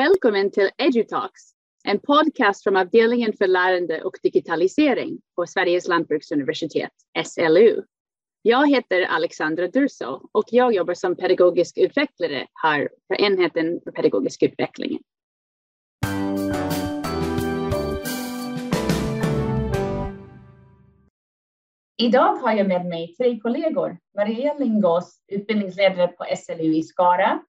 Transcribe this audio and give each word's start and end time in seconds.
Välkommen 0.00 0.50
till 0.50 0.70
EduTalks, 0.76 1.42
en 1.84 1.98
podcast 1.98 2.62
från 2.62 2.76
avdelningen 2.76 3.32
för 3.32 3.46
lärande 3.46 4.02
och 4.02 4.18
digitalisering 4.22 5.18
på 5.36 5.46
Sveriges 5.46 5.88
lantbruksuniversitet, 5.88 6.90
SLU. 7.24 7.82
Jag 8.42 8.70
heter 8.70 9.02
Alexandra 9.02 9.68
Durso 9.68 10.28
och 10.32 10.44
jag 10.50 10.74
jobbar 10.74 10.94
som 10.94 11.16
pedagogisk 11.16 11.78
utvecklare 11.78 12.46
här 12.62 12.88
på 13.08 13.14
enheten 13.14 13.80
för 13.84 13.90
pedagogisk 13.90 14.42
utveckling. 14.42 14.98
Idag 22.02 22.36
har 22.36 22.52
jag 22.52 22.68
med 22.68 22.86
mig 22.86 23.14
tre 23.16 23.40
kollegor. 23.40 23.98
Maria 24.16 24.54
Lingås, 24.54 25.20
utbildningsledare 25.28 26.08
på 26.08 26.24
SLU 26.36 26.74
i 26.74 26.82
Skara 26.82 27.40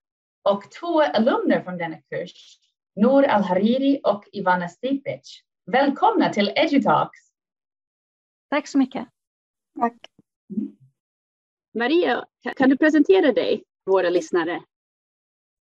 och 0.44 0.72
två 0.72 1.02
alumner 1.02 1.64
från 1.64 1.78
denna 1.78 1.98
kurs, 2.02 2.58
Nour 2.96 3.24
Al-Hariri 3.24 4.00
och 4.04 4.24
Ivana 4.32 4.70
Stipic. 4.70 5.42
Välkomna 5.66 6.34
till 6.34 6.54
EduTalks. 6.56 7.20
Tack 8.50 8.68
så 8.68 8.78
mycket. 8.78 9.08
Tack. 9.80 9.96
Maria, 11.74 12.26
kan 12.56 12.70
du 12.70 12.78
presentera 12.78 13.32
dig 13.34 13.64
för 13.84 13.92
våra 13.92 14.10
lyssnare? 14.10 14.62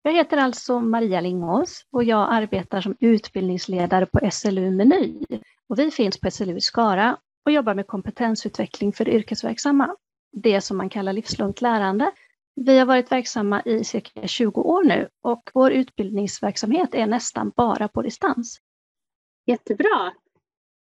Jag 0.02 0.12
heter 0.12 0.36
alltså 0.36 0.80
Maria 0.80 1.20
Lingås 1.20 1.86
och 1.90 2.04
jag 2.04 2.28
arbetar 2.30 2.80
som 2.80 2.96
utbildningsledare 3.00 4.06
på 4.06 4.30
SLU 4.30 4.70
Meny. 4.70 5.26
Och 5.68 5.78
vi 5.78 5.90
finns 5.90 6.20
på 6.20 6.30
SLU 6.30 6.56
i 6.56 6.60
Skara 6.60 7.18
och 7.44 7.52
jobbar 7.52 7.74
med 7.74 7.86
kompetensutveckling 7.86 8.92
för 8.92 9.08
yrkesverksamma. 9.08 9.96
Det 10.32 10.60
som 10.60 10.76
man 10.76 10.88
kallar 10.88 11.12
livslångt 11.12 11.60
lärande. 11.60 12.10
Vi 12.54 12.78
har 12.78 12.86
varit 12.86 13.12
verksamma 13.12 13.62
i 13.62 13.84
cirka 13.84 14.26
20 14.26 14.60
år 14.60 14.84
nu 14.84 15.08
och 15.22 15.50
vår 15.54 15.72
utbildningsverksamhet 15.72 16.94
är 16.94 17.06
nästan 17.06 17.52
bara 17.56 17.88
på 17.88 18.02
distans. 18.02 18.60
Jättebra. 19.46 20.12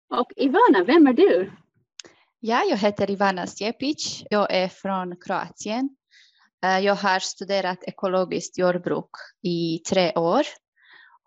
Och 0.09 0.31
Ivana, 0.35 0.83
vem 0.87 1.07
är 1.07 1.13
du? 1.13 1.51
Ja, 2.39 2.63
jag 2.63 2.77
heter 2.77 3.11
Ivana 3.11 3.47
Stjepic. 3.47 4.23
Jag 4.29 4.53
är 4.53 4.67
från 4.67 5.15
Kroatien. 5.15 5.89
Eh, 6.63 6.79
jag 6.79 6.95
har 6.95 7.19
studerat 7.19 7.83
ekologiskt 7.83 8.57
jordbruk 8.57 9.09
i 9.41 9.79
tre 9.89 10.13
år 10.15 10.43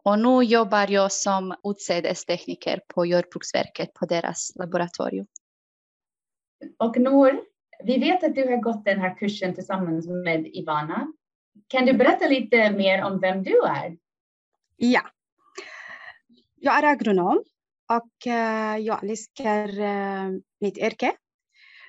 och 0.04 0.18
nu 0.18 0.42
jobbar 0.44 0.90
jag 0.90 1.12
som 1.12 1.54
utsädestekniker 1.64 2.80
på 2.94 3.06
Jordbruksverket 3.06 3.94
på 3.94 4.06
deras 4.06 4.52
laboratorium. 4.56 5.26
Och 6.78 6.96
Nour, 6.96 7.40
vi 7.84 7.98
vet 7.98 8.24
att 8.24 8.34
du 8.34 8.48
har 8.48 8.56
gått 8.56 8.84
den 8.84 9.00
här 9.00 9.16
kursen 9.18 9.54
tillsammans 9.54 10.06
med 10.06 10.46
Ivana. 10.46 11.12
Kan 11.68 11.86
du 11.86 11.92
berätta 11.92 12.28
lite 12.28 12.70
mer 12.70 13.04
om 13.04 13.20
vem 13.20 13.42
du 13.42 13.62
är? 13.62 13.96
Ja. 14.76 15.02
Jag 16.56 16.78
är 16.78 16.82
agronom 16.82 17.44
och 17.88 18.26
eh, 18.26 18.76
jag 18.76 19.04
älskar 19.04 19.80
eh, 19.80 20.30
mitt 20.60 20.78
yrke. 20.78 21.12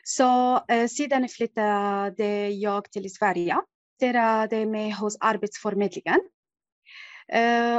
Så 0.03 0.56
eh, 0.67 0.88
sedan 0.88 1.28
flyttade 1.30 2.50
jag 2.50 2.92
till 2.92 3.14
Sverige. 3.14 3.62
Startade 3.97 4.66
mig 4.66 4.92
hos 4.92 5.18
Arbetsförmedlingen 5.20 6.20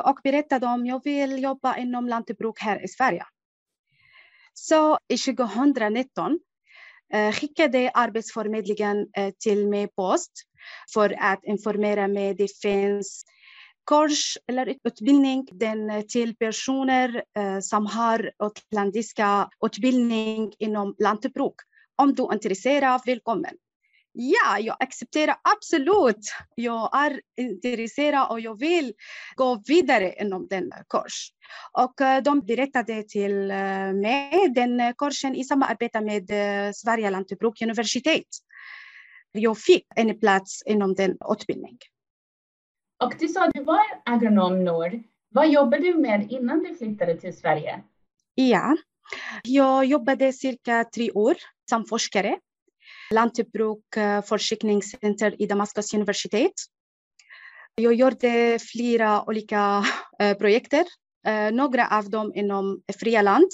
och 0.04 0.18
berättade 0.24 0.66
om 0.66 0.86
jag 0.86 1.04
vill 1.04 1.42
jobba 1.42 1.76
inom 1.76 2.08
lantbruk 2.08 2.60
här 2.60 2.84
i 2.84 2.88
Sverige. 2.88 3.24
Så 4.52 4.98
i 5.08 5.16
2019 5.16 6.38
Eh, 7.12 7.32
skickade 7.32 7.90
Arbetsförmedlingen 7.94 9.06
eh, 9.16 9.34
till 9.38 9.68
mig 9.68 9.88
post 9.88 10.30
för 10.94 11.16
att 11.20 11.44
informera 11.44 12.08
mig 12.08 12.34
det 12.34 12.60
finns 12.62 13.24
kurs 13.86 14.38
eller 14.46 14.74
utbildning 14.84 15.48
den 15.52 15.90
eh, 15.90 16.02
till 16.02 16.36
personer 16.36 17.24
som 17.60 17.86
har 17.86 18.32
utländska 18.42 19.48
utbildning 19.64 20.52
inom 20.58 20.94
lantbruk. 20.98 21.54
Om 21.96 22.14
du 22.14 22.22
är 22.22 22.34
intresserad, 22.34 23.00
välkommen. 23.06 23.54
Ja, 24.16 24.58
jag 24.58 24.76
accepterar 24.80 25.36
absolut. 25.56 26.32
Jag 26.54 26.96
är 26.96 27.20
intresserad 27.36 28.30
och 28.30 28.40
jag 28.40 28.58
vill 28.58 28.92
gå 29.34 29.62
vidare 29.66 30.14
inom 30.20 30.46
den 30.50 30.70
kurs. 30.88 31.30
Och 31.72 31.94
de 32.24 32.40
berättade 32.40 33.02
till 33.02 33.46
mig 33.94 34.48
den 34.54 34.94
kursen 34.98 35.34
i 35.34 35.44
samarbete 35.44 36.00
med 36.00 36.30
Sverige 36.76 37.10
Lantbruk 37.10 37.62
universitet. 37.62 38.28
Jag 39.32 39.58
fick 39.58 39.86
en 39.96 40.20
plats 40.20 40.62
inom 40.66 40.94
den 40.94 41.16
utbildningen. 41.32 41.78
Och 43.04 43.14
du 43.18 43.28
sa 43.28 43.44
att 43.44 43.54
du 43.54 43.64
var 43.64 43.84
agronom 44.04 44.64
Nord. 44.64 45.02
Vad 45.28 45.48
jobbade 45.48 45.82
du 45.82 45.94
med 45.94 46.32
innan 46.32 46.62
du 46.62 46.74
flyttade 46.74 47.16
till 47.16 47.36
Sverige? 47.36 47.82
Ja, 48.34 48.76
jag 49.42 49.84
jobbade 49.84 50.32
cirka 50.32 50.84
tre 50.94 51.10
år 51.10 51.34
som 51.70 51.84
forskare. 51.84 52.38
Lantbruk 53.10 53.84
forskningscenter 54.28 55.42
i 55.42 55.46
Damaskus 55.46 55.94
universitet. 55.94 56.52
Jag 57.74 57.94
gjorde 57.94 58.58
flera 58.72 59.28
olika 59.28 59.84
projekter. 60.38 60.84
Några 61.52 61.88
av 61.98 62.10
dem 62.10 62.32
inom 62.34 62.82
fria 63.00 63.22
land 63.22 63.48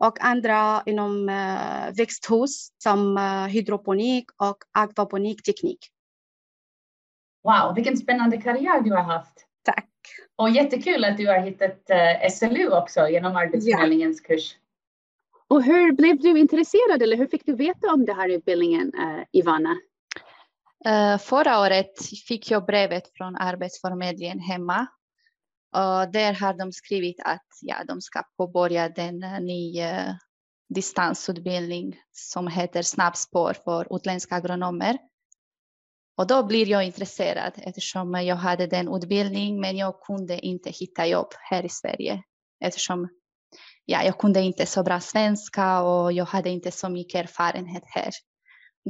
och 0.00 0.20
andra 0.20 0.82
inom 0.86 1.26
växthus 1.96 2.72
som 2.82 3.16
hydroponik 3.50 4.24
och 4.36 4.56
akvaponikteknik. 4.72 5.78
Wow, 7.42 7.74
vilken 7.74 7.96
spännande 7.96 8.36
karriär 8.36 8.80
du 8.80 8.90
har 8.90 9.02
haft. 9.02 9.46
Tack. 9.64 9.88
Och 10.36 10.50
jättekul 10.50 11.04
att 11.04 11.16
du 11.16 11.26
har 11.26 11.38
hittat 11.38 11.90
SLU 12.32 12.68
också 12.70 13.08
genom 13.08 13.36
Arbetsförmedlingens 13.36 14.20
ja. 14.22 14.34
kurs. 14.34 14.56
Och 15.50 15.62
hur 15.62 15.92
blev 15.92 16.18
du 16.18 16.38
intresserad 16.38 17.02
eller 17.02 17.16
hur 17.16 17.26
fick 17.26 17.46
du 17.46 17.56
veta 17.56 17.92
om 17.92 18.04
den 18.04 18.16
här 18.16 18.28
utbildningen, 18.28 18.92
uh, 18.94 19.24
Ivana? 19.32 19.76
Uh, 20.88 21.18
förra 21.18 21.60
året 21.60 21.92
fick 22.28 22.50
jag 22.50 22.66
brevet 22.66 23.02
från 23.14 23.36
Arbetsförmedlingen 23.36 24.38
hemma. 24.38 24.86
Och 25.72 26.12
där 26.12 26.32
har 26.32 26.54
de 26.54 26.72
skrivit 26.72 27.20
att 27.24 27.46
ja, 27.62 27.84
de 27.88 28.00
ska 28.00 28.22
påbörja 28.36 28.88
den 28.88 29.22
eh, 29.22 29.40
nya 29.40 30.18
distansutbildning 30.74 32.00
som 32.12 32.48
heter 32.48 32.82
snabbspår 32.82 33.54
för 33.64 33.96
utländska 33.96 34.34
agronomer. 34.34 34.98
Och 36.16 36.26
då 36.26 36.42
blir 36.42 36.66
jag 36.66 36.84
intresserad 36.84 37.52
eftersom 37.56 38.14
jag 38.14 38.36
hade 38.36 38.66
den 38.66 38.94
utbildningen 38.94 39.60
men 39.60 39.76
jag 39.76 40.00
kunde 40.00 40.38
inte 40.40 40.70
hitta 40.70 41.06
jobb 41.06 41.28
här 41.50 41.64
i 41.64 41.68
Sverige 41.68 42.22
eftersom 42.64 43.08
ja, 43.90 44.02
jag 44.04 44.18
kunde 44.18 44.40
inte 44.40 44.66
så 44.66 44.82
bra 44.82 45.00
svenska 45.00 45.82
och 45.82 46.12
jag 46.12 46.24
hade 46.24 46.50
inte 46.50 46.70
så 46.70 46.88
mycket 46.88 47.24
erfarenhet 47.24 47.82
här. 47.86 48.10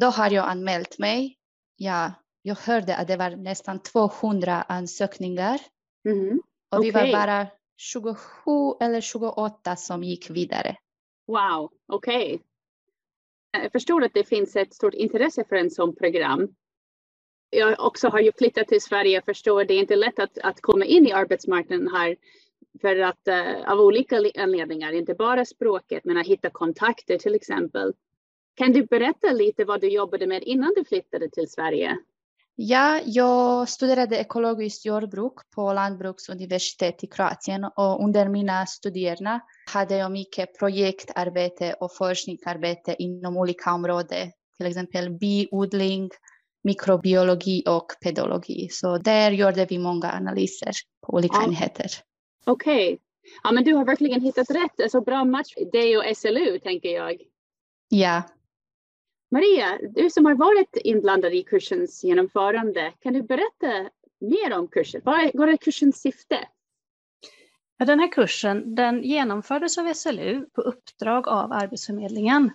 Då 0.01 0.07
har 0.07 0.31
jag 0.31 0.49
anmält 0.49 0.99
mig. 0.99 1.39
Ja, 1.77 2.13
jag 2.43 2.55
hörde 2.55 2.97
att 2.97 3.09
det 3.09 3.17
var 3.17 3.31
nästan 3.31 3.83
200 3.83 4.63
ansökningar. 4.63 5.61
Mm. 6.09 6.41
Och 6.71 6.79
okay. 6.79 6.91
vi 6.91 6.91
var 6.91 7.13
bara 7.13 7.47
27 7.77 8.19
eller 8.81 9.01
28 9.01 9.77
som 9.77 10.03
gick 10.03 10.31
vidare. 10.31 10.77
Wow, 11.27 11.71
okej. 11.93 12.35
Okay. 12.35 13.63
Jag 13.63 13.73
förstår 13.73 14.05
att 14.05 14.15
det 14.15 14.29
finns 14.29 14.57
ett 14.57 14.75
stort 14.75 14.95
intresse 14.95 15.45
för 15.49 15.57
en 15.57 15.71
sån 15.71 15.97
program. 15.97 16.49
Jag 17.51 17.81
också 17.81 18.09
har 18.09 18.21
ju 18.21 18.33
flyttat 18.39 18.69
till 18.69 18.81
Sverige 18.81 19.19
och 19.19 19.25
förstår 19.25 19.61
att 19.61 19.69
det 19.69 19.75
är 19.75 19.81
inte 19.81 19.97
lätt 19.97 20.19
att, 20.19 20.39
att 20.39 20.61
komma 20.61 20.85
in 20.85 21.07
i 21.07 21.13
arbetsmarknaden 21.13 21.89
här 21.89 22.17
för 22.81 22.97
att 23.01 23.29
uh, 23.29 23.73
av 23.73 23.81
olika 23.81 24.17
anledningar, 24.39 24.93
inte 24.93 25.15
bara 25.15 25.45
språket, 25.45 26.05
men 26.05 26.19
att 26.19 26.27
hitta 26.27 26.51
kontakter 26.51 27.19
till 27.19 27.35
exempel. 27.35 27.93
Kan 28.55 28.73
du 28.73 28.87
berätta 28.87 29.33
lite 29.33 29.65
vad 29.65 29.81
du 29.81 29.89
jobbade 29.89 30.27
med 30.27 30.43
innan 30.43 30.73
du 30.77 30.85
flyttade 30.85 31.31
till 31.31 31.51
Sverige? 31.51 31.99
Ja, 32.63 33.01
jag 33.05 33.69
studerade 33.69 34.17
ekologiskt 34.17 34.87
jordbruk 34.87 35.33
på 35.55 35.73
Lantbruksuniversitet 35.73 37.05
i 37.05 37.07
Kroatien 37.07 37.65
och 37.65 38.05
under 38.05 38.29
mina 38.29 38.67
studierna 38.67 39.41
hade 39.73 39.97
jag 39.97 40.13
mycket 40.13 40.59
projektarbete 40.59 41.73
och 41.81 41.97
forskningsarbete 41.97 42.97
inom 42.99 43.37
olika 43.37 43.75
områden, 43.75 44.33
till 44.57 44.67
exempel 44.67 45.11
biodling, 45.11 46.11
mikrobiologi 46.65 47.63
och 47.67 47.87
pedologi. 48.03 48.69
Så 48.71 48.99
där 48.99 49.31
gjorde 49.31 49.65
vi 49.65 49.79
många 49.79 50.13
analyser 50.13 50.73
på 51.07 51.15
olika 51.15 51.37
ja. 51.37 51.45
enheter. 51.45 51.91
Okej. 52.45 52.95
Okay. 52.95 52.99
Ja, 53.43 53.53
men 53.53 53.65
du 53.65 53.75
har 53.75 53.85
verkligen 53.85 54.21
hittat 54.21 54.51
rätt. 54.51 54.81
Alltså 54.81 55.01
bra 55.01 55.25
match, 55.25 55.55
dig 55.73 55.99
och 55.99 56.17
SLU 56.17 56.59
tänker 56.59 56.89
jag. 56.89 57.23
Ja. 57.89 58.23
Maria, 59.31 59.79
du 59.95 60.11
som 60.11 60.27
har 60.27 60.35
varit 60.35 60.77
inblandad 60.85 61.35
i 61.35 61.43
kursens 61.43 62.05
genomförande, 62.05 62.93
kan 63.01 63.13
du 63.13 63.23
berätta 63.23 63.91
mer 64.21 64.59
om 64.59 64.69
kursen? 64.69 65.01
Vad 65.05 65.49
är, 65.49 65.57
kursens 65.57 66.01
syfte? 66.01 66.49
Ja, 67.79 67.85
den 67.85 68.01
här 68.01 68.13
kursen 68.13 68.75
den 68.75 69.03
genomfördes 69.03 69.79
av 69.79 69.95
SLU 69.95 70.47
på 70.53 70.61
uppdrag 70.61 71.29
av 71.29 71.53
Arbetsförmedlingen. 71.53 72.51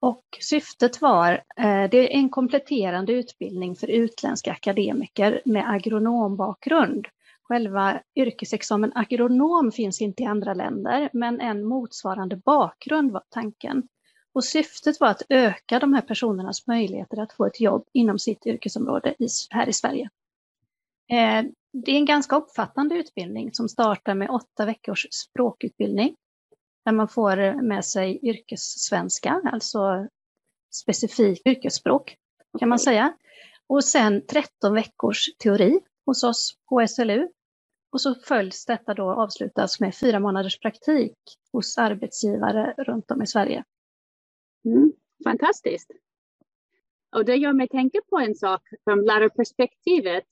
Och 0.00 0.24
syftet 0.40 1.00
var, 1.00 1.32
eh, 1.32 1.90
det 1.90 2.14
är 2.14 2.18
en 2.18 2.30
kompletterande 2.30 3.12
utbildning 3.12 3.76
för 3.76 3.90
utländska 3.90 4.52
akademiker 4.52 5.42
med 5.44 5.70
agronombakgrund 5.70 7.08
Själva 7.48 8.02
yrkesexamen 8.14 8.92
agronom 8.94 9.72
finns 9.72 10.00
inte 10.00 10.22
i 10.22 10.26
andra 10.26 10.54
länder, 10.54 11.10
men 11.12 11.40
en 11.40 11.64
motsvarande 11.64 12.36
bakgrund 12.36 13.12
var 13.12 13.22
tanken. 13.28 13.88
Och 14.32 14.44
syftet 14.44 15.00
var 15.00 15.08
att 15.08 15.22
öka 15.28 15.78
de 15.78 15.94
här 15.94 16.02
personernas 16.02 16.66
möjligheter 16.66 17.20
att 17.22 17.32
få 17.32 17.46
ett 17.46 17.60
jobb 17.60 17.88
inom 17.92 18.18
sitt 18.18 18.46
yrkesområde 18.46 19.14
här 19.50 19.68
i 19.68 19.72
Sverige. 19.72 20.10
Eh, 21.10 21.44
det 21.72 21.92
är 21.92 21.96
en 21.96 22.04
ganska 22.04 22.36
omfattande 22.36 22.94
utbildning 22.94 23.52
som 23.52 23.68
startar 23.68 24.14
med 24.14 24.30
åtta 24.30 24.66
veckors 24.66 25.06
språkutbildning 25.10 26.16
där 26.84 26.92
man 26.92 27.08
får 27.08 27.62
med 27.62 27.84
sig 27.84 28.18
yrkessvenska, 28.22 29.42
alltså 29.52 30.08
specifikt 30.74 31.46
yrkesspråk 31.46 32.16
kan 32.58 32.68
man 32.68 32.78
säga. 32.78 33.12
Och 33.66 33.84
sen 33.84 34.26
13 34.26 34.74
veckors 34.74 35.26
teori 35.38 35.80
hos 36.06 36.24
oss 36.24 36.54
på 36.68 36.86
SLU. 36.88 37.28
Och 37.90 38.00
så 38.00 38.14
följs 38.14 38.64
detta 38.66 38.94
då 38.94 39.10
avslutas 39.10 39.80
med 39.80 39.94
fyra 39.94 40.20
månaders 40.20 40.58
praktik 40.58 41.18
hos 41.52 41.78
arbetsgivare 41.78 42.74
runt 42.78 43.10
om 43.10 43.22
i 43.22 43.26
Sverige. 43.26 43.64
Mm, 44.64 44.92
fantastiskt. 45.24 45.90
Och 47.16 47.24
det 47.24 47.36
gör 47.36 47.52
mig 47.52 47.68
tänka 47.68 47.98
på 48.10 48.18
en 48.18 48.34
sak 48.34 48.62
från 48.84 49.04
lärarperspektivet. 49.04 50.24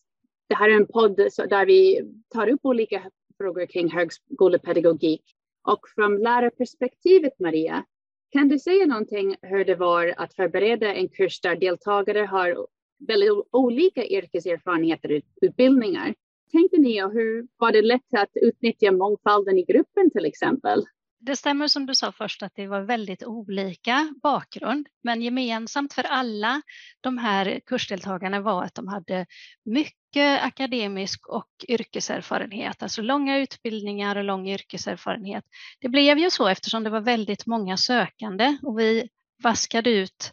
Det 0.48 0.54
här 0.54 0.70
är 0.70 0.76
en 0.76 0.86
podd 0.86 1.16
där 1.48 1.66
vi 1.66 2.02
tar 2.28 2.48
upp 2.48 2.60
olika 2.62 3.10
frågor 3.38 3.66
kring 3.66 3.90
högskolepedagogik. 3.90 5.22
Och 5.62 5.88
från 5.94 6.18
lärarperspektivet, 6.18 7.38
Maria, 7.38 7.84
kan 8.30 8.48
du 8.48 8.58
säga 8.58 8.86
någonting 8.86 9.36
hur 9.42 9.64
det 9.64 9.74
var 9.74 10.14
att 10.16 10.34
förbereda 10.34 10.94
en 10.94 11.08
kurs 11.08 11.40
där 11.40 11.56
deltagare 11.56 12.18
har 12.18 12.66
väldigt 12.98 13.30
olika 13.50 14.06
yrkeserfarenheter 14.06 15.16
och 15.16 15.22
utbildningar? 15.40 16.14
Tänkte 16.52 16.80
ni 16.80 17.02
och 17.02 17.12
hur 17.12 17.46
var 17.56 17.72
det 17.72 17.82
lätt 17.82 18.14
att 18.16 18.30
utnyttja 18.34 18.92
mångfalden 18.92 19.58
i 19.58 19.64
gruppen 19.64 20.10
till 20.10 20.24
exempel? 20.24 20.84
Det 21.20 21.36
stämmer 21.36 21.68
som 21.68 21.86
du 21.86 21.94
sa 21.94 22.12
först 22.12 22.42
att 22.42 22.52
det 22.54 22.66
var 22.66 22.80
väldigt 22.80 23.24
olika 23.24 24.14
bakgrund, 24.22 24.88
men 25.02 25.22
gemensamt 25.22 25.92
för 25.92 26.02
alla 26.04 26.62
de 27.00 27.18
här 27.18 27.60
kursdeltagarna 27.66 28.40
var 28.40 28.64
att 28.64 28.74
de 28.74 28.88
hade 28.88 29.26
mycket 29.64 30.42
akademisk 30.42 31.28
och 31.28 31.50
yrkeserfarenhet, 31.68 32.82
alltså 32.82 33.02
långa 33.02 33.38
utbildningar 33.38 34.16
och 34.16 34.24
lång 34.24 34.48
yrkeserfarenhet. 34.48 35.44
Det 35.80 35.88
blev 35.88 36.18
ju 36.18 36.30
så 36.30 36.48
eftersom 36.48 36.84
det 36.84 36.90
var 36.90 37.00
väldigt 37.00 37.46
många 37.46 37.76
sökande 37.76 38.56
och 38.62 38.78
vi 38.78 39.08
vaskade 39.42 39.90
ut 39.90 40.32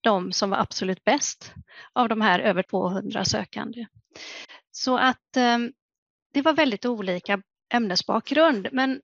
de 0.00 0.32
som 0.32 0.50
var 0.50 0.58
absolut 0.58 1.04
bäst 1.04 1.52
av 1.92 2.08
de 2.08 2.20
här 2.20 2.40
över 2.40 2.62
200 2.62 3.24
sökande. 3.24 3.86
Så 4.70 4.98
att 4.98 5.36
eh, 5.36 5.58
det 6.32 6.42
var 6.42 6.52
väldigt 6.52 6.86
olika 6.86 7.42
ämnesbakgrund, 7.74 8.68
men 8.72 9.00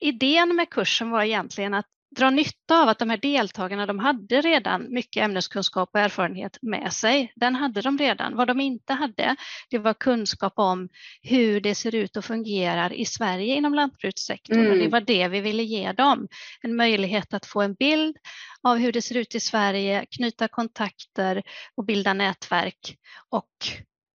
idén 0.00 0.56
med 0.56 0.70
kursen 0.70 1.10
var 1.10 1.22
egentligen 1.22 1.74
att 1.74 1.86
dra 2.16 2.30
nytta 2.30 2.82
av 2.82 2.88
att 2.88 2.98
de 2.98 3.10
här 3.10 3.16
deltagarna, 3.16 3.86
de 3.86 3.98
hade 3.98 4.40
redan 4.40 4.86
mycket 4.94 5.24
ämneskunskap 5.24 5.90
och 5.92 6.00
erfarenhet 6.00 6.58
med 6.62 6.92
sig. 6.92 7.32
Den 7.36 7.54
hade 7.54 7.80
de 7.80 7.98
redan. 7.98 8.36
Vad 8.36 8.48
de 8.48 8.60
inte 8.60 8.92
hade, 8.92 9.36
det 9.70 9.78
var 9.78 9.94
kunskap 9.94 10.52
om 10.56 10.88
hur 11.22 11.60
det 11.60 11.74
ser 11.74 11.94
ut 11.94 12.16
och 12.16 12.24
fungerar 12.24 12.92
i 12.92 13.04
Sverige 13.04 13.54
inom 13.54 13.74
lantbrukssektorn. 13.74 14.58
Mm. 14.58 14.70
Och 14.70 14.76
det 14.76 14.80
mm. 14.80 14.90
var 14.90 15.00
det 15.00 15.28
vi 15.28 15.40
ville 15.40 15.62
ge 15.62 15.92
dem. 15.92 16.28
En 16.62 16.76
möjlighet 16.76 17.34
att 17.34 17.46
få 17.46 17.62
en 17.62 17.74
bild 17.74 18.16
av 18.62 18.76
hur 18.76 18.92
det 18.92 19.02
ser 19.02 19.16
ut 19.16 19.34
i 19.34 19.40
Sverige, 19.40 20.06
knyta 20.10 20.48
kontakter 20.48 21.42
och 21.76 21.84
bilda 21.84 22.12
nätverk 22.12 22.96
och 23.30 23.48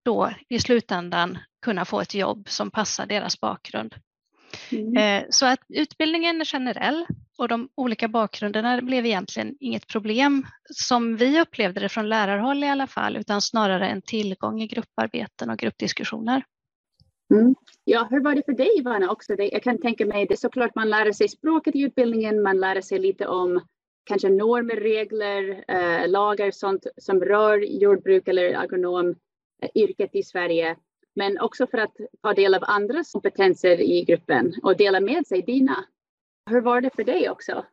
då 0.04 0.34
i 0.50 0.60
slutändan 0.60 1.38
kunna 1.62 1.86
få 1.86 2.02
ett 2.02 2.14
jobb 2.14 2.50
som 2.50 2.72
passar 2.72 3.06
deras 3.06 3.40
bakgrund. 3.40 3.96
Mm. 4.72 4.98
Eh, 4.98 5.28
så 5.30 5.46
att 5.46 5.60
utbildningen 5.70 6.42
är 6.42 6.46
generell 6.46 7.06
och 7.38 7.48
de 7.48 7.70
olika 7.76 8.08
bakgrunderna 8.08 8.82
blev 8.82 9.06
egentligen 9.06 9.56
inget 9.60 9.88
problem 9.88 10.46
som 10.74 11.18
vi 11.18 11.42
upplevde 11.42 11.80
det 11.80 11.90
från 11.90 12.10
lärarhåll 12.10 12.64
i 12.64 12.68
alla 12.68 12.88
fall, 12.88 13.18
utan 13.18 13.42
snarare 13.42 13.88
en 13.88 14.02
tillgång 14.02 14.62
i 14.62 14.68
grupparbeten 14.68 15.50
och 15.50 15.58
gruppdiskussioner. 15.58 16.44
Mm. 17.34 17.56
Ja, 17.84 18.08
hur 18.10 18.24
var 18.24 18.36
det 18.36 18.44
för 18.46 18.54
dig 18.54 18.70
Ivana 18.78 19.12
också? 19.12 19.34
Jag 19.34 19.64
kan 19.64 19.82
tänka 19.82 20.06
mig 20.06 20.26
det 20.26 20.34
är 20.34 20.38
såklart 20.38 20.76
man 20.76 20.90
lär 20.90 21.12
sig 21.12 21.30
språket 21.30 21.76
i 21.76 21.82
utbildningen, 21.82 22.44
man 22.44 22.60
lär 22.60 22.82
sig 22.82 23.00
lite 23.00 23.28
om 23.28 23.62
kanske 24.04 24.30
normer, 24.30 24.76
regler, 24.76 25.64
eh, 25.68 26.10
lagar, 26.10 26.52
sånt 26.52 26.88
som 26.98 27.22
rör 27.22 27.58
jordbruk 27.58 28.28
eller 28.28 28.54
agronomyrket 29.62 30.16
i 30.16 30.24
Sverige 30.24 30.76
men 31.16 31.40
också 31.40 31.68
för 31.68 31.78
att 31.78 31.94
ta 32.24 32.34
del 32.34 32.56
av 32.56 32.64
andras 32.64 33.12
kompetenser 33.12 33.82
i 33.82 34.04
gruppen 34.04 34.54
och 34.64 34.78
dela 34.78 35.00
med 35.00 35.28
sig 35.28 35.42
dina. 35.42 35.86
Hur 36.50 36.62
var 36.62 36.82
det 36.82 36.90
för 36.96 37.04
dig 37.04 37.30
också? 37.30 37.66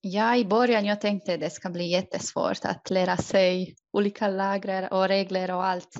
Ja, 0.00 0.36
i 0.36 0.44
början 0.44 0.84
jag 0.84 1.00
tänkte 1.00 1.36
det 1.36 1.50
ska 1.50 1.70
bli 1.70 1.84
jättesvårt 1.84 2.64
att 2.64 2.90
lära 2.90 3.16
sig 3.16 3.74
olika 3.92 4.28
lagar 4.28 4.92
och 4.92 5.08
regler 5.08 5.50
och 5.50 5.64
allt. 5.64 5.96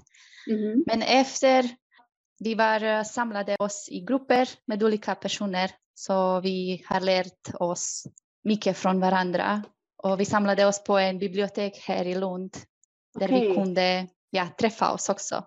Mm. 0.50 0.84
Men 0.86 1.02
efter 1.02 1.64
vi 2.38 2.54
var 2.54 3.04
samlade 3.04 3.56
oss 3.58 3.88
i 3.90 4.00
grupper 4.00 4.48
med 4.66 4.82
olika 4.82 5.14
personer 5.14 5.70
så 5.94 6.40
vi 6.40 6.84
har 6.86 7.00
lärt 7.00 7.54
oss 7.60 8.06
mycket 8.44 8.76
från 8.76 9.00
varandra 9.00 9.62
och 10.02 10.20
vi 10.20 10.24
samlade 10.24 10.66
oss 10.66 10.84
på 10.84 10.98
en 10.98 11.18
bibliotek 11.18 11.84
här 11.86 12.04
i 12.04 12.14
Lund 12.14 12.56
där 13.14 13.26
okay. 13.26 13.48
vi 13.48 13.54
kunde 13.54 14.08
ja, 14.34 14.48
träffa 14.58 14.92
oss 14.92 15.08
också. 15.08 15.44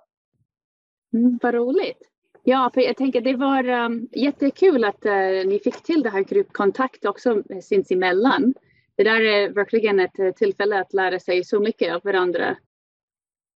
Mm, 1.14 1.40
vad 1.42 1.54
roligt. 1.54 2.10
Ja, 2.44 2.72
för 2.74 2.82
jag 2.82 2.98
tänker 2.98 3.22
det 3.22 3.36
var 3.36 3.70
um, 3.70 4.10
jättekul 4.12 4.84
att 4.84 5.06
uh, 5.06 5.48
ni 5.48 5.60
fick 5.64 5.84
till 5.84 6.04
det 6.04 6.10
här 6.10 6.24
gruppkontakt 6.24 7.06
också 7.06 7.44
sinsemellan. 7.64 8.54
Det 8.96 9.04
där 9.04 9.22
är 9.22 9.50
verkligen 9.50 10.00
ett 10.00 10.20
uh, 10.20 10.32
tillfälle 10.32 10.80
att 10.80 10.94
lära 10.94 11.20
sig 11.20 11.44
så 11.44 11.60
mycket 11.60 11.96
av 11.96 12.02
varandra. 12.04 12.58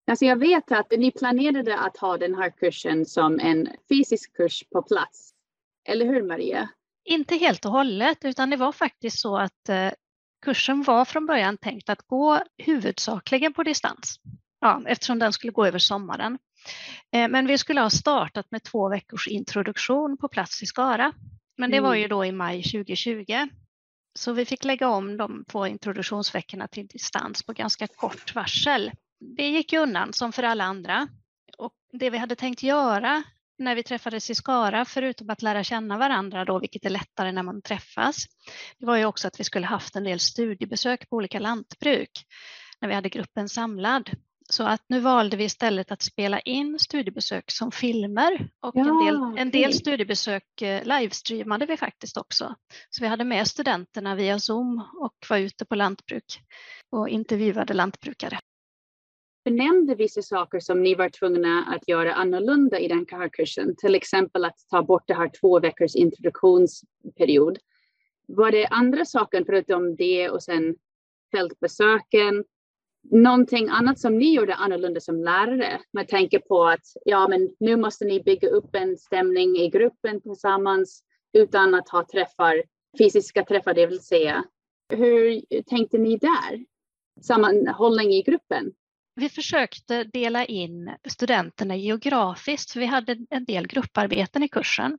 Alltså 0.07 0.25
jag 0.25 0.35
vet 0.35 0.71
att 0.71 0.91
ni 0.91 1.11
planerade 1.11 1.79
att 1.79 1.97
ha 1.97 2.17
den 2.17 2.35
här 2.35 2.49
kursen 2.49 3.05
som 3.05 3.39
en 3.39 3.69
fysisk 3.89 4.33
kurs 4.33 4.63
på 4.71 4.81
plats. 4.81 5.33
Eller 5.87 6.05
hur 6.05 6.23
Maria? 6.23 6.69
Inte 7.05 7.35
helt 7.35 7.65
och 7.65 7.71
hållet, 7.71 8.17
utan 8.21 8.49
det 8.49 8.57
var 8.57 8.71
faktiskt 8.71 9.19
så 9.19 9.37
att 9.37 9.69
kursen 10.45 10.83
var 10.83 11.05
från 11.05 11.25
början 11.25 11.57
tänkt 11.57 11.89
att 11.89 12.01
gå 12.01 12.39
huvudsakligen 12.57 13.53
på 13.53 13.63
distans. 13.63 14.19
Ja, 14.61 14.81
eftersom 14.87 15.19
den 15.19 15.33
skulle 15.33 15.51
gå 15.51 15.65
över 15.65 15.79
sommaren. 15.79 16.37
Eh, 17.11 17.27
men 17.27 17.47
vi 17.47 17.57
skulle 17.57 17.81
ha 17.81 17.89
startat 17.89 18.51
med 18.51 18.63
två 18.63 18.89
veckors 18.89 19.27
introduktion 19.27 20.17
på 20.17 20.27
plats 20.27 20.63
i 20.63 20.65
Skara. 20.65 21.13
Men 21.57 21.71
det 21.71 21.79
var 21.79 21.93
ju 21.93 22.01
mm. 22.05 22.09
då 22.09 22.25
i 22.25 22.31
maj 22.31 22.63
2020. 22.63 23.47
Så 24.19 24.33
vi 24.33 24.45
fick 24.45 24.63
lägga 24.63 24.89
om 24.89 25.17
de 25.17 25.45
två 25.51 25.67
introduktionsveckorna 25.67 26.67
till 26.67 26.87
distans 26.87 27.43
på 27.43 27.53
ganska 27.53 27.87
kort 27.87 28.35
varsel. 28.35 28.91
Det 29.37 29.49
gick 29.49 29.73
ju 29.73 29.79
undan 29.79 30.13
som 30.13 30.31
för 30.31 30.43
alla 30.43 30.63
andra. 30.63 31.07
Och 31.57 31.73
det 31.93 32.09
vi 32.09 32.17
hade 32.17 32.35
tänkt 32.35 32.63
göra 32.63 33.23
när 33.57 33.75
vi 33.75 33.83
träffades 33.83 34.29
i 34.29 34.35
Skara, 34.35 34.85
förutom 34.85 35.29
att 35.29 35.41
lära 35.41 35.63
känna 35.63 35.97
varandra 35.97 36.45
då, 36.45 36.59
vilket 36.59 36.85
är 36.85 36.89
lättare 36.89 37.31
när 37.31 37.43
man 37.43 37.61
träffas, 37.61 38.25
det 38.79 38.85
var 38.85 38.97
ju 38.97 39.05
också 39.05 39.27
att 39.27 39.39
vi 39.39 39.43
skulle 39.43 39.65
haft 39.65 39.95
en 39.95 40.03
del 40.03 40.19
studiebesök 40.19 41.09
på 41.09 41.15
olika 41.15 41.39
lantbruk 41.39 42.11
när 42.81 42.89
vi 42.89 42.95
hade 42.95 43.09
gruppen 43.09 43.49
samlad. 43.49 44.09
Så 44.51 44.63
att 44.63 44.81
nu 44.87 44.99
valde 44.99 45.37
vi 45.37 45.43
istället 45.43 45.91
att 45.91 46.01
spela 46.01 46.39
in 46.39 46.79
studiebesök 46.79 47.51
som 47.51 47.71
filmer 47.71 48.49
och 48.59 48.75
ja, 48.75 48.81
en, 48.81 49.05
del, 49.05 49.37
en 49.37 49.51
del 49.51 49.73
studiebesök 49.73 50.61
eh, 50.61 50.83
livestreamade 50.83 51.65
vi 51.65 51.77
faktiskt 51.77 52.17
också. 52.17 52.55
Så 52.89 53.03
vi 53.03 53.07
hade 53.07 53.23
med 53.23 53.47
studenterna 53.47 54.15
via 54.15 54.39
Zoom 54.39 54.83
och 54.99 55.15
var 55.29 55.37
ute 55.37 55.65
på 55.65 55.75
lantbruk 55.75 56.39
och 56.89 57.09
intervjuade 57.09 57.73
lantbrukare. 57.73 58.39
Du 59.43 59.51
nämnde 59.51 59.95
vissa 59.95 60.21
saker 60.21 60.59
som 60.59 60.83
ni 60.83 60.95
var 60.95 61.09
tvungna 61.09 61.63
att 61.75 61.87
göra 61.87 62.13
annorlunda 62.13 62.79
i 62.79 62.87
den 62.87 63.05
här 63.11 63.29
kursen, 63.29 63.75
till 63.75 63.95
exempel 63.95 64.45
att 64.45 64.57
ta 64.69 64.83
bort 64.83 65.07
det 65.07 65.13
här 65.13 65.31
två 65.41 65.59
veckors 65.59 65.95
introduktionsperiod. 65.95 67.57
Var 68.27 68.51
det 68.51 68.67
andra 68.67 69.05
saker 69.05 69.43
förutom 69.45 69.95
det 69.95 70.29
och 70.29 70.43
sen 70.43 70.75
fältbesöken 71.31 72.43
någonting 73.03 73.69
annat 73.69 73.99
som 73.99 74.17
ni 74.17 74.33
gjorde 74.35 74.55
annorlunda 74.55 74.99
som 74.99 75.23
lärare 75.23 75.81
med 75.93 76.07
tanke 76.07 76.39
på 76.39 76.65
att 76.65 76.85
ja, 77.05 77.27
men 77.27 77.49
nu 77.59 77.75
måste 77.75 78.05
ni 78.05 78.23
bygga 78.23 78.49
upp 78.49 78.75
en 78.75 78.97
stämning 78.97 79.57
i 79.57 79.69
gruppen 79.69 80.21
tillsammans 80.21 81.03
utan 81.33 81.75
att 81.75 81.89
ha 81.89 82.05
träffar, 82.11 82.63
fysiska 82.97 83.45
träffar, 83.45 83.73
det 83.73 83.87
vill 83.87 84.03
säga. 84.03 84.43
Hur 84.93 85.41
tänkte 85.61 85.97
ni 85.97 86.17
där? 86.17 86.65
Sammanhållning 87.21 88.13
i 88.13 88.21
gruppen? 88.21 88.71
Vi 89.15 89.29
försökte 89.29 90.03
dela 90.03 90.45
in 90.45 90.95
studenterna 91.09 91.75
geografiskt, 91.75 92.71
för 92.71 92.79
vi 92.79 92.85
hade 92.85 93.17
en 93.29 93.45
del 93.45 93.67
grupparbeten 93.67 94.43
i 94.43 94.47
kursen. 94.47 94.97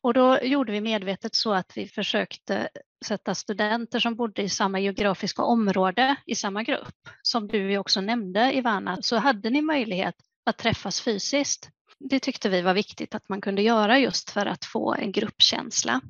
Och 0.00 0.14
då 0.14 0.38
gjorde 0.42 0.72
vi 0.72 0.80
medvetet 0.80 1.34
så 1.34 1.52
att 1.52 1.72
vi 1.76 1.86
försökte 1.86 2.68
sätta 3.04 3.34
studenter 3.34 4.00
som 4.00 4.14
bodde 4.14 4.42
i 4.42 4.48
samma 4.48 4.80
geografiska 4.80 5.42
område 5.42 6.16
i 6.26 6.34
samma 6.34 6.62
grupp. 6.62 6.94
Som 7.22 7.48
du 7.48 7.78
också 7.78 8.00
nämnde 8.00 8.52
Ivana, 8.56 8.98
så 9.02 9.16
hade 9.16 9.50
ni 9.50 9.62
möjlighet 9.62 10.14
att 10.46 10.58
träffas 10.58 11.00
fysiskt. 11.00 11.70
det 11.98 12.20
tyckte 12.20 12.48
vi 12.48 12.62
var 12.62 12.74
viktigt 12.74 13.14
att 13.14 13.28
man 13.28 13.40
kunde 13.40 13.62
göra 13.62 13.98
just 13.98 14.30
för 14.30 14.46
att 14.46 14.64
få 14.64 14.94
en 14.94 15.12
gruppkänsla. 15.12 16.00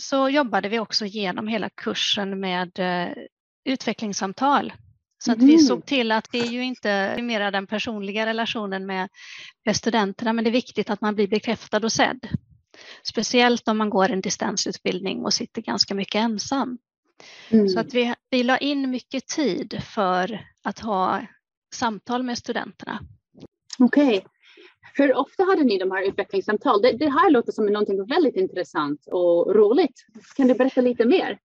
Så 0.00 0.28
jobbade 0.28 0.68
vi 0.68 0.78
också 0.78 1.06
genom 1.06 1.48
hela 1.48 1.70
kursen 1.70 2.40
med 2.40 2.78
eh, 2.78 3.08
utvecklingssamtal. 3.64 4.72
Så 5.24 5.32
att 5.32 5.38
vi 5.38 5.52
Mhm. 5.52 5.58
såg 5.58 5.86
till 5.86 6.12
att 6.12 6.28
det 6.32 6.38
är 6.38 6.46
ju 6.48 6.64
inte 6.64 7.16
mera 7.22 7.50
den 7.50 7.66
personliga 7.66 8.26
relationen 8.26 8.86
med, 8.86 9.08
med 9.64 9.76
studenterna, 9.76 10.32
men 10.32 10.44
det 10.44 10.50
är 10.50 10.52
viktigt 10.52 10.90
att 10.90 11.00
man 11.00 11.14
blir 11.14 11.28
bekräftad 11.28 11.78
och 11.84 11.92
sedd. 11.92 12.28
Speciellt 13.02 13.68
om 13.68 13.78
man 13.78 13.90
går 13.90 14.10
en 14.10 14.20
distansutbildning 14.20 15.24
och 15.24 15.34
sitter 15.34 15.62
ganska 15.62 15.94
mycket 15.94 16.14
ensam. 16.14 16.78
Mm. 17.50 17.68
Så 17.68 17.80
att 17.80 17.94
vi, 17.94 18.14
vi 18.30 18.42
la 18.42 18.58
in 18.58 18.90
mycket 18.90 19.26
tid 19.26 19.82
för 19.82 20.46
att 20.62 20.78
ha 20.78 21.26
samtal 21.74 22.22
med 22.22 22.38
studenterna. 22.38 23.00
Okej. 23.78 24.26
Hur 24.94 25.14
ofta 25.16 25.44
hade 25.44 25.64
ni 25.64 25.78
de 25.78 25.90
här 25.90 26.08
utvecklingssamtal? 26.08 26.82
Det, 26.82 26.92
det 26.92 27.10
här 27.10 27.30
låter 27.30 27.52
som 27.52 27.66
någonting 27.66 28.06
väldigt 28.06 28.36
intressant 28.36 29.06
och 29.06 29.54
roligt. 29.54 30.06
Kan 30.36 30.48
du 30.48 30.54
berätta 30.54 30.80
lite 30.80 31.04
mer? 31.04 31.38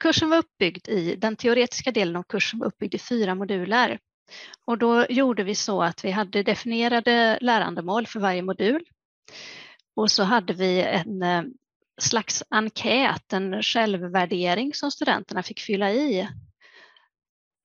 Kursen 0.00 0.30
var 0.30 0.38
uppbyggd 0.38 0.88
i, 0.88 1.16
den 1.16 1.36
teoretiska 1.36 1.90
delen 1.90 2.16
av 2.16 2.22
kursen 2.22 2.58
var 2.58 2.66
uppbyggd 2.66 2.94
i 2.94 2.98
fyra 2.98 3.34
moduler. 3.34 3.98
Och 4.64 4.78
då 4.78 5.06
gjorde 5.08 5.42
vi 5.44 5.54
så 5.54 5.82
att 5.82 6.04
vi 6.04 6.10
hade 6.10 6.42
definierade 6.42 7.38
lärandemål 7.40 8.06
för 8.06 8.20
varje 8.20 8.42
modul. 8.42 8.84
Och 9.96 10.10
så 10.10 10.22
hade 10.22 10.52
vi 10.52 10.82
en 10.82 11.22
eh, 11.22 11.42
slags 12.00 12.42
enkät, 12.50 13.32
en 13.32 13.62
självvärdering 13.62 14.74
som 14.74 14.90
studenterna 14.90 15.42
fick 15.42 15.60
fylla 15.60 15.92
i. 15.92 16.28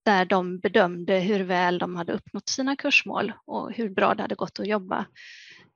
Där 0.05 0.25
de 0.25 0.59
bedömde 0.59 1.19
hur 1.19 1.39
väl 1.39 1.77
de 1.77 1.95
hade 1.95 2.13
uppnått 2.13 2.49
sina 2.49 2.75
kursmål 2.75 3.33
och 3.45 3.73
hur 3.73 3.89
bra 3.89 4.15
det 4.15 4.21
hade 4.21 4.35
gått 4.35 4.59
att 4.59 4.67
jobba 4.67 5.05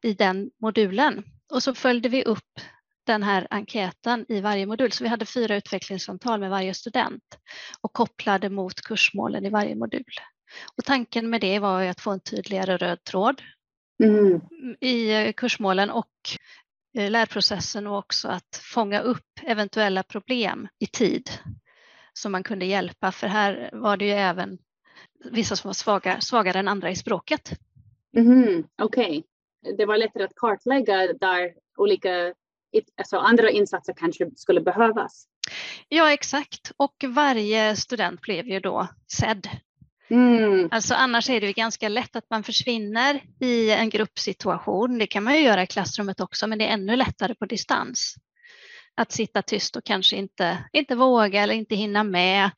i 0.03 0.13
den 0.13 0.51
modulen. 0.61 1.23
Och 1.51 1.63
så 1.63 1.75
följde 1.75 2.09
vi 2.09 2.23
upp 2.23 2.61
den 3.05 3.23
här 3.23 3.47
enkäten 3.49 4.25
i 4.29 4.41
varje 4.41 4.65
modul. 4.65 4.91
Så 4.91 5.03
vi 5.03 5.09
hade 5.09 5.25
fyra 5.25 5.55
utvecklingssamtal 5.55 6.39
med 6.39 6.49
varje 6.49 6.73
student 6.73 7.23
och 7.81 7.93
kopplade 7.93 8.49
mot 8.49 8.81
kursmålen 8.81 9.45
i 9.45 9.49
varje 9.49 9.75
modul. 9.75 10.13
Och 10.77 10.85
tanken 10.85 11.29
med 11.29 11.41
det 11.41 11.59
var 11.59 11.83
att 11.83 12.01
få 12.01 12.11
en 12.11 12.19
tydligare 12.19 12.77
röd 12.77 13.03
tråd 13.03 13.41
Mm. 14.03 14.41
i 14.79 15.13
eh, 15.13 15.31
kursmålen 15.33 15.89
och 15.89 16.11
eh, 16.97 17.11
lärprocessen 17.11 17.87
och 17.87 17.97
också 17.97 18.27
att 18.27 18.61
fånga 18.73 18.99
upp 18.99 19.39
eventuella 19.43 20.03
problem 20.03 20.67
i 20.79 20.87
tid 20.87 21.29
som 22.13 22.31
man 22.31 22.43
kunde 22.43 22.65
hjälpa. 22.65 23.11
För 23.11 23.27
här 23.27 23.69
var 23.73 23.97
det 23.97 24.05
ju 24.05 24.11
även 24.11 24.57
vissa 25.31 25.55
som 25.55 25.67
var 25.67 25.73
svaga, 25.73 26.21
svagare 26.21 26.59
än 26.59 26.67
andra 26.67 26.89
i 26.89 26.95
språket. 26.95 27.51
Mhm, 28.17 28.67
Okej. 28.81 29.23
Det 29.77 29.85
var 29.85 29.97
lättare 29.97 30.23
att 30.23 30.35
kartlägga 30.35 31.13
där 31.13 31.53
olika 31.77 32.33
alltså 32.97 33.17
andra 33.17 33.49
insatser 33.49 33.93
kanske 33.97 34.31
skulle 34.35 34.61
behövas. 34.61 35.27
Ja, 35.89 36.13
exakt. 36.13 36.71
Och 36.77 36.95
varje 37.07 37.75
student 37.75 38.21
blev 38.21 38.47
ju 38.47 38.59
då 38.59 38.87
sedd. 39.11 39.47
Mm. 40.09 40.69
Alltså 40.71 40.93
annars 40.93 41.29
är 41.29 41.41
det 41.41 41.53
ganska 41.53 41.89
lätt 41.89 42.15
att 42.15 42.29
man 42.29 42.43
försvinner 42.43 43.21
i 43.39 43.71
en 43.71 43.89
gruppsituation. 43.89 44.97
Det 44.97 45.07
kan 45.07 45.23
man 45.23 45.35
ju 45.35 45.39
göra 45.39 45.63
i 45.63 45.67
klassrummet 45.67 46.19
också, 46.19 46.47
men 46.47 46.57
det 46.57 46.65
är 46.65 46.73
ännu 46.73 46.95
lättare 46.95 47.35
på 47.35 47.45
distans. 47.45 48.15
Att 48.95 49.11
sitta 49.11 49.41
tyst 49.41 49.75
och 49.75 49.83
kanske 49.83 50.15
inte, 50.15 50.57
inte 50.73 50.95
våga 50.95 51.43
eller 51.43 51.53
inte 51.53 51.75
hinna 51.75 52.03
med 52.03 52.49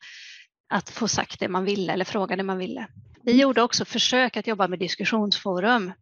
att 0.70 0.89
få 0.89 1.08
sagt 1.08 1.39
det 1.39 1.48
man 1.48 1.66
ville 1.66 1.94
eller 1.94 2.06
fråga 2.06 2.36
det 2.36 2.44
man 2.44 2.58
ville. 2.58 2.88
Vi 3.24 3.42
gjorde 3.42 3.62
också 3.62 3.86
försök 3.86 4.38
att 4.38 4.48
jobba 4.48 4.68
med 4.68 4.80
diskussionsforum. 4.80 5.94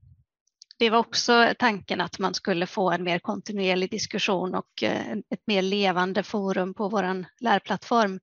Det 0.78 0.90
var 0.90 1.00
också 1.00 1.54
tanken 1.60 2.02
att 2.02 2.20
man 2.20 2.34
skulle 2.34 2.68
få 2.68 2.92
en 2.92 3.04
mer 3.04 3.20
kontinuerlig 3.20 3.92
diskussion 3.92 4.56
och 4.56 4.84
eh, 4.84 5.12
ett 5.12 5.48
mer 5.48 5.62
levande 5.62 6.24
forum 6.24 6.74
på 6.74 6.90
vår 6.90 7.25
lärplattform. 7.40 8.20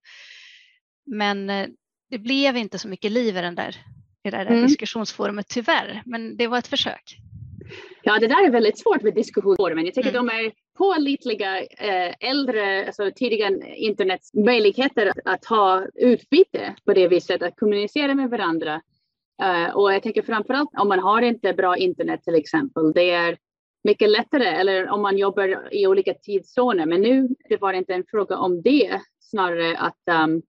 Men 1.06 1.50
eh, 1.50 1.68
det 2.12 2.18
blev 2.18 2.56
inte 2.56 2.78
så 2.78 2.88
mycket 2.88 3.12
liv 3.12 3.36
i, 3.36 3.40
den 3.40 3.54
där, 3.54 3.76
i 4.24 4.30
det 4.30 4.36
där 4.36 4.46
Mm. 4.46 4.66
diskussionsforumet 4.66 5.48
tyvärr, 5.48 6.02
men 6.06 6.36
det 6.36 6.46
var 6.46 6.58
ett 6.58 6.66
försök. 6.66 7.16
Ja, 8.02 8.18
det 8.18 8.26
där 8.26 8.46
är 8.46 8.50
väldigt 8.50 8.78
svårt 8.78 9.02
med 9.02 9.14
diskussionsforumen. 9.14 9.84
Jag 9.84 9.94
tycker 9.94 10.10
Mm. 10.10 10.26
de 10.26 10.34
är 10.34 10.52
pålitliga 10.78 11.60
eh, 11.60 12.14
äldre, 12.20 12.86
alltså 12.86 13.10
tidiga 13.16 13.50
internets 13.76 14.34
möjligheter 14.34 15.06
att, 15.06 15.18
att 15.24 15.44
ha 15.44 15.86
utbyte 15.94 16.74
på 16.84 16.92
det 16.94 17.08
viset, 17.08 17.42
att 17.42 17.56
kommunicera 17.56 18.14
med 18.14 18.30
varandra. 18.30 18.82
Eh, 19.42 19.74
och 19.76 19.94
jag 19.94 20.02
tänker 20.02 20.22
framförallt 20.22 20.70
om 20.78 20.88
man 20.88 20.98
har 20.98 21.22
inte 21.22 21.52
bra 21.52 21.76
internet 21.76 22.22
till 22.24 22.34
exempel, 22.34 22.92
det 22.92 23.10
är 23.10 23.38
mycket 23.84 24.10
lättare, 24.10 24.46
eller 24.46 24.88
om 24.88 25.02
man 25.02 25.18
jobbar 25.18 25.68
i 25.74 25.86
olika 25.86 26.14
tidszoner. 26.14 26.86
Men 26.86 27.00
nu 27.00 27.28
det 27.48 27.56
var 27.60 27.72
inte 27.72 27.94
en 27.94 28.04
fråga 28.10 28.36
om 28.36 28.62
det, 28.62 29.00
snarare 29.20 29.76
att 29.78 30.24
um, 30.24 30.42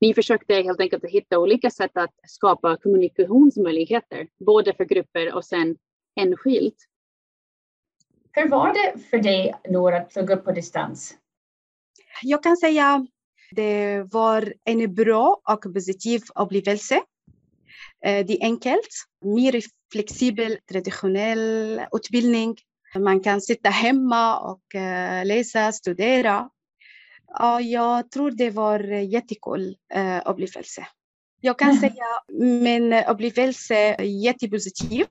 ni 0.00 0.14
försökte 0.14 0.54
helt 0.54 0.80
enkelt 0.80 1.04
att 1.04 1.10
hitta 1.10 1.38
olika 1.38 1.70
sätt 1.70 1.96
att 1.96 2.14
skapa 2.26 2.76
kommunikationsmöjligheter, 2.76 4.28
både 4.46 4.74
för 4.74 4.84
grupper 4.84 5.34
och 5.34 5.44
sen 5.44 5.76
enskilt. 6.20 6.76
Hur 8.32 8.48
var 8.48 8.74
det 8.74 9.00
för 9.10 9.18
dig, 9.18 9.54
Nour, 9.68 9.92
att 9.92 10.12
plugga 10.12 10.36
på 10.36 10.52
distans? 10.52 11.14
Jag 12.22 12.42
kan 12.42 12.56
säga 12.56 13.06
det 13.50 14.02
var 14.02 14.54
en 14.64 14.94
bra 14.94 15.40
och 15.50 15.74
positiv 15.74 16.20
upplevelse. 16.34 16.94
Eh, 18.04 18.26
Det 18.26 18.32
är 18.32 18.44
enkelt, 18.44 18.88
mer 19.24 19.62
flexibel, 19.92 20.58
traditionell 20.70 21.80
utbildning. 21.92 22.56
Man 22.98 23.20
kan 23.20 23.40
sitta 23.40 23.68
hemma 23.68 24.38
och 24.38 24.74
eh, 24.74 25.26
läsa, 25.26 25.72
studera. 25.72 26.50
Ja, 27.32 27.60
jag 27.60 28.10
tror 28.10 28.30
det 28.30 28.50
var 28.50 28.80
jättekul 28.88 29.76
eh, 29.94 30.20
upplevelse. 30.24 30.86
Jag 31.40 31.58
kan 31.58 31.68
Mm. 31.70 31.80
säga 31.80 32.04
min 32.60 32.92
upplevelse 32.92 33.74
är 33.74 34.02
jättepositiv. 34.02 35.06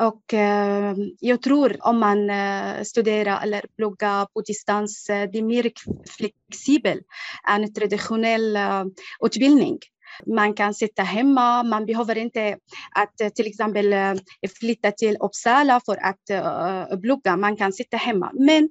Och 0.00 0.34
eh, 0.34 0.94
jag 1.20 1.42
tror 1.42 1.76
om 1.80 1.98
man 1.98 2.30
eh, 2.30 2.82
studerar 2.82 3.42
eller 3.42 3.64
pluggar 3.76 4.26
på 4.26 4.40
distans, 4.40 5.10
eh, 5.10 5.30
det 5.30 5.38
är 5.38 5.42
mer 5.42 5.70
flexibel 6.18 7.00
än 7.48 7.74
traditionell 7.74 8.56
eh, 8.56 8.84
utbildning. 9.20 9.78
Man 10.26 10.54
kan 10.54 10.74
sitta 10.74 11.02
hemma, 11.02 11.62
man 11.62 11.86
behöver 11.86 12.18
inte 12.18 12.56
att 12.94 13.20
eh, 13.20 13.28
till 13.28 13.46
exempel 13.46 13.92
eh, 13.92 14.14
flytta 14.60 14.90
till 14.90 15.16
Uppsala 15.20 15.80
för 15.86 15.96
att 16.04 16.30
eh, 16.30 16.98
plugga. 17.00 17.36
Man 17.36 17.56
kan 17.56 17.72
sitta 17.72 17.96
hemma. 17.96 18.30
Men 18.34 18.68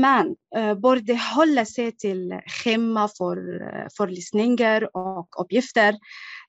man 0.00 0.36
borde 0.80 1.20
hålla 1.36 1.64
sig 1.64 1.92
till 1.92 2.40
schema 2.46 3.08
för 3.18 3.62
eh, 3.62 3.86
föreläsningar 3.96 4.96
och 4.96 5.28
uppgifter. 5.40 5.94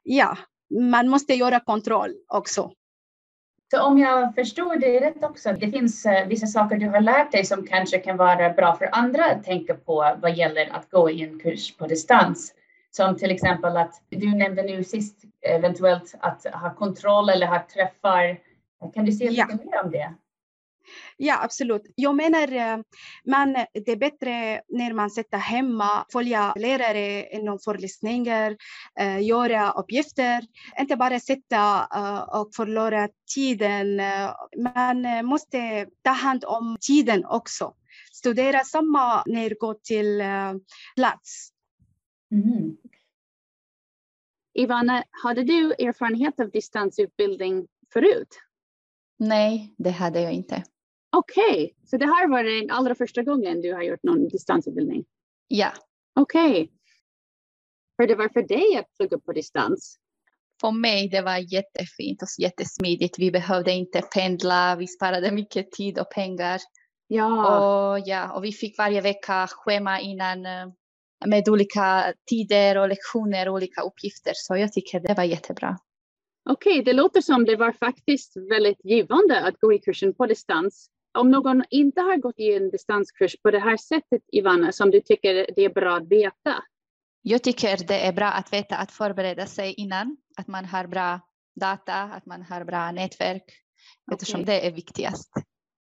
Ja, 0.03 0.37
man 0.91 1.07
måste 1.07 1.33
göra 1.33 1.59
kontroll 1.59 2.11
också. 2.27 2.71
Så 3.71 3.81
om 3.81 3.99
jag 3.99 4.35
förstår 4.35 4.75
dig 4.75 4.99
rätt 4.99 5.23
också, 5.23 5.53
det 5.59 5.71
finns 5.71 6.05
vissa 6.27 6.47
saker 6.47 6.77
du 6.77 6.89
har 6.89 7.01
lärt 7.01 7.31
dig 7.31 7.45
som 7.45 7.67
kanske 7.67 7.97
kan 7.97 8.17
vara 8.17 8.49
bra 8.49 8.75
för 8.75 8.89
andra 8.91 9.25
att 9.25 9.43
tänka 9.43 9.73
på 9.73 10.15
vad 10.21 10.37
gäller 10.37 10.69
att 10.75 10.89
gå 10.89 11.09
i 11.09 11.23
en 11.23 11.39
kurs 11.39 11.77
på 11.77 11.87
distans. 11.87 12.53
Som 12.95 13.17
till 13.17 13.31
exempel 13.31 13.77
att 13.77 14.01
du 14.09 14.35
nämnde 14.35 14.63
nu 14.63 14.83
sist 14.83 15.23
eventuellt 15.41 16.15
att 16.19 16.45
ha 16.53 16.75
kontroll 16.75 17.29
eller 17.29 17.47
ha 17.47 17.67
träffar. 17.73 18.39
Kan 18.93 19.05
du 19.05 19.11
säga 19.11 19.31
Ja. 19.31 19.47
lite 19.51 19.65
mer 19.65 19.83
om 19.83 19.91
det? 19.91 20.13
Ja, 21.17 21.43
absolut. 21.43 21.81
Jag 21.95 22.15
menar, 22.15 22.51
eh, 22.51 22.77
man, 23.25 23.53
det 23.53 23.91
är 23.91 23.95
bättre 23.95 24.61
när 24.69 24.93
man 24.93 25.09
sitter 25.09 25.37
hemma, 25.37 26.05
följa 26.11 26.53
lärare 26.57 27.29
inom 27.35 27.59
föreläsningar, 27.59 28.55
eh, 28.99 29.19
göra 29.21 29.71
uppgifter, 29.71 30.43
inte 30.79 30.95
bara 30.95 31.19
sitta 31.19 31.87
eh, 31.95 32.21
och 32.21 32.49
förlora 32.55 33.09
tiden. 33.35 34.01
Man 34.57 35.25
måste 35.25 35.85
ta 36.03 36.11
hand 36.11 36.45
om 36.47 36.77
tiden 36.81 37.25
också. 37.25 37.73
Studera 38.13 38.59
samma 38.63 39.23
när 39.25 39.49
du 39.49 39.55
går 39.59 39.73
till 39.83 40.21
eh, 40.21 40.53
plats. 40.95 41.51
Mhm. 42.31 42.77
Ivana, 44.55 45.03
hade 45.23 45.43
du 45.43 45.71
erfarenhet 45.71 46.39
av 46.39 46.51
distansutbildning 46.51 47.67
förut? 47.93 48.39
Nej, 49.19 49.75
det 49.77 49.89
hade 49.89 50.21
jag 50.21 50.33
inte. 50.33 50.63
Okej, 51.17 51.75
så 51.85 51.97
det 51.97 52.05
här 52.05 52.27
var 52.27 52.43
den 52.43 52.71
allra 52.71 52.95
första 52.95 53.23
gången 53.23 53.61
du 53.61 53.73
har 53.73 53.83
gjort 53.83 54.03
någon 54.03 54.27
distansutbildning? 54.27 55.05
Ja, 55.47 55.71
Okej. 56.19 56.71
Hur 57.97 58.07
det 58.07 58.15
var 58.15 58.29
för 58.29 58.41
dig 58.41 58.77
att 58.77 58.97
plugga 58.97 59.19
på 59.19 59.33
distans? 59.33 59.99
för 60.61 60.71
mig 60.71 61.09
det 61.09 61.21
var 61.21 61.53
jättefint 61.53 62.21
och 62.21 62.27
jättesmidigt. 62.39 63.19
Vi 63.19 63.31
behövde 63.31 63.71
inte 63.71 64.01
pendla, 64.01 64.75
vi 64.75 64.87
sparade 64.87 65.31
mycket 65.31 65.71
tid 65.71 65.99
och 65.99 66.11
pengar. 66.11 66.61
Ja, 67.07 67.57
Och, 67.57 67.99
ja, 68.05 68.33
och 68.33 68.43
vi 68.43 68.51
fick 68.51 68.77
varje 68.77 69.01
vecka 69.01 69.47
schema 69.47 69.99
innan 69.99 70.45
eh, 70.45 70.67
med 71.27 71.49
olika 71.49 72.13
tider 72.29 72.77
och 72.77 72.89
lektioner 72.89 73.47
och 73.47 73.53
olika 73.53 73.81
uppgifter. 73.81 74.31
Så 74.35 74.57
jag 74.57 74.73
tycker 74.73 74.99
det 74.99 75.13
var 75.13 75.23
jättebra. 75.23 75.77
Okej, 76.49 76.71
okay, 76.71 76.83
det 76.83 76.93
låter 76.93 77.21
som 77.21 77.45
det 77.45 77.55
var 77.55 77.71
faktiskt 77.71 78.37
väldigt 78.37 78.85
givande 78.85 79.41
att 79.41 79.59
gå 79.59 79.73
i 79.73 79.79
kursen 79.79 80.13
på 80.13 80.25
distans. 80.25 80.89
Om 81.17 81.31
någon 81.31 81.63
inte 81.69 82.01
har 82.01 82.17
gått 82.17 82.39
i 82.39 82.55
en 82.55 82.69
distanskurs 82.69 83.35
på 83.43 83.51
det 83.51 83.59
här 83.59 83.77
sättet, 83.77 84.21
Ivana, 84.31 84.71
som 84.71 84.91
du 84.91 85.01
tycker 85.01 85.33
det 85.55 85.65
är 85.65 85.73
bra 85.73 85.97
att 85.97 86.07
veta? 86.07 86.63
Jag 87.21 87.43
tycker 87.43 87.87
det 87.87 88.05
är 88.05 88.13
bra 88.13 88.27
att 88.27 88.53
veta 88.53 88.75
att 88.75 88.91
förbereda 88.91 89.45
sig 89.45 89.73
innan, 89.73 90.17
att 90.37 90.47
man 90.47 90.65
har 90.65 90.87
bra 90.87 91.19
data, 91.55 91.93
att 91.93 92.25
man 92.25 92.41
har 92.41 92.63
bra 92.63 92.91
nätverk, 92.91 93.43
okay. 93.43 94.13
eftersom 94.13 94.45
det 94.45 94.67
är 94.67 94.71
viktigast. 94.71 95.31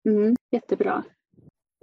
Mm, 0.09 0.37
jättebra. 0.51 1.05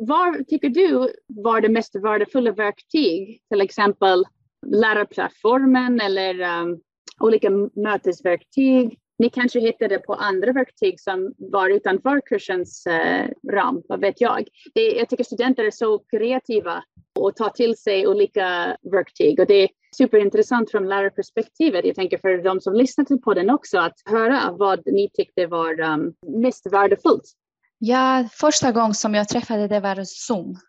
Vad 0.08 0.48
tycker 0.48 0.70
du 0.70 1.10
var 1.28 1.62
det 1.62 1.70
mest 1.70 1.96
värdefulla 1.96 2.52
verktyg? 2.52 3.42
Till 3.50 3.62
exempel 3.62 4.24
lärarplattformen 4.68 6.02
eller 6.02 6.62
um, 6.62 6.82
olika 7.20 7.50
mötesverktyg. 7.76 8.98
Ni 9.20 9.30
kanske 9.30 9.60
hittade 9.60 9.98
på 9.98 10.14
andra 10.14 10.52
verktyg 10.52 11.00
som 11.00 11.34
var 11.38 11.70
utanför 11.70 12.22
kursens 12.26 12.88
uh, 12.88 13.52
ram, 13.52 13.82
vad 13.90 14.00
vet 14.00 14.22
jag. 14.22 14.48
Det, 14.74 14.82
jag 14.82 15.10
tycker 15.10 15.24
studenter 15.24 15.64
är 15.64 15.72
så 15.72 16.00
kreativa 16.00 16.84
och 17.20 17.36
tar 17.36 17.50
till 17.50 17.78
sig 17.78 18.08
olika 18.08 18.78
verktyg 18.92 19.40
och 19.40 19.48
det 19.48 19.64
är 19.64 19.70
superintressant 19.98 20.72
från 20.72 20.90
lärarperspektivet. 20.90 21.86
Jag 21.86 21.96
tänker 21.96 22.18
för 22.18 22.44
de 22.44 22.62
som 22.62 22.74
lyssnar 22.74 23.18
på 23.18 23.34
den 23.34 23.50
också 23.50 23.78
att 23.78 24.02
höra 24.06 24.52
vad 24.52 24.82
ni 24.86 25.10
tyckte 25.14 25.48
var 25.48 25.82
um, 25.82 26.14
mest 26.42 26.74
värdefullt. 26.74 27.36
Ja, 27.84 28.26
första 28.32 28.72
gången 28.72 28.94
som 28.94 29.14
jag 29.14 29.30
träffade 29.30 29.68
det 29.68 29.80
var 29.80 30.04
Zoom. 30.04 30.60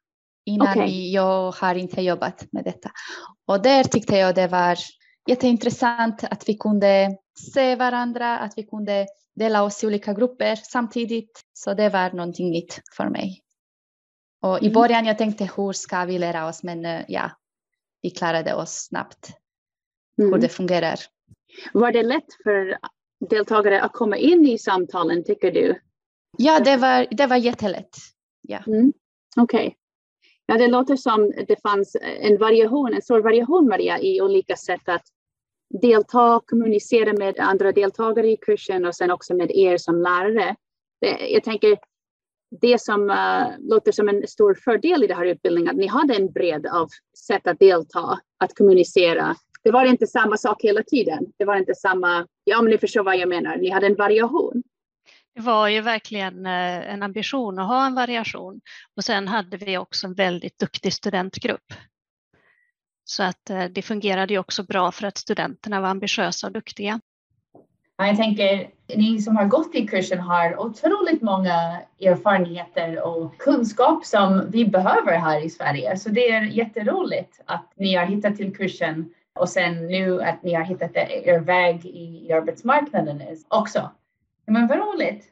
Innan 0.45 0.69
okay. 0.69 1.11
jag 1.11 1.51
har 1.51 1.75
inte 1.75 2.03
jobbat 2.03 2.47
med 2.53 2.65
detta. 2.65 2.91
Och 3.47 3.63
där 3.63 3.85
tyckte 3.85 4.17
jag 4.17 4.35
det 4.35 4.47
var 4.47 4.79
jätteintressant 5.29 6.25
att 6.25 6.49
vi 6.49 6.55
kunde 6.55 7.17
se 7.53 7.77
varandra, 7.77 8.39
att 8.39 8.53
vi 8.57 8.63
kunde 8.63 9.07
dela 9.37 9.63
oss 9.63 9.85
i 9.85 9.87
olika 9.87 10.15
grupper 10.15 10.57
samtidigt. 10.57 11.41
Så 11.53 11.75
det 11.75 11.89
var 11.89 12.11
någonting 12.11 12.51
nytt 12.51 12.81
för 12.97 13.09
mig. 13.09 13.43
Och 14.43 14.63
i 14.63 14.67
mm. 14.67 14.75
början 14.75 15.07
jag 15.07 15.19
tänkte 15.19 15.51
hur 15.57 15.73
ska 15.73 16.05
vi 16.05 16.19
lära 16.19 16.49
oss, 16.49 16.63
men 16.63 16.85
eh, 16.85 17.05
ja, 17.09 17.31
vi 18.03 18.11
klarade 18.11 18.55
oss 18.55 18.87
snabbt 18.89 19.33
mm. 20.19 20.33
hur 20.33 20.41
det 20.41 20.49
fungerar. 20.49 20.99
Var 21.73 21.93
det 21.93 22.03
lätt 22.03 22.35
för 22.43 22.79
deltagare 23.31 23.83
att 23.83 23.93
komma 23.93 24.17
in 24.17 24.47
i 24.47 24.59
samtalen, 24.59 25.25
tycker 25.25 25.51
du? 25.51 25.81
Ja, 26.39 26.61
det 26.61 26.77
var, 26.77 27.07
det 27.11 27.27
var 27.27 27.37
jättelätt. 27.37 27.97
Ja. 28.43 28.59
Mm. 28.67 28.93
Okej. 29.37 29.67
Okay. 29.67 29.75
Ja, 30.47 30.59
det 30.59 30.69
låter 30.69 30.97
som 30.97 31.33
det 31.49 31.63
fanns 31.63 31.97
en 32.03 32.39
variation, 32.39 32.95
en 32.95 33.03
stor 33.03 33.21
variation 33.21 33.69
Maria, 33.69 34.01
i 34.01 34.21
olika 34.21 34.57
sätt 34.57 34.89
att 34.89 35.03
delta, 35.81 36.41
kommunicera 36.47 37.13
med 37.13 37.39
andra 37.39 37.73
deltagare 37.73 38.31
i 38.31 38.37
kursen 38.37 38.85
och 38.85 38.95
sen 38.95 39.11
också 39.11 39.35
med 39.35 39.51
er 39.51 39.77
som 39.79 40.03
lärare. 40.03 40.57
Det, 41.01 41.29
jag 41.29 41.45
tänker 41.45 41.79
det 42.61 42.81
som 42.81 43.11
uh, 43.11 43.69
låter 43.71 43.93
som 43.93 44.09
en 44.09 44.27
stor 44.27 44.55
fördel 44.55 45.05
i 45.05 45.07
den 45.07 45.17
här 45.17 45.27
utbildningen, 45.27 45.71
att 45.71 45.77
ni 45.77 45.87
hade 45.87 46.15
en 46.15 46.33
bredd 46.33 46.67
av 46.67 46.89
sätt 47.27 47.47
att 47.47 47.59
delta, 47.59 48.19
att 48.39 48.55
kommunicera. 48.55 49.37
Det 49.65 49.71
var 49.71 49.85
inte 49.85 50.07
samma 50.07 50.37
sak 50.37 50.63
hela 50.63 50.83
tiden. 50.83 51.27
Det 51.39 51.45
var 51.45 51.57
inte 51.57 51.75
samma, 51.75 52.27
ja 52.45 52.63
men 52.63 52.71
ni 52.71 52.79
förstår 52.79 53.03
vad 53.03 53.17
jag 53.17 53.29
menar, 53.29 53.57
ni 53.57 53.71
hade 53.71 53.87
en 53.87 53.95
variation. 53.95 54.63
Det 55.35 55.41
var 55.41 55.69
ju 55.69 55.81
verkligen 55.81 56.47
eh, 56.47 56.93
en 56.93 57.03
ambition 57.03 57.59
att 57.59 57.67
ha 57.67 57.87
en 57.87 57.95
variation 57.95 58.61
och 58.97 59.05
sen 59.05 59.29
hade 59.29 59.57
vi 59.57 59.79
också 59.79 60.07
en 60.07 60.15
väldigt 60.15 60.59
duktig 60.59 60.93
studentgrupp. 60.93 61.73
Så 63.05 63.23
att 63.23 63.51
eh, 63.51 63.65
det 63.65 63.83
fungerade 63.83 64.35
ju 64.35 64.39
också 64.39 64.63
bra 64.63 64.93
för 64.93 65.07
att 65.07 65.19
studenterna 65.19 65.81
var 65.81 65.89
ambitiösa 65.89 66.47
och 66.47 66.53
duktiga. 66.53 67.01
Jag 67.97 68.17
tänker, 68.17 68.71
ni 68.97 69.23
som 69.23 69.37
har 69.37 69.45
gått 69.45 69.75
i 69.75 69.87
kursen 69.87 70.21
har 70.21 70.61
otroligt 70.61 71.23
många 71.23 71.81
erfarenheter 72.01 73.03
och 73.03 73.39
kunskap 73.39 74.05
som 74.05 74.51
vi 74.51 74.65
behöver 74.65 75.19
här 75.19 75.45
i 75.45 75.51
Sverige. 75.51 75.97
Så 75.97 76.09
det 76.09 76.31
är 76.31 76.43
jätteroligt 76.43 77.41
att 77.45 77.73
ni 77.77 77.95
har 77.95 78.07
hittat 78.07 78.37
till 78.37 78.57
kursen 78.57 79.15
och 79.35 79.49
sen 79.49 79.87
nu 79.87 80.23
att 80.23 80.43
ni 80.43 80.55
har 80.55 80.65
hittat 80.65 80.97
er 80.97 81.39
väg 81.39 81.87
i 81.87 82.33
arbetsmarknaden 82.33 83.23
också. 83.49 83.91
Men 84.47 84.67
vad 84.67 84.79
roligt! 84.79 85.25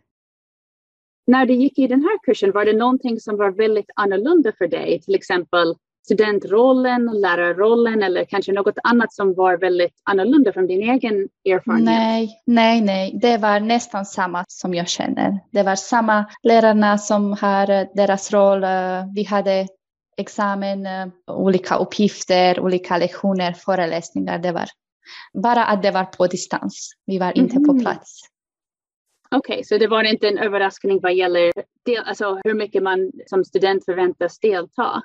När 1.26 1.46
du 1.46 1.54
gick 1.54 1.78
i 1.78 1.86
den 1.86 2.02
här 2.02 2.18
kursen, 2.24 2.52
var 2.52 2.64
det 2.64 2.72
någonting 2.72 3.20
som 3.20 3.36
var 3.36 3.50
väldigt 3.50 3.90
annorlunda 3.94 4.52
för 4.58 4.68
dig? 4.68 5.00
Till 5.00 5.14
exempel 5.14 5.74
studentrollen, 6.04 7.06
lärarrollen 7.06 8.02
eller 8.02 8.24
kanske 8.24 8.52
något 8.52 8.78
annat 8.84 9.12
som 9.12 9.34
var 9.34 9.56
väldigt 9.56 9.94
annorlunda 10.04 10.52
från 10.52 10.66
din 10.66 10.90
egen 10.90 11.28
erfarenhet? 11.44 11.84
Nej, 11.84 12.42
nej, 12.46 12.80
nej. 12.80 13.18
Det 13.22 13.38
var 13.38 13.60
nästan 13.60 14.04
samma 14.04 14.44
som 14.48 14.74
jag 14.74 14.88
känner. 14.88 15.38
Det 15.50 15.62
var 15.62 15.76
samma 15.76 16.24
lärarna 16.42 16.98
som 16.98 17.32
har 17.32 17.96
deras 17.96 18.32
roll. 18.32 18.64
Vi 19.14 19.24
hade 19.24 19.66
examen, 20.16 20.86
olika 21.26 21.76
uppgifter, 21.76 22.60
olika 22.60 22.98
lektioner, 22.98 23.52
föreläsningar. 23.52 24.38
Det 24.38 24.52
var 24.52 24.68
bara 25.34 25.64
att 25.64 25.82
det 25.82 25.90
var 25.90 26.04
på 26.04 26.26
distans. 26.26 26.92
Vi 27.06 27.18
var 27.18 27.38
inte 27.38 27.56
mm. 27.56 27.68
på 27.68 27.78
plats. 27.80 28.20
Okej, 29.34 29.54
okay, 29.54 29.64
så 29.64 29.78
det 29.78 29.86
var 29.86 30.04
inte 30.04 30.28
en 30.28 30.38
överraskning 30.38 31.00
vad 31.00 31.14
gäller 31.14 31.52
del, 31.84 32.04
alltså 32.04 32.40
hur 32.44 32.54
mycket 32.54 32.82
man 32.82 33.12
som 33.26 33.44
student 33.44 33.84
förväntas 33.84 34.38
delta? 34.38 35.02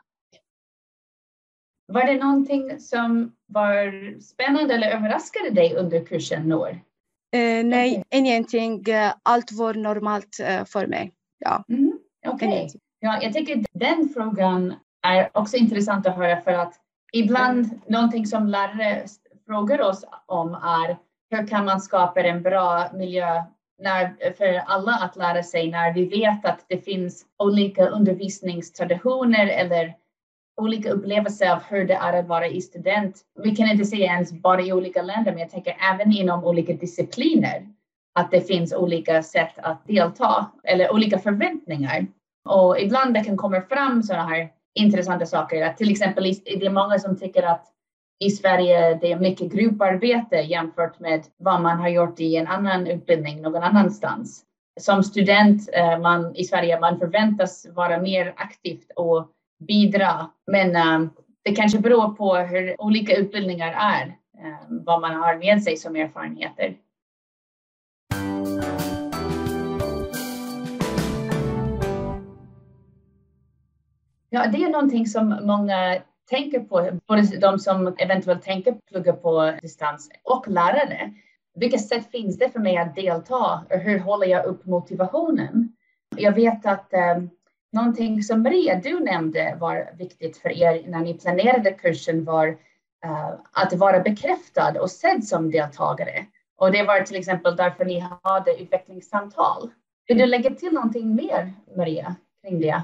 Var 1.88 2.06
det 2.06 2.14
någonting 2.14 2.80
som 2.80 3.36
var 3.46 4.20
spännande 4.20 4.74
eller 4.74 4.88
överraskade 4.88 5.50
dig 5.50 5.76
under 5.76 6.06
kursen 6.06 6.50
Noor? 6.50 6.70
Uh, 7.36 7.66
nej, 7.66 7.92
okay. 7.92 8.20
ingenting. 8.20 8.84
Allt 9.24 9.52
var 9.52 9.74
normalt 9.74 10.38
uh, 10.42 10.66
för 10.66 10.88
mig. 10.88 11.14
Ja. 11.40 11.64
Mm, 11.70 12.00
Okej. 12.28 12.48
Okay. 12.48 12.80
Ja, 13.00 13.20
jag 13.22 13.34
tycker 13.34 13.66
den 13.74 14.10
frågan 14.14 14.74
är 15.08 15.30
också 15.34 15.58
intressant 15.58 16.08
att 16.08 16.16
höra 16.16 16.42
för 16.42 16.52
att 16.52 16.74
ibland 17.14 17.66
mm. 17.66 17.82
någonting 17.88 18.26
som 18.26 18.48
lärare 18.48 19.06
frågar 19.46 19.82
oss 19.82 20.06
om 20.26 20.54
är 20.54 20.98
hur 21.30 21.48
kan 21.48 21.66
man 21.66 21.82
skapa 21.82 22.22
en 22.22 22.44
bra 22.44 22.90
miljö 22.94 23.44
när, 23.78 24.34
för 24.34 24.62
alla 24.66 24.92
att 24.92 25.16
lära 25.16 25.44
sig 25.44 25.72
när 25.72 25.94
vi 25.94 26.06
vet 26.06 26.46
att 26.46 26.66
det 26.68 26.78
finns 26.78 27.26
olika 27.38 27.88
undervisningstraditioner 27.88 29.48
eller 29.48 29.94
olika 30.62 30.92
upplevelser 30.92 31.52
av 31.52 31.64
hur 31.70 31.88
det 31.88 31.94
är 31.94 32.14
att 32.14 32.28
vara 32.28 32.48
i 32.48 32.62
student. 32.62 33.22
Vi 33.44 33.56
kan 33.56 33.68
inte 33.68 33.86
säga 33.86 34.06
ens 34.06 34.32
bara 34.32 34.62
i 34.62 34.74
olika 34.74 35.02
länder, 35.02 35.32
men 35.32 35.42
jag 35.42 35.50
tänker 35.50 35.78
även 35.94 36.12
inom 36.12 36.44
olika 36.44 36.74
discipliner 36.74 37.68
att 38.20 38.32
det 38.32 38.42
finns 38.42 38.74
olika 38.74 39.24
sätt 39.24 39.54
att 39.58 39.88
delta 39.88 40.52
eller 40.64 40.94
olika 40.94 41.20
förväntningar. 41.20 42.08
Och 42.50 42.80
ibland 42.80 43.14
det 43.14 43.24
kan 43.24 43.38
komma 43.38 43.62
fram 43.62 44.04
sådana 44.04 44.28
här 44.28 44.50
intressanta 44.76 45.26
saker. 45.26 45.66
Att 45.66 45.78
till 45.78 45.92
exempel 45.92 46.24
det 46.24 46.66
är 46.66 46.70
många 46.70 47.00
som 47.00 47.18
tycker 47.18 47.44
att 47.44 47.75
i 48.20 48.30
Sverige 48.30 48.98
det 49.02 49.12
är 49.12 49.20
mycket 49.20 49.52
grupparbete 49.52 50.36
jämfört 50.36 51.00
med 51.00 51.26
vad 51.38 51.62
man 51.62 51.80
har 51.80 51.90
gjort 51.90 52.20
i 52.20 52.36
en 52.36 52.48
annan 52.48 52.88
utbildning 52.88 53.42
någon 53.42 53.64
annanstans. 53.64 54.44
Som 54.80 55.04
student 55.04 55.70
eh, 55.74 56.00
man, 56.00 56.36
i 56.36 56.44
Sverige 56.44 56.80
man 56.80 57.00
förväntas 57.00 57.68
vara 57.76 58.02
mer 58.02 58.34
aktivt 58.38 58.92
och 58.96 59.28
bidra. 59.68 60.30
Men 60.48 60.96
um, 60.96 61.10
det 61.44 61.56
kanske 61.56 61.80
beror 61.80 62.14
på 62.14 62.36
hur 62.36 62.82
olika 62.82 63.16
utbildningar 63.16 63.76
är, 63.80 64.06
um, 64.70 64.84
vad 64.84 65.02
man 65.02 65.16
har 65.16 65.36
med 65.36 65.64
sig 65.64 65.78
som 65.78 65.96
erfarenheter. 65.96 66.76
Ja, 74.30 74.48
det 74.48 74.64
är 74.64 74.70
någonting 74.70 75.06
som 75.06 75.40
många 75.44 76.02
tänker 76.30 76.60
på, 76.60 77.00
både 77.08 77.22
de 77.22 77.60
som 77.60 77.96
eventuellt 77.98 78.44
tänker 78.44 78.78
plugga 78.90 79.14
på 79.14 79.54
distans 79.62 80.10
och 80.24 80.48
lärare. 80.48 81.14
Vilka 81.56 81.78
sätt 81.78 82.12
finns 82.12 82.38
det 82.38 82.50
för 82.50 82.60
mig 82.60 82.78
att 82.78 82.96
delta 82.96 83.66
och 83.70 83.80
hur 83.80 84.00
håller 84.00 84.28
jag 84.28 84.46
upp 84.46 84.66
motivationen? 84.66 85.76
Jag 86.18 86.32
vet 86.32 86.66
att 86.66 86.94
eh, 86.94 87.18
Någonting 87.76 88.24
som 88.24 88.44
Maria, 88.44 88.76
du 88.76 89.00
nämnde 89.00 89.58
var 89.60 89.90
viktigt 89.98 90.38
för 90.38 90.50
er 90.50 90.84
när 90.88 91.00
ni 91.00 91.14
planerade 91.14 91.72
kursen 91.72 92.24
var 92.24 92.48
eh, 93.06 93.30
att 93.52 93.74
vara 93.74 94.00
bekräftad 94.00 94.82
och 94.82 94.92
sedd 94.92 95.24
som 95.24 95.52
deltagare. 95.52 96.26
Och 96.58 96.72
det 96.72 96.84
var 96.84 97.02
till 97.02 97.16
exempel 97.16 97.56
därför 97.56 97.86
ni 97.86 98.06
hade 98.24 98.62
utvecklingssamtal. 98.62 99.70
Vill 100.08 100.18
du 100.18 100.26
lägga 100.26 100.50
till 100.50 100.74
någonting 100.74 101.16
mer, 101.16 101.54
Maria, 101.78 102.16
kring 102.44 102.60
det? 102.60 102.82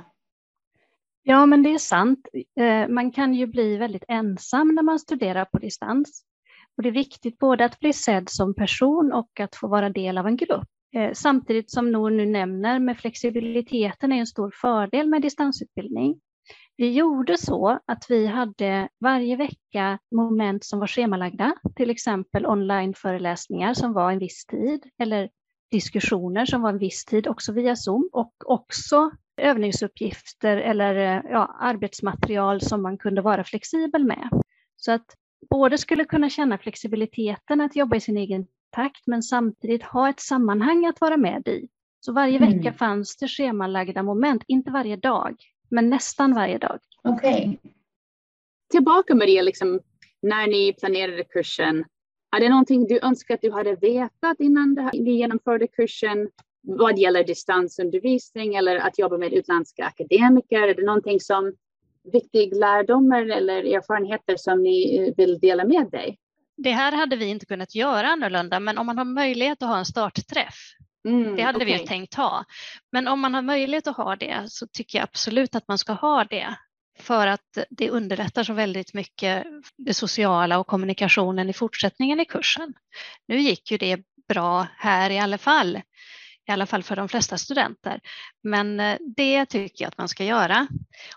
Ja, 1.23 1.45
men 1.45 1.63
det 1.63 1.73
är 1.73 1.77
sant. 1.77 2.27
Eh, 2.59 2.87
man 2.87 3.11
kan 3.11 3.33
ju 3.33 3.47
bli 3.47 3.77
väldigt 3.77 4.03
ensam 4.07 4.75
när 4.75 4.83
man 4.83 4.99
studerar 4.99 5.45
på 5.45 5.57
distans. 5.59 6.23
Och 6.77 6.83
det 6.83 6.89
är 6.89 6.93
viktigt 6.93 7.37
både 7.37 7.65
att 7.65 7.79
bli 7.79 7.93
sedd 7.93 8.29
som 8.29 8.55
person 8.55 9.13
och 9.13 9.39
att 9.39 9.55
få 9.55 9.67
vara 9.67 9.89
del 9.89 10.17
av 10.17 10.27
en 10.27 10.37
grupp. 10.37 10.67
Eh, 10.95 11.11
samtidigt 11.13 11.71
som 11.71 11.91
Nour 11.91 12.09
nu 12.09 12.25
nämner 12.25 12.79
med 12.79 12.97
flexibiliteten 12.97 14.11
är 14.11 14.19
en 14.19 14.27
stor 14.27 14.51
fördel 14.61 15.09
med 15.09 15.21
distansutbildning. 15.21 16.21
Vi 16.77 16.91
gjorde 16.91 17.37
så 17.37 17.79
att 17.85 18.05
vi 18.09 18.27
hade 18.27 18.89
varje 18.99 19.35
vecka 19.35 19.99
moment 20.15 20.65
som 20.65 20.79
var 20.79 20.87
schemalagda, 20.87 21.55
till 21.75 21.89
exempel 21.89 22.45
onlineföreläsningar 22.45 23.73
som 23.73 23.93
var 23.93 24.11
en 24.11 24.19
viss 24.19 24.45
tid 24.45 24.83
eller 24.99 25.29
diskussioner 25.71 26.45
som 26.45 26.61
var 26.61 26.69
en 26.69 26.77
viss 26.77 27.05
tid 27.05 27.27
också 27.27 27.51
via 27.51 27.75
Zoom 27.75 28.09
och 28.13 28.33
också 28.45 29.11
övningsuppgifter 29.41 30.57
eller 30.57 31.23
ja, 31.29 31.55
arbetsmaterial 31.59 32.61
som 32.61 32.81
man 32.81 32.97
kunde 32.97 33.21
vara 33.21 33.43
flexibel 33.43 34.05
med. 34.05 34.29
Så 34.75 34.91
att 34.91 35.05
både 35.49 35.77
skulle 35.77 36.05
kunna 36.05 36.29
känna 36.29 36.57
flexibiliteten 36.57 37.61
att 37.61 37.75
jobba 37.75 37.95
i 37.95 37.99
sin 37.99 38.17
egen 38.17 38.47
takt 38.69 39.07
men 39.07 39.23
samtidigt 39.23 39.83
ha 39.83 40.09
ett 40.09 40.19
sammanhang 40.19 40.85
att 40.85 41.01
vara 41.01 41.17
med 41.17 41.47
i. 41.47 41.67
Så 41.99 42.13
varje 42.13 42.37
mm. 42.37 42.49
vecka 42.49 42.73
fanns 42.73 43.17
det 43.17 43.27
schemalagda 43.27 44.03
moment, 44.03 44.43
inte 44.47 44.71
varje 44.71 44.95
dag, 44.95 45.35
men 45.69 45.89
nästan 45.89 46.33
varje 46.33 46.57
dag. 46.57 46.79
Okej. 47.03 47.59
Okay. 47.59 47.71
Tillbaka 48.71 49.15
Maria, 49.15 49.41
liksom, 49.41 49.79
när 50.21 50.47
ni 50.47 50.73
planerade 50.73 51.23
kursen, 51.23 51.85
är 52.35 52.39
det 52.39 52.49
någonting 52.49 52.87
du 52.87 52.99
önskar 53.01 53.33
att 53.33 53.41
du 53.41 53.51
hade 53.51 53.75
vetat 53.75 54.39
innan 54.39 54.89
ni 54.93 55.11
genomförde 55.11 55.67
kursen 55.67 56.29
vad 56.63 56.99
gäller 56.99 57.23
distansundervisning 57.23 58.55
eller 58.55 58.75
att 58.75 58.99
jobba 58.99 59.17
med 59.17 59.33
utländska 59.33 59.85
akademiker? 59.85 60.61
Är 60.61 60.75
det 60.75 60.85
någonting 60.85 61.19
som 61.19 61.53
viktiga 62.11 62.55
lärdomar 62.55 63.25
eller 63.25 63.63
erfarenheter 63.63 64.35
som 64.37 64.63
ni 64.63 65.13
vill 65.17 65.39
dela 65.39 65.65
med 65.65 65.89
dig? 65.91 66.17
Det 66.57 66.71
här 66.71 66.91
hade 66.91 67.15
vi 67.15 67.25
inte 67.25 67.45
kunnat 67.45 67.75
göra 67.75 68.07
annorlunda, 68.07 68.59
men 68.59 68.77
om 68.77 68.85
man 68.85 68.97
har 68.97 69.05
möjlighet 69.05 69.63
att 69.63 69.69
ha 69.69 69.77
en 69.77 69.85
startträff, 69.85 70.55
mm, 71.07 71.35
det 71.35 71.41
hade 71.41 71.57
okay. 71.57 71.77
vi 71.77 71.87
tänkt 71.87 72.13
ha. 72.13 72.45
Men 72.91 73.07
om 73.07 73.19
man 73.19 73.33
har 73.33 73.41
möjlighet 73.41 73.87
att 73.87 73.97
ha 73.97 74.15
det 74.15 74.43
så 74.47 74.67
tycker 74.67 74.97
jag 74.97 75.03
absolut 75.03 75.55
att 75.55 75.67
man 75.67 75.77
ska 75.77 75.93
ha 75.93 76.23
det 76.23 76.55
för 76.99 77.27
att 77.27 77.57
det 77.69 77.89
underlättar 77.89 78.43
så 78.43 78.53
väldigt 78.53 78.93
mycket 78.93 79.45
det 79.77 79.93
sociala 79.93 80.59
och 80.59 80.67
kommunikationen 80.67 81.49
i 81.49 81.53
fortsättningen 81.53 82.19
i 82.19 82.25
kursen. 82.25 82.73
Nu 83.27 83.39
gick 83.39 83.71
ju 83.71 83.77
det 83.77 83.99
bra 84.27 84.67
här 84.77 85.09
i 85.09 85.19
alla 85.19 85.37
fall, 85.37 85.81
i 86.49 86.51
alla 86.51 86.65
fall 86.65 86.83
för 86.83 86.95
de 86.95 87.09
flesta 87.09 87.37
studenter. 87.37 87.99
Men 88.43 88.79
eh, 88.79 88.97
det 89.15 89.45
tycker 89.45 89.83
jag 89.83 89.87
att 89.87 89.97
man 89.97 90.07
ska 90.07 90.23
göra. 90.23 90.67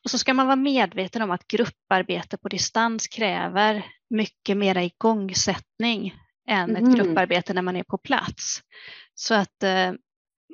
Och 0.05 0.11
så 0.11 0.19
ska 0.19 0.35
man 0.35 0.47
vara 0.47 0.57
medveten 0.57 1.23
om 1.23 1.31
att 1.31 1.47
grupparbete 1.47 2.37
på 2.37 2.49
distans 2.49 3.09
kräver 3.09 3.87
mycket 4.11 4.57
mera 4.57 4.83
igångsättning 4.83 6.15
än 6.49 6.71
mm. 6.71 6.77
ett 6.77 6.83
mhm. 6.83 6.95
grupparbete 6.95 7.55
när 7.55 7.63
man 7.63 7.77
är 7.77 7.83
på 7.83 7.99
plats. 7.99 8.61
Så 9.15 9.35
att 9.35 9.63
eh, 9.63 9.93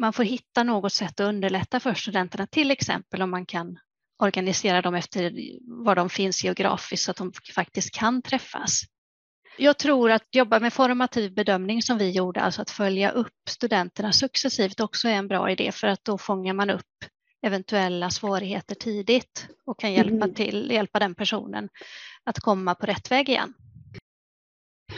man 0.00 0.12
får 0.12 0.24
hitta 0.24 0.62
något 0.62 0.92
sätt 0.92 1.20
att 1.20 1.28
underlätta 1.28 1.80
för 1.80 1.94
studenterna, 1.94 2.46
till 2.46 2.70
exempel 2.70 3.22
om 3.22 3.30
man 3.30 3.46
kan 3.46 3.78
organisera 4.22 4.82
dem 4.82 4.94
efter 4.94 5.32
var 5.84 5.94
de 5.94 6.10
finns 6.10 6.44
geografiskt 6.44 7.04
så 7.04 7.10
att 7.10 7.16
de 7.16 7.32
faktiskt 7.54 7.94
kan 7.94 8.22
träffas. 8.22 8.82
Jag 9.56 9.78
tror 9.78 10.10
att 10.10 10.34
jobba 10.34 10.60
med 10.60 10.72
formativ 10.72 11.34
bedömning 11.34 11.82
som 11.82 11.98
vi 11.98 12.10
gjorde, 12.10 12.40
alltså 12.40 12.62
att 12.62 12.70
följa 12.70 13.10
upp 13.10 13.48
studenterna 13.48 14.12
successivt 14.12 14.80
också 14.80 15.08
är 15.08 15.12
en 15.14 15.28
bra 15.28 15.50
idé 15.50 15.72
för 15.72 15.86
att 15.86 16.04
då 16.04 16.18
fångar 16.18 16.54
man 16.54 16.70
upp 16.70 17.04
eventuella 17.42 18.10
svårigheter 18.10 18.74
tidigt 18.74 19.48
och 19.66 19.78
kan 19.78 19.92
hjälpa, 19.92 20.14
mm. 20.24 20.34
till, 20.34 20.70
hjälpa 20.70 20.98
den 20.98 21.14
personen 21.14 21.68
att 22.24 22.40
komma 22.40 22.74
på 22.74 22.86
rätt 22.86 23.10
väg 23.10 23.28
igen. 23.28 23.54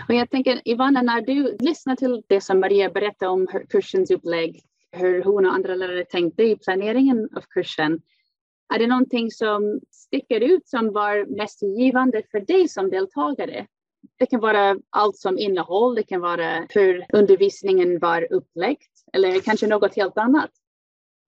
Och 0.08 0.14
jag 0.14 0.30
tänker 0.30 0.68
Ivana, 0.68 1.02
när 1.02 1.20
du 1.20 1.56
lyssnar 1.60 1.96
till 1.96 2.22
det 2.28 2.40
som 2.40 2.60
Maria 2.60 2.90
berättade 2.90 3.30
om 3.30 3.46
kursens 3.70 4.10
upplägg, 4.10 4.62
hur 4.92 5.24
hon 5.24 5.46
och 5.46 5.54
andra 5.54 5.74
lärare 5.74 6.04
tänkte 6.04 6.42
i 6.42 6.56
planeringen 6.56 7.28
av 7.36 7.40
kursen, 7.40 8.00
är 8.74 8.78
det 8.78 8.86
någonting 8.86 9.30
som 9.30 9.80
sticker 9.90 10.40
ut 10.40 10.68
som 10.68 10.92
var 10.92 11.36
mest 11.36 11.62
givande 11.62 12.22
för 12.30 12.40
dig 12.40 12.68
som 12.68 12.90
deltagare? 12.90 13.66
Det 14.18 14.26
kan 14.26 14.40
vara 14.40 14.76
allt 14.90 15.16
som 15.16 15.38
innehåll, 15.38 15.94
det 15.94 16.02
kan 16.02 16.20
vara 16.20 16.66
hur 16.68 17.06
undervisningen 17.12 17.98
var 17.98 18.32
upplagd 18.32 18.82
eller 19.12 19.40
kanske 19.40 19.66
något 19.66 19.96
helt 19.96 20.18
annat. 20.18 20.50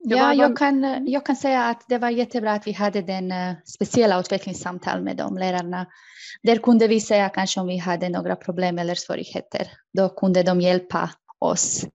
Ja, 0.07 0.35
jag 0.35 0.59
kan, 0.59 1.07
jag 1.07 1.27
kan 1.27 1.37
säga 1.37 1.65
att 1.65 1.85
det 1.89 1.99
var 1.99 2.11
jättebra 2.11 2.53
att 2.53 2.67
vi 2.67 2.73
hade 2.73 3.03
den 3.03 3.33
uh, 3.33 3.55
speciella 3.65 4.21
utvecklingssamtal 4.21 5.03
med 5.03 5.17
de 5.17 5.39
lärarna. 5.39 5.87
Där 6.43 6.57
kunde 6.57 6.87
vi 6.87 7.01
säga 7.01 7.29
kanske 7.29 7.61
om 7.61 7.67
vi 7.67 7.77
hade 7.77 8.09
några 8.09 8.37
problem 8.37 8.79
eller 8.79 8.95
svårigheter. 8.95 9.69
Då 9.93 10.09
kunde 10.09 10.43
de 10.43 10.61
hjälpa 10.61 11.11
oss. 11.39 11.87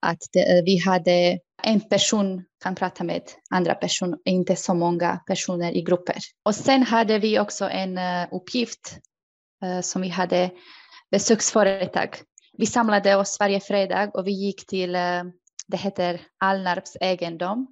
Att 0.00 0.18
det, 0.32 0.62
vi 0.64 0.78
hade 0.78 1.38
en 1.62 1.80
person 1.80 2.44
kan 2.62 2.74
prata 2.74 3.04
med 3.04 3.22
andra 3.50 3.74
personer, 3.74 4.18
inte 4.24 4.56
så 4.56 4.74
många 4.74 5.20
personer 5.26 5.76
i 5.76 5.82
grupper. 5.82 6.16
Och 6.44 6.54
sen 6.54 6.82
hade 6.82 7.18
vi 7.18 7.40
också 7.40 7.68
en 7.68 7.98
uh, 7.98 8.26
uppgift 8.30 8.98
Eh, 9.62 9.80
som 9.80 10.02
vi 10.02 10.08
hade 10.08 10.42
eh, 10.42 10.50
besöksföretag. 11.10 12.16
Vi 12.58 12.66
samlade 12.66 13.16
oss 13.16 13.36
varje 13.40 13.60
fredag 13.60 14.10
och 14.14 14.26
vi 14.26 14.32
gick 14.32 14.66
till, 14.66 14.94
eh, 14.94 15.22
det 15.66 15.76
heter 15.76 16.20
Alnarps 16.38 16.96
egendom. 17.00 17.66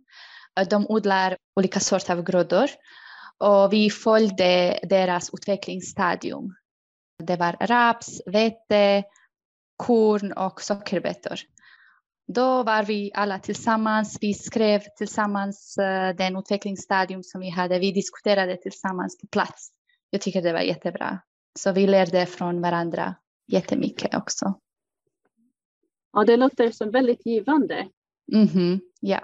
De 0.71 0.87
odlar 0.87 1.37
olika 1.57 1.81
sorter 1.81 2.13
av 2.13 2.23
grödor 2.23 2.71
och 3.39 3.73
vi 3.73 3.91
följde 3.91 4.81
deras 4.83 5.31
utvecklingsstadium. 5.35 6.55
Det 7.23 7.37
var 7.37 7.57
raps, 7.61 8.21
vete, 8.27 9.05
korn 9.77 10.33
och 10.33 10.63
sockerbetor. 10.63 11.39
Då 12.33 12.63
var 12.63 12.83
vi 12.83 13.11
alla 13.15 13.39
tillsammans. 13.39 14.19
Vi 14.21 14.35
skrev 14.35 14.83
tillsammans 14.99 15.75
den 16.19 16.37
utvecklingsstadium 16.37 17.23
som 17.23 17.41
vi 17.41 17.51
hade. 17.51 17.79
Vi 17.79 17.93
diskuterade 17.93 18.57
tillsammans 18.57 19.21
på 19.21 19.27
plats. 19.27 19.69
Jag 20.11 20.21
tycker 20.21 20.43
det 20.43 20.53
var 20.53 20.61
jättebra. 20.61 21.21
Så 21.59 21.73
vi 21.73 21.87
lärde 21.87 22.27
från 22.27 22.61
varandra 22.61 23.15
jättemycket 23.47 24.15
också. 24.15 24.55
Ja, 26.13 26.25
det 26.25 26.37
låter 26.37 26.71
som 26.71 26.91
väldigt 26.91 27.27
givande. 27.27 27.89
Mm 28.33 28.47
-hmm. 28.47 28.81
Ja. 29.01 29.21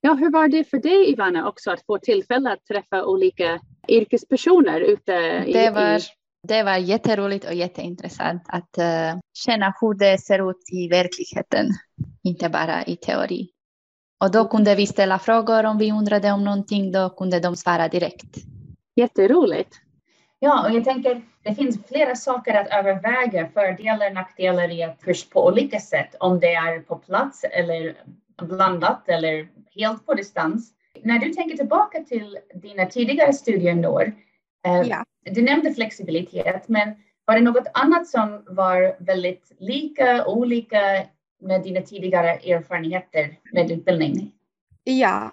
Ja, 0.00 0.14
hur 0.14 0.30
var 0.32 0.48
det 0.48 0.64
för 0.64 0.78
dig 0.78 1.12
Ivana 1.12 1.48
också 1.48 1.70
att 1.70 1.86
få 1.86 1.98
tillfälle 1.98 2.52
att 2.52 2.64
träffa 2.64 3.04
olika 3.04 3.60
yrkespersoner 3.88 4.80
ute 4.80 5.44
det 5.44 5.70
var, 5.70 6.00
Det 6.48 6.62
var 6.62 6.76
jätteroligt 6.76 7.44
och 7.44 7.54
jätteintressant 7.54 8.42
att 8.46 8.78
uh, 8.78 9.20
känna 9.34 9.74
hur 9.80 9.94
det 9.94 10.18
ser 10.18 10.50
ut 10.50 10.72
i 10.72 10.88
verkligheten, 10.88 11.66
inte 12.22 12.48
bara 12.48 12.84
i 12.84 12.96
teori. 12.96 13.50
Och 14.24 14.30
då 14.32 14.48
kunde 14.48 14.74
vi 14.74 14.86
ställa 14.86 15.18
frågor 15.18 15.64
om 15.64 15.78
vi 15.78 15.92
undrade 15.92 16.32
om 16.32 16.44
någonting, 16.44 16.92
då 16.92 17.10
kunde 17.10 17.40
de 17.40 17.56
svara 17.56 17.88
direkt. 17.88 18.36
Jätteroligt. 18.96 19.80
Ja, 20.40 20.68
och 20.68 20.74
jag 20.74 20.84
tänker 20.84 21.22
det 21.42 21.54
finns 21.54 21.86
flera 21.86 22.14
saker 22.14 22.54
att 22.54 22.68
överväga, 22.68 23.48
fördelar 23.48 24.06
och 24.06 24.14
nackdelar 24.14 24.70
i 24.70 24.82
ett 24.82 25.00
kurs 25.00 25.28
på 25.28 25.46
olika 25.46 25.80
sätt, 25.80 26.14
om 26.20 26.40
det 26.40 26.54
är 26.54 26.80
på 26.80 26.96
plats 26.96 27.44
eller 27.44 27.94
blandat 28.42 29.08
eller 29.08 29.48
helt 29.74 30.06
på 30.06 30.14
distans. 30.14 30.72
När 31.02 31.18
du 31.18 31.32
tänker 31.32 31.56
tillbaka 31.56 32.04
till 32.04 32.38
dina 32.54 32.86
tidigare 32.86 33.32
studienår, 33.32 34.12
eh, 34.66 34.88
ja. 34.88 35.04
du 35.30 35.42
nämnde 35.42 35.74
flexibilitet, 35.74 36.68
men 36.68 36.94
var 37.24 37.34
det 37.34 37.40
något 37.40 37.66
annat 37.74 38.06
som 38.06 38.44
var 38.46 39.04
väldigt 39.04 39.52
lika, 39.58 40.26
olika 40.26 40.80
med 41.40 41.62
dina 41.62 41.80
tidigare 41.80 42.30
erfarenheter 42.30 43.38
med 43.52 43.70
utbildning? 43.70 44.32
Ja, 44.84 45.32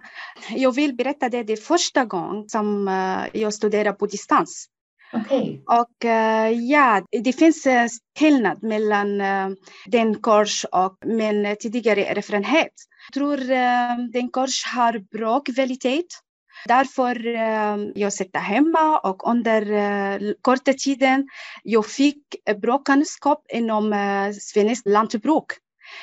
jag 0.50 0.76
vill 0.76 0.96
berätta 0.96 1.30
det, 1.30 1.44
det 1.44 1.58
första 1.58 2.06
gången 2.06 2.50
som 2.50 2.88
eh, 2.88 3.42
jag 3.42 3.54
studerade 3.54 3.98
på 3.98 4.06
distans. 4.06 4.70
Okay. 5.14 5.60
Och 5.66 6.06
uh, 6.06 6.52
ja, 6.52 7.02
det 7.24 7.34
finns 7.34 7.66
en 7.66 7.90
skillnad 8.20 8.64
mellan 8.64 9.22
uh, 9.22 9.56
den 9.86 10.22
kurs 10.22 10.66
och 10.72 10.98
min 11.06 11.56
tidigare 11.60 12.06
erfarenhet. 12.06 12.72
Jag 13.08 13.14
tror 13.14 13.38
uh, 13.38 14.10
den 14.14 14.30
kurs 14.30 14.66
har 14.66 15.00
bra 15.18 15.40
kvalitet. 15.40 16.04
Därför 16.68 17.28
uh, 17.28 17.92
jag 17.96 18.14
sitter 18.14 18.40
hemma 18.40 19.00
och 19.00 19.30
under 19.30 19.72
uh, 19.72 20.34
korta 20.42 20.74
tiden 20.74 21.28
jag 21.64 21.86
fick 21.86 22.22
bra 22.62 22.78
kunskap 22.78 23.46
inom 23.54 23.94
uh, 23.94 24.32
svenskt 24.32 24.88
lantbruk. 24.88 25.46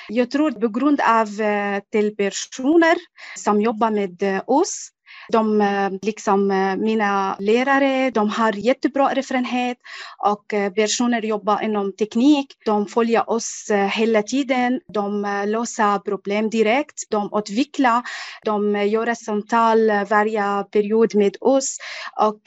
Jag 0.09 0.31
tror 0.31 0.51
på 0.51 0.69
grund 0.69 1.01
av 1.01 1.29
uh, 1.29 1.81
till 1.93 2.17
personer 2.17 2.97
som 3.39 3.61
jobbar 3.61 3.91
med 3.91 4.43
oss 4.47 4.89
de, 5.29 5.61
eh, 5.61 5.91
liksom, 6.03 6.51
eh, 6.51 6.77
mina 6.77 7.37
lärare 7.39 8.11
de 8.11 8.29
har 8.29 8.53
jättebra 8.53 9.11
erfarenhet 9.11 9.79
och 10.19 10.55
eh, 10.55 10.73
personer 10.73 11.23
jobbar 11.23 11.63
inom 11.63 11.93
teknik. 11.93 12.47
De 12.65 12.87
följer 12.87 13.31
oss 13.31 13.71
hela 13.91 14.23
tiden. 14.23 14.81
De 14.93 15.23
löser 15.47 15.99
problem 15.99 16.51
direkt. 16.51 17.11
De 17.11 17.31
utvecklar. 17.35 18.03
De 18.45 18.89
gör 18.89 19.15
samtal 19.15 19.79
varje 20.11 20.65
period 20.65 21.15
med 21.15 21.37
oss. 21.41 21.79
Och 22.21 22.41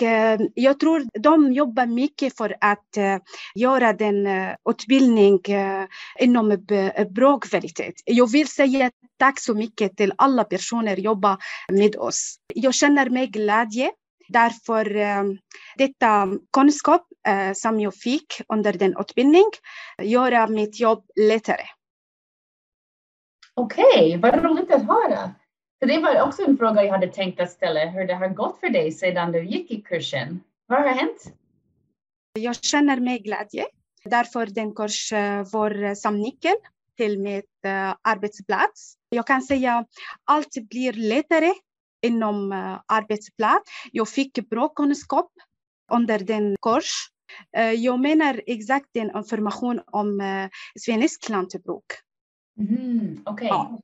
jag 0.54 0.80
tror 0.80 1.20
de 1.20 1.54
jobbar 1.54 1.86
mycket 1.86 2.38
för 2.38 2.56
att 2.62 2.98
göra 3.56 3.94
den 3.94 4.28
utbildning 4.70 5.40
inom 6.20 6.66
bra 7.10 7.40
kvalitet. 7.40 7.94
Jag 8.06 8.32
vill 8.32 8.48
säga 8.48 8.92
tack 9.18 9.40
så 9.40 9.54
mycket 9.54 9.98
till 9.98 10.14
alla 10.16 10.44
personer 10.44 10.96
som 10.96 11.04
jobbar 11.04 11.38
med 11.72 11.96
oss. 11.96 12.36
Jag 12.54 12.74
känner 12.74 13.10
mig 13.10 13.28
glädje 13.28 13.92
Därför 14.28 14.96
eh, 14.96 15.24
detta 15.78 16.28
kunskap 16.54 17.08
eh, 17.28 17.54
som 17.54 17.80
jag 17.80 17.96
fick 17.96 18.42
under 18.48 18.74
den 18.74 18.96
utbildning 19.00 19.46
gör 20.02 20.48
mitt 20.48 20.80
jobb 20.80 21.06
lättare. 21.16 21.64
Okej, 23.54 24.18
okay, 24.18 24.18
vad 24.18 24.44
roligt 24.44 24.72
att 24.72 24.88
höra. 24.88 25.32
För 25.80 25.88
det 25.88 26.00
var 26.00 26.22
också 26.22 26.44
en 26.44 26.58
fråga 26.58 26.84
jag 26.84 26.92
hade 26.92 27.08
tänkt 27.08 27.40
att 27.40 27.52
ställa, 27.52 27.86
hur 27.86 28.08
det 28.08 28.14
har 28.14 28.28
gått 28.28 28.60
för 28.60 28.70
dig 28.70 28.92
sedan 28.92 29.32
du 29.32 29.46
gick 29.46 29.72
i 29.72 29.82
kursen. 29.82 30.44
Vad 30.68 30.82
har 30.82 30.90
hänt? 30.90 31.34
Jag 32.34 32.64
känner 32.64 33.00
mig 33.00 33.20
glädje. 33.20 33.66
Därför 34.06 34.46
den 34.46 34.76
kurs 34.76 35.14
eh, 35.14 35.44
var 35.52 35.96
som 35.96 36.20
nyckel 36.20 36.56
till 36.98 37.20
mitt 37.20 37.46
uh, 37.66 37.96
arbetsplats. 38.02 38.96
Jag 39.16 39.28
kan 39.28 39.42
säga 39.42 39.86
allt 40.24 40.70
blir 40.70 40.94
lättare 40.94 41.54
inom 42.06 42.52
uh, 42.52 42.80
arbetsplats. 42.86 43.72
Jag 43.92 44.10
fick 44.10 44.50
bra 44.50 44.70
kunskap 44.70 45.32
under 45.92 46.20
den 46.20 46.56
kurs. 46.62 46.92
Uh, 47.58 47.74
jag 47.74 48.00
menar 48.00 48.42
exakt 48.46 48.86
den 48.94 49.18
information 49.18 49.82
om 49.86 50.22
uh, 50.22 50.48
svenskt 50.80 51.30
lantbruk. 51.30 51.86
Mm, 52.60 53.22
Okej. 53.26 53.46
Okay. 53.46 53.48
Ja. 53.48 53.80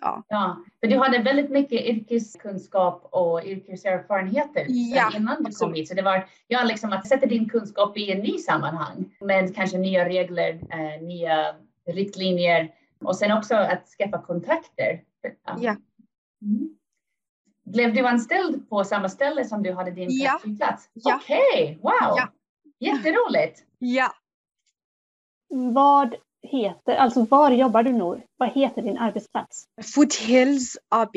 Ja. 0.00 0.22
ja. 0.28 0.64
För 0.80 0.86
du 0.86 0.98
hade 0.98 1.18
väldigt 1.18 1.50
mycket 1.50 1.80
yrkeskunskap 1.80 3.08
och 3.10 3.44
yrkeserfarenheter 3.44 4.66
ja, 4.68 5.12
innan 5.16 5.42
du 5.42 5.52
kom 5.52 5.74
hit. 5.74 5.88
Så 5.88 5.94
det 5.94 6.02
var 6.02 6.28
ja, 6.48 6.64
liksom 6.64 6.92
att 6.92 7.08
sätta 7.08 7.26
din 7.26 7.48
kunskap 7.48 7.96
i 7.98 8.12
en 8.12 8.18
ny 8.18 8.38
sammanhang 8.38 9.14
med 9.20 9.54
kanske 9.54 9.78
nya 9.78 10.08
regler, 10.08 10.60
eh, 10.70 11.02
nya 11.02 11.54
riktlinjer 11.86 12.70
och 13.06 13.16
sen 13.16 13.32
också 13.32 13.54
att 13.54 13.88
skaffa 13.88 14.22
kontakter. 14.22 15.02
Ja. 15.58 15.76
Mm. 16.42 16.76
Blev 17.64 17.94
du 17.94 18.06
anställd 18.06 18.68
på 18.68 18.84
samma 18.84 19.08
ställe 19.08 19.44
som 19.44 19.62
du 19.62 19.72
hade 19.72 19.90
din 19.90 20.08
ja. 20.10 20.30
praktikplats? 20.30 20.90
Ja. 20.92 21.20
Okej, 21.22 21.38
okay. 21.62 21.74
wow! 21.74 22.16
Ja. 22.16 22.28
Jätteroligt! 22.78 23.64
Ja. 23.78 24.12
Vad 25.48 26.14
heter, 26.42 26.96
alltså 26.96 27.24
var 27.24 27.50
jobbar 27.50 27.82
du 27.82 27.92
nu? 27.92 28.22
Vad 28.36 28.52
heter 28.52 28.82
din 28.82 28.98
arbetsplats? 28.98 29.64
Foothills 29.94 30.76
AB. 30.88 31.16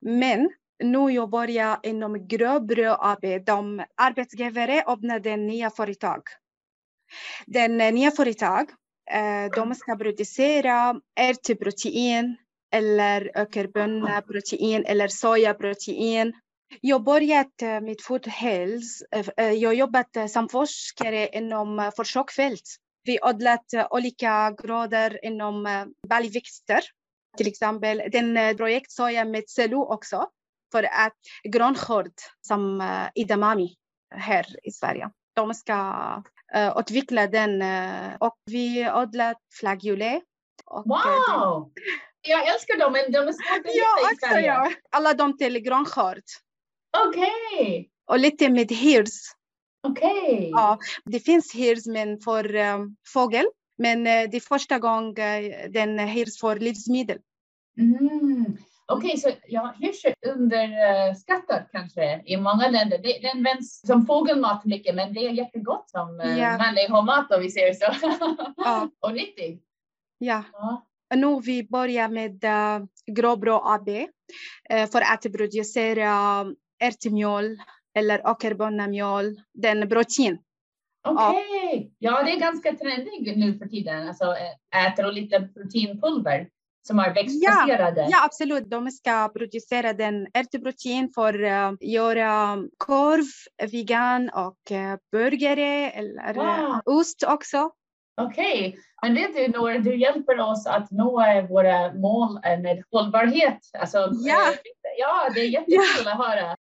Men 0.00 0.50
nu 0.84 1.10
jobbar 1.10 1.48
jag 1.48 1.78
inom 1.82 2.26
Gröbrö 2.28 2.96
AB. 2.98 3.44
De 3.46 3.84
arbetsgivare 3.96 4.82
öppnade 4.86 5.36
nya 5.36 5.70
företag. 5.70 6.22
Den 7.46 7.76
nya 7.76 8.10
företag, 8.10 8.60
eh, 8.60 8.74
Eh, 9.10 9.50
de 9.56 9.74
ska 9.74 9.96
producera 9.96 11.00
ärtprotein 11.20 12.36
eller 12.74 13.30
ökerbönneprotein 13.34 14.84
eller 14.84 15.08
sojaprotein. 15.08 16.32
Jag 16.80 17.04
började 17.04 17.50
eh, 17.62 17.80
med 17.80 17.96
Food 18.02 18.26
Health. 18.26 18.86
Eh, 19.36 19.50
jag 19.52 19.74
jobbat 19.74 20.16
som 20.28 20.48
forskare 20.48 21.28
inom 21.28 21.90
försöksfält 21.96 22.62
vi 23.04 23.18
odlat 23.22 23.64
olika 23.90 24.54
grader 24.62 25.24
inom 25.24 25.86
baljväxter. 26.08 26.80
Till 27.36 27.48
exempel 27.48 28.02
den 28.12 28.56
projekt 28.56 28.92
soja 28.92 29.24
med 29.24 29.48
cello 29.48 29.84
också 29.84 30.28
för 30.72 30.82
att 30.82 31.16
grönskörd 31.42 32.12
som 32.40 32.82
idamami 33.14 33.76
här 34.14 34.46
i 34.62 34.70
Sverige. 34.70 35.10
De 35.34 35.54
ska 35.54 35.74
uh, 36.56 36.78
utveckla 36.78 37.26
den 37.26 37.62
uh, 37.62 38.16
och 38.20 38.36
vi 38.46 38.90
odlat 38.90 39.38
flageolet. 39.60 40.22
Wow! 40.84 41.72
Jag 42.28 42.48
älskar 42.54 42.78
dem, 42.78 42.92
men 42.92 43.12
de 43.12 43.18
är 43.18 43.32
svåra 43.32 43.62
ja, 43.64 44.10
också, 44.12 44.38
ja. 44.38 44.70
Alla 44.90 45.14
de 45.14 45.38
till 45.38 45.58
grönskörd. 45.58 46.22
Okej! 47.06 47.32
Okay. 47.58 47.88
Och 48.06 48.18
lite 48.18 48.48
med 48.48 48.72
hirs. 48.72 49.32
Okej. 49.82 50.32
Okay. 50.32 50.50
Ja, 50.50 50.78
det 51.04 51.20
finns 51.20 51.54
hirsmen 51.54 52.20
för 52.20 52.54
um, 52.54 52.96
fågel, 53.06 53.46
men 53.78 53.98
uh, 53.98 54.30
det 54.30 54.36
är 54.36 54.48
första 54.48 54.78
gången 54.78 55.14
den 55.72 55.98
hirs 55.98 56.40
för 56.40 56.56
livsmedel. 56.56 57.18
Mm. 57.78 58.56
Okej, 58.90 59.08
okay, 59.08 59.16
så 59.16 59.30
ja, 59.46 59.74
hirs 59.78 60.04
är 60.04 60.14
underskattad 60.28 61.62
kanske 61.72 62.22
i 62.24 62.36
många 62.36 62.68
länder. 62.68 62.98
Det, 62.98 63.18
den 63.32 63.42
vänds 63.42 63.80
som 63.86 64.06
fågelmat 64.06 64.64
mycket, 64.64 64.94
men 64.94 65.12
det 65.12 65.20
är 65.20 65.30
jättegott 65.30 65.90
som 65.90 66.20
uh, 66.20 66.38
ja. 66.38 66.58
manlig 66.58 66.90
mat 66.90 67.32
om 67.32 67.40
vi 67.40 67.50
säger 67.50 67.74
så. 67.74 67.86
ja. 68.56 68.90
Och 69.00 69.14
nyttig. 69.14 69.62
Ja. 70.18 70.44
ja. 70.52 70.86
Nu 71.14 71.40
vi 71.40 71.62
börjar 71.62 72.08
med 72.08 72.44
uh, 72.44 72.86
Gråbrå 73.06 73.62
AB 73.64 73.88
uh, 73.88 74.86
för 74.92 75.00
att 75.00 75.22
producera 75.22 76.44
ärtmjöl 76.82 77.58
eller 77.94 78.26
åkerbönamjöl, 78.26 79.40
den 79.54 79.88
protein. 79.88 80.38
Okej, 81.08 81.26
okay. 81.26 81.90
ja 81.98 82.22
det 82.22 82.30
är 82.30 82.40
ganska 82.40 82.74
trendigt 82.74 83.36
nu 83.36 83.58
för 83.58 83.66
tiden, 83.66 84.08
alltså 84.08 84.36
äter 84.86 85.12
lite 85.12 85.48
proteinpulver 85.54 86.48
som 86.82 86.98
är 86.98 87.14
växtbaserade. 87.14 88.00
Ja, 88.00 88.08
ja, 88.10 88.24
absolut. 88.24 88.70
De 88.70 88.90
ska 88.90 89.28
producera 89.28 89.92
den 89.92 90.26
ärtprotein 90.34 91.10
för 91.14 91.42
att 91.42 91.72
uh, 91.72 91.78
göra 91.80 92.58
korv, 92.78 93.26
vegan 93.70 94.30
och 94.30 94.58
uh, 94.70 94.96
burgare 95.12 95.90
eller 95.90 96.34
wow. 96.34 96.44
uh, 96.44 96.80
ost 96.84 97.24
också. 97.28 97.70
Okej, 98.22 98.68
okay. 98.68 98.80
men 99.02 99.14
vet 99.14 99.34
du 99.34 99.48
Nora, 99.48 99.78
du 99.78 99.96
hjälper 99.96 100.40
oss 100.40 100.66
att 100.66 100.90
nå 100.90 101.10
våra 101.48 101.92
mål 101.92 102.40
med 102.42 102.82
hållbarhet. 102.90 103.58
Alltså, 103.78 103.98
ja. 104.12 104.54
ja, 104.98 105.30
det 105.34 105.40
är 105.40 105.48
jättekul 105.48 106.04
ja. 106.04 106.12
att 106.12 106.18
höra. 106.18 106.56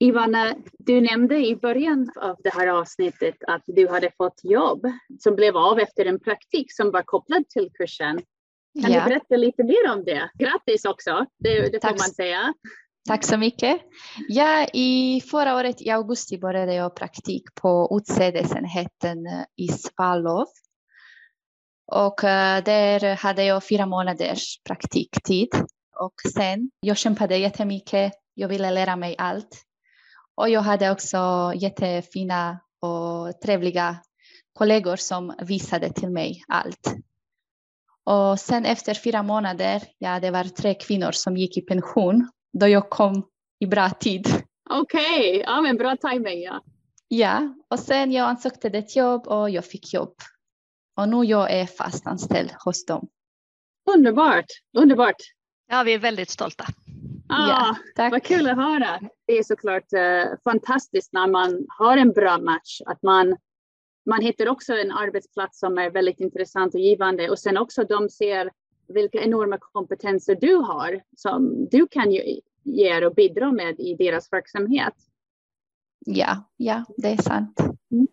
Ivana, 0.00 0.54
du 0.78 1.00
nämnde 1.00 1.46
i 1.46 1.56
början 1.56 2.10
av 2.16 2.36
det 2.38 2.54
här 2.54 2.66
avsnittet 2.66 3.36
att 3.46 3.62
du 3.66 3.88
hade 3.88 4.10
fått 4.16 4.40
jobb 4.42 4.86
som 5.18 5.34
blev 5.34 5.56
av 5.56 5.78
efter 5.78 6.06
en 6.06 6.20
praktik 6.20 6.72
som 6.72 6.90
var 6.90 7.02
kopplad 7.02 7.48
till 7.48 7.70
kursen. 7.78 8.20
Kan 8.82 8.92
ja. 8.92 9.04
du 9.04 9.10
berätta 9.10 9.36
lite 9.36 9.64
mer 9.64 9.92
om 9.92 10.04
det? 10.04 10.30
Grattis 10.34 10.84
också, 10.84 11.26
det, 11.38 11.72
det 11.72 11.80
får 11.80 11.90
man 11.90 11.98
säga. 11.98 12.54
Tack 13.08 13.24
så 13.24 13.36
mycket. 13.36 13.80
Ja, 14.28 14.66
i 14.72 15.20
förra 15.30 15.56
året 15.56 15.82
i 15.82 15.90
augusti 15.90 16.38
började 16.38 16.74
jag 16.74 16.96
praktik 16.96 17.42
på 17.54 17.98
utsädesenheten 18.00 19.18
i 19.56 19.68
Svalov. 19.68 20.46
Och 21.92 22.24
eh, 22.24 22.64
där 22.64 23.16
hade 23.16 23.44
jag 23.44 23.68
fyra 23.68 23.86
månaders 23.86 24.62
praktiktid. 24.64 25.48
Och 26.00 26.14
sen, 26.34 26.70
jag 26.80 26.96
kämpade 26.96 27.36
jättemycket. 27.36 28.12
Jag 28.34 28.48
ville 28.48 28.70
lära 28.70 28.96
mig 28.96 29.14
allt. 29.18 29.64
Och 30.38 30.48
jag 30.48 30.60
hade 30.60 30.90
också 30.90 31.52
jättefina 31.54 32.60
och 32.80 33.40
trevliga 33.40 33.96
kollegor 34.52 34.96
som 34.96 35.34
visade 35.42 35.92
till 35.92 36.10
mig 36.10 36.44
allt. 36.48 36.94
Och 38.04 38.40
sen 38.40 38.64
efter 38.64 38.94
fyra 38.94 39.22
månader, 39.22 39.82
ja 39.98 40.20
det 40.20 40.30
var 40.30 40.44
tre 40.44 40.74
kvinnor 40.74 41.12
som 41.12 41.36
gick 41.36 41.56
i 41.56 41.60
pension 41.60 42.30
då 42.52 42.68
jag 42.68 42.90
kom 42.90 43.26
i 43.58 43.66
bra 43.66 43.90
tid. 43.90 44.26
Okej, 44.70 45.28
okay. 45.30 45.42
ja 45.46 45.60
men 45.60 45.76
bra 45.76 45.96
timing 45.96 46.42
ja. 46.42 46.62
Ja, 47.08 47.54
och 47.70 47.78
sen 47.78 48.12
jag 48.12 48.28
ansökte 48.28 48.68
ett 48.68 48.96
jobb 48.96 49.26
och 49.26 49.50
jag 49.50 49.64
fick 49.64 49.94
jobb. 49.94 50.14
Och 50.96 51.08
nu 51.08 51.24
jag 51.24 51.52
är 51.52 51.66
fast 51.66 52.06
anställd 52.06 52.50
hos 52.64 52.86
dem. 52.86 53.08
Underbart, 53.96 54.46
underbart. 54.76 55.22
Ja, 55.70 55.82
vi 55.82 55.94
är 55.94 55.98
väldigt 55.98 56.30
stolta. 56.30 56.64
Ah, 57.28 57.48
ja, 57.48 57.76
tack. 57.96 58.12
Vad 58.12 58.22
kul 58.22 58.48
att 58.48 58.56
höra. 58.56 59.00
Det 59.28 59.38
är 59.38 59.42
såklart 59.42 59.92
eh, 59.92 60.38
fantastiskt 60.44 61.12
när 61.12 61.26
man 61.26 61.66
har 61.68 61.96
en 61.96 62.12
bra 62.12 62.38
match, 62.38 62.80
att 62.86 63.02
man, 63.02 63.36
man 64.06 64.22
hittar 64.22 64.48
också 64.48 64.72
en 64.72 64.92
arbetsplats 64.92 65.58
som 65.58 65.78
är 65.78 65.90
väldigt 65.90 66.20
intressant 66.20 66.74
och 66.74 66.80
givande 66.80 67.30
och 67.30 67.38
sen 67.38 67.56
också 67.56 67.84
de 67.84 68.08
ser 68.08 68.50
vilka 68.88 69.22
enorma 69.22 69.58
kompetenser 69.60 70.38
du 70.40 70.54
har 70.54 71.02
som 71.16 71.68
du 71.70 71.86
kan 71.90 72.10
ge, 72.10 72.40
ge 72.62 73.06
och 73.06 73.14
bidra 73.14 73.52
med 73.52 73.80
i 73.80 73.94
deras 73.94 74.32
verksamhet. 74.32 74.94
Ja, 76.06 76.50
ja, 76.56 76.84
det 76.96 77.08
är 77.08 77.22
sant. 77.22 77.60
Mm. 77.90 78.06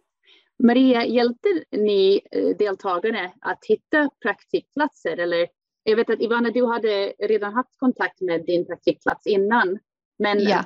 Maria, 0.64 1.06
hjälpte 1.06 1.50
ni 1.72 2.22
eh, 2.32 2.58
deltagare 2.58 3.32
att 3.42 3.66
hitta 3.66 4.10
praktikplatser 4.22 5.18
eller 5.18 5.48
jag 5.84 5.96
vet 5.96 6.10
att 6.10 6.22
Ivana, 6.22 6.50
du 6.50 6.66
hade 6.66 7.14
redan 7.20 7.54
haft 7.54 7.78
kontakt 7.78 8.22
med 8.22 8.46
din 8.46 8.66
praktikplats 8.66 9.28
innan. 9.28 9.80
Men 10.20 10.40
ja. 10.40 10.64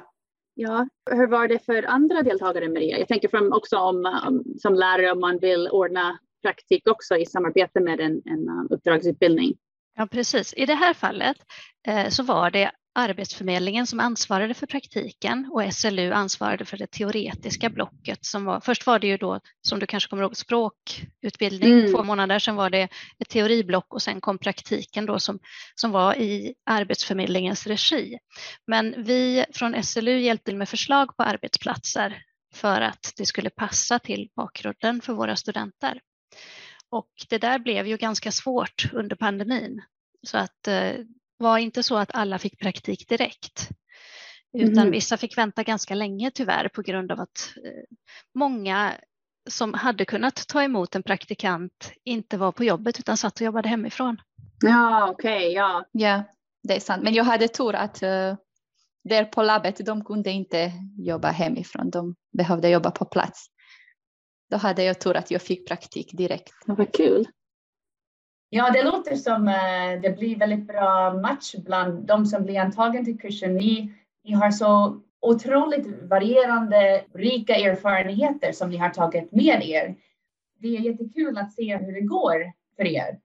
Ja, 0.62 0.88
hur 1.12 1.28
var 1.28 1.48
det 1.48 1.66
för 1.66 1.84
andra 1.84 2.24
deltagare 2.24 2.70
Maria? 2.70 2.98
Jag 2.98 3.08
tänker 3.08 3.28
från 3.28 3.54
också 3.54 3.78
om, 3.78 4.22
om 4.28 4.44
som 4.58 4.76
lärare 4.76 5.12
om 5.12 5.20
man 5.20 5.40
vill 5.40 5.68
ordna 5.68 6.20
praktik 6.42 6.88
också 6.88 7.16
i 7.18 7.26
samarbete 7.26 7.80
med 7.80 8.00
en, 8.00 8.22
en 8.26 8.50
um, 8.50 8.68
uppdragsutbildning. 8.70 9.58
Ja, 9.96 10.08
precis. 10.08 10.54
I 10.58 10.66
det 10.66 10.74
här 10.74 10.94
fallet 10.94 11.38
eh, 11.88 12.10
så 12.10 12.24
var 12.24 12.52
det 12.52 12.72
Arbetsförmedlingen 13.00 13.88
som 13.88 14.00
ansvarade 14.00 14.54
för 14.54 14.68
praktiken 14.68 15.50
och 15.54 15.74
SLU 15.74 16.12
ansvarade 16.12 16.66
för 16.66 16.78
det 16.78 16.88
teoretiska 16.88 17.70
blocket 17.70 18.26
som 18.26 18.46
var, 18.46 18.60
först 18.60 18.86
var 18.86 19.00
det 19.00 19.08
ju 19.08 19.18
då 19.18 19.40
som 19.62 19.80
du 19.80 19.86
kanske 19.86 20.10
kommer 20.10 20.24
ihåg 20.24 20.38
språkutbildning 20.38 21.72
mm. 21.74 21.94
två 21.94 22.04
månader, 22.04 22.40
sen 22.40 22.56
var 22.56 22.70
det 22.70 22.84
ett 23.20 23.30
teoriblock 23.30 23.94
och 23.94 24.02
sen 24.02 24.22
kom 24.22 24.38
praktiken 24.38 25.06
då 25.06 25.20
som, 25.20 25.40
som 25.76 25.92
var 25.92 26.16
i 26.16 26.54
Arbetsförmedlingens 26.66 27.68
regi. 27.68 28.18
Men 28.68 29.04
vi 29.04 29.46
från 29.54 29.84
SLU 29.84 30.20
hjälpte 30.20 30.46
till 30.46 30.58
med 30.58 30.70
förslag 30.70 31.18
på 31.18 31.24
arbetsplatser 31.24 32.24
för 32.54 32.82
att 32.82 33.14
det 33.18 33.26
skulle 33.26 33.50
passa 33.50 34.00
till 34.00 34.30
bakgrunden 34.36 35.02
för 35.02 35.14
våra 35.14 35.36
studenter. 35.36 36.02
Och 36.90 37.10
det 37.30 37.38
där 37.38 37.60
blev 37.60 37.88
ju 37.88 37.98
ganska 37.98 38.32
svårt 38.32 38.94
under 38.94 39.16
pandemin. 39.16 39.82
Så 40.24 40.38
att 40.38 40.68
eh, 40.68 40.94
var 41.40 41.58
inte 41.58 41.84
så 41.84 41.98
att 41.98 42.10
alla 42.14 42.40
fick 42.40 42.60
praktik 42.60 43.10
direkt. 43.10 43.70
Utan 44.54 44.78
mm. 44.78 44.92
vissa 44.92 45.18
fick 45.18 45.38
vänta 45.38 45.64
ganska 45.64 45.96
länge 45.96 46.32
tyvärr 46.32 46.68
på 46.68 46.82
grund 46.82 47.12
av 47.12 47.20
att 47.20 47.54
eh, 47.66 47.96
många 48.36 48.94
som 49.50 49.74
hade 49.74 50.06
kunnat 50.06 50.48
ta 50.48 50.64
emot 50.64 50.96
en 50.96 51.04
praktikant 51.04 51.92
inte 52.04 52.38
var 52.38 52.52
på 52.52 52.64
jobbet 52.64 53.00
utan 53.00 53.18
satt 53.18 53.36
och 53.36 53.46
jobbade 53.46 53.70
hemifrån. 53.70 54.18
Ja, 54.62 55.10
okej, 55.10 55.38
okay, 55.38 55.52
ja. 55.52 55.86
Ja, 55.92 56.24
det 56.64 56.76
är 56.76 56.80
sant. 56.80 57.04
Men 57.04 57.14
jag 57.14 57.24
hade 57.24 57.48
tur 57.48 57.76
att 57.76 58.04
uh, 58.04 58.36
där 59.04 59.26
på 59.26 59.44
labbet, 59.44 59.86
de 59.86 60.06
kunde 60.06 60.32
inte 60.32 60.72
jobba 60.98 61.32
hemifrån. 61.32 61.90
De 61.90 62.16
behövde 62.38 62.70
jobba 62.70 62.92
på 62.92 63.06
plats. 63.06 63.48
Då 64.50 64.58
hade 64.58 64.84
jag 64.84 65.02
tur 65.02 65.18
att 65.18 65.32
jag 65.32 65.42
fick 65.42 65.68
praktik 65.68 66.12
direkt. 66.18 66.54
Vad 66.66 66.94
kul. 66.94 67.26
Ja, 68.52 68.72
det 68.72 68.84
låter 68.84 69.16
som 69.16 69.48
uh, 69.48 70.02
det 70.02 70.18
blir 70.18 70.40
väldigt 70.40 70.68
bra 70.68 71.14
match 71.14 71.56
bland 71.56 72.08
de 72.08 72.26
som 72.26 72.44
blir 72.44 72.60
antagen 72.60 73.06
till 73.06 73.20
kursen. 73.20 73.56
Ni, 73.56 73.94
ni 74.24 74.34
har 74.34 74.52
så 74.52 75.02
otroligt 75.22 75.88
varierande, 76.04 77.04
rika 77.14 77.56
erfarenheter 77.56 78.52
som 78.52 78.70
ni 78.70 78.78
har 78.78 78.90
tagit 78.90 79.32
med 79.32 79.64
er. 79.64 79.96
Det 80.60 80.68
är 80.68 80.80
jättekul 80.80 81.38
att 81.38 81.54
se 81.54 81.78
hur 81.78 81.94
det 81.94 82.02
går 82.02 82.52
för 82.76 82.88
er. 82.88 83.20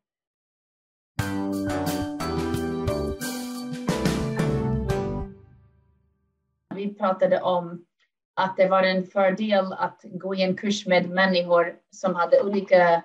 Vi 6.75 6.95
pratade 6.95 7.41
om 7.41 7.85
att 8.35 8.57
det 8.57 8.69
var 8.69 8.83
en 8.83 9.07
fördel 9.07 9.73
att 9.73 10.05
gå 10.05 10.35
i 10.35 10.43
en 10.43 10.57
kurs 10.57 10.87
med 10.87 11.11
människor 11.11 11.75
som 11.91 12.15
hade 12.15 12.43
olika 12.43 13.03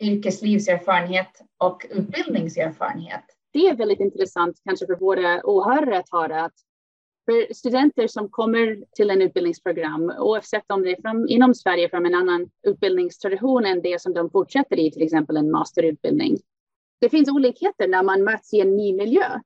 yrkeslivserfarenhet 0.00 1.40
och 1.58 1.86
utbildningserfarenhet. 1.90 3.24
Det 3.52 3.68
är 3.68 3.76
väldigt 3.76 4.00
intressant 4.00 4.60
kanske 4.64 4.86
för 4.86 4.96
våra 4.96 5.46
åhörare 5.46 5.98
att 5.98 6.10
höra 6.12 6.44
att 6.44 6.54
för 7.24 7.54
studenter 7.54 8.06
som 8.06 8.28
kommer 8.28 8.84
till 8.96 9.10
en 9.10 9.22
utbildningsprogram, 9.22 10.12
oavsett 10.18 10.64
om 10.68 10.82
det 10.82 10.90
är 10.90 11.02
från, 11.02 11.28
inom 11.28 11.54
Sverige 11.54 11.88
från 11.88 12.06
en 12.06 12.14
annan 12.14 12.50
utbildningstradition 12.62 13.66
än 13.66 13.82
det 13.82 14.00
som 14.00 14.14
de 14.14 14.30
fortsätter 14.30 14.78
i, 14.78 14.90
till 14.90 15.02
exempel 15.02 15.36
en 15.36 15.50
masterutbildning. 15.50 16.38
Det 17.00 17.08
finns 17.08 17.28
olikheter 17.28 17.88
när 17.88 18.02
man 18.02 18.24
möts 18.24 18.54
i 18.54 18.60
en 18.60 18.76
ny 18.76 18.92
miljö. 18.92 19.40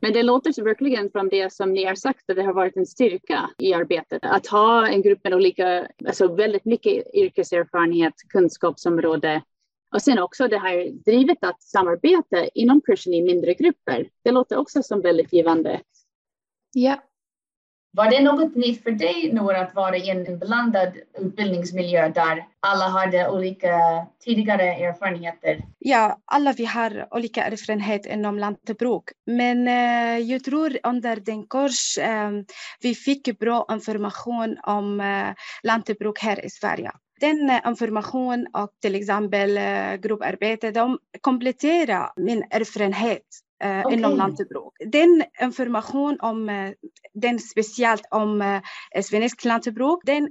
Men 0.00 0.12
det 0.12 0.22
låter 0.22 0.52
så 0.52 0.64
verkligen 0.64 1.10
från 1.10 1.28
det 1.28 1.52
som 1.52 1.72
ni 1.72 1.84
har 1.84 1.94
sagt 1.94 2.30
att 2.30 2.36
det 2.36 2.42
har 2.42 2.52
varit 2.52 2.76
en 2.76 2.86
styrka 2.86 3.50
i 3.58 3.74
arbetet 3.74 4.24
att 4.24 4.46
ha 4.46 4.88
en 4.88 5.02
grupp 5.02 5.24
med 5.24 5.34
olika, 5.34 5.88
alltså 6.06 6.34
väldigt 6.34 6.64
mycket 6.64 7.14
yrkeserfarenhet, 7.14 8.14
kunskapsområde 8.28 9.42
och 9.94 10.02
sen 10.02 10.18
också 10.18 10.48
det 10.48 10.58
här 10.58 10.90
drivet 11.04 11.44
att 11.44 11.62
samarbeta 11.62 12.44
inom 12.54 12.80
kursen 12.80 13.14
i 13.14 13.22
mindre 13.22 13.54
grupper. 13.54 14.08
Det 14.24 14.30
låter 14.30 14.58
också 14.58 14.82
som 14.82 15.00
väldigt 15.00 15.32
givande. 15.32 15.80
Ja. 16.72 17.02
Var 17.90 18.10
det 18.10 18.22
något 18.22 18.56
nytt 18.56 18.82
för 18.82 18.90
dig, 18.90 19.32
Nora, 19.32 19.60
att 19.60 19.74
vara 19.74 19.96
i 19.96 20.10
en 20.10 20.38
blandad 20.38 20.92
utbildningsmiljö 21.18 22.08
där 22.08 22.46
alla 22.60 22.88
hade 22.88 23.28
olika 23.28 24.06
tidigare 24.24 24.62
erfarenheter? 24.62 25.64
Ja, 25.78 26.18
alla 26.24 26.52
vi 26.52 26.64
har 26.64 27.08
olika 27.10 27.44
erfarenhet 27.44 28.06
inom 28.06 28.38
lantbruk. 28.38 29.04
Men 29.26 29.68
eh, 29.68 30.18
jag 30.18 30.44
tror 30.44 30.78
under 30.82 31.16
den 31.16 31.46
kurs 31.46 31.98
eh, 31.98 32.30
vi 32.80 32.94
fick 32.94 33.38
bra 33.38 33.66
information 33.70 34.56
om 34.62 35.00
eh, 35.00 35.34
lantbruk 35.62 36.18
här 36.18 36.44
i 36.44 36.50
Sverige. 36.50 36.90
Den 37.20 37.50
eh, 37.50 37.60
information 37.66 38.46
och 38.52 38.70
till 38.82 38.94
exempel 38.94 39.56
eh, 39.56 39.94
grupparbete, 39.94 40.70
de 40.70 40.98
kompletterar 41.20 42.12
min 42.16 42.44
erfarenhet 42.50 43.22
eh, 43.62 43.86
okay. 43.86 43.98
inom 43.98 44.16
lantbruk. 44.16 44.72
Den 44.86 45.24
information 45.42 46.20
om, 46.20 46.72
den 47.14 47.38
speciellt 47.38 48.06
om 48.10 48.60
svensk 49.02 49.44
lantbruk, 49.44 50.00
den 50.04 50.28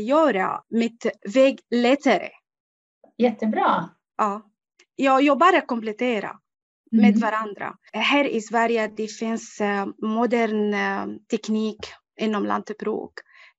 gör 0.00 0.60
mitt 0.68 1.06
väg 1.34 1.60
lättare. 1.70 2.28
Jättebra. 3.18 3.90
Ja. 4.16 4.42
Jag, 4.96 5.38
bara 5.38 5.60
kompletterar 5.60 6.36
mm. 6.92 7.04
med 7.04 7.20
varandra. 7.20 7.74
Här 7.92 8.24
i 8.24 8.40
Sverige 8.40 8.90
det 8.96 9.06
finns 9.06 9.60
modern 10.02 10.74
teknik 11.30 11.78
inom 12.20 12.46
lantbruk 12.46 13.12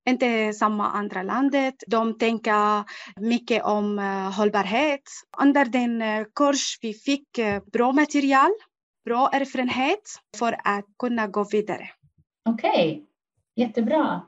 inte 0.09 0.53
samma 0.53 0.91
andra 0.91 1.23
landet. 1.23 1.75
De 1.87 2.17
tänker 2.17 2.83
mycket 3.19 3.63
om 3.63 3.99
uh, 3.99 4.31
hållbarhet. 4.37 5.01
Under 5.41 5.65
den 5.65 6.01
uh, 6.01 6.25
kurs 6.35 6.77
vi 6.81 6.93
fick 6.93 7.39
uh, 7.39 7.59
bra 7.73 7.91
material, 7.91 8.51
bra 9.05 9.29
erfarenhet 9.33 10.03
för 10.37 10.53
att 10.63 10.85
kunna 10.99 11.27
gå 11.27 11.43
vidare. 11.43 11.89
Okej, 12.49 12.69
okay. 12.69 13.01
jättebra. 13.55 14.21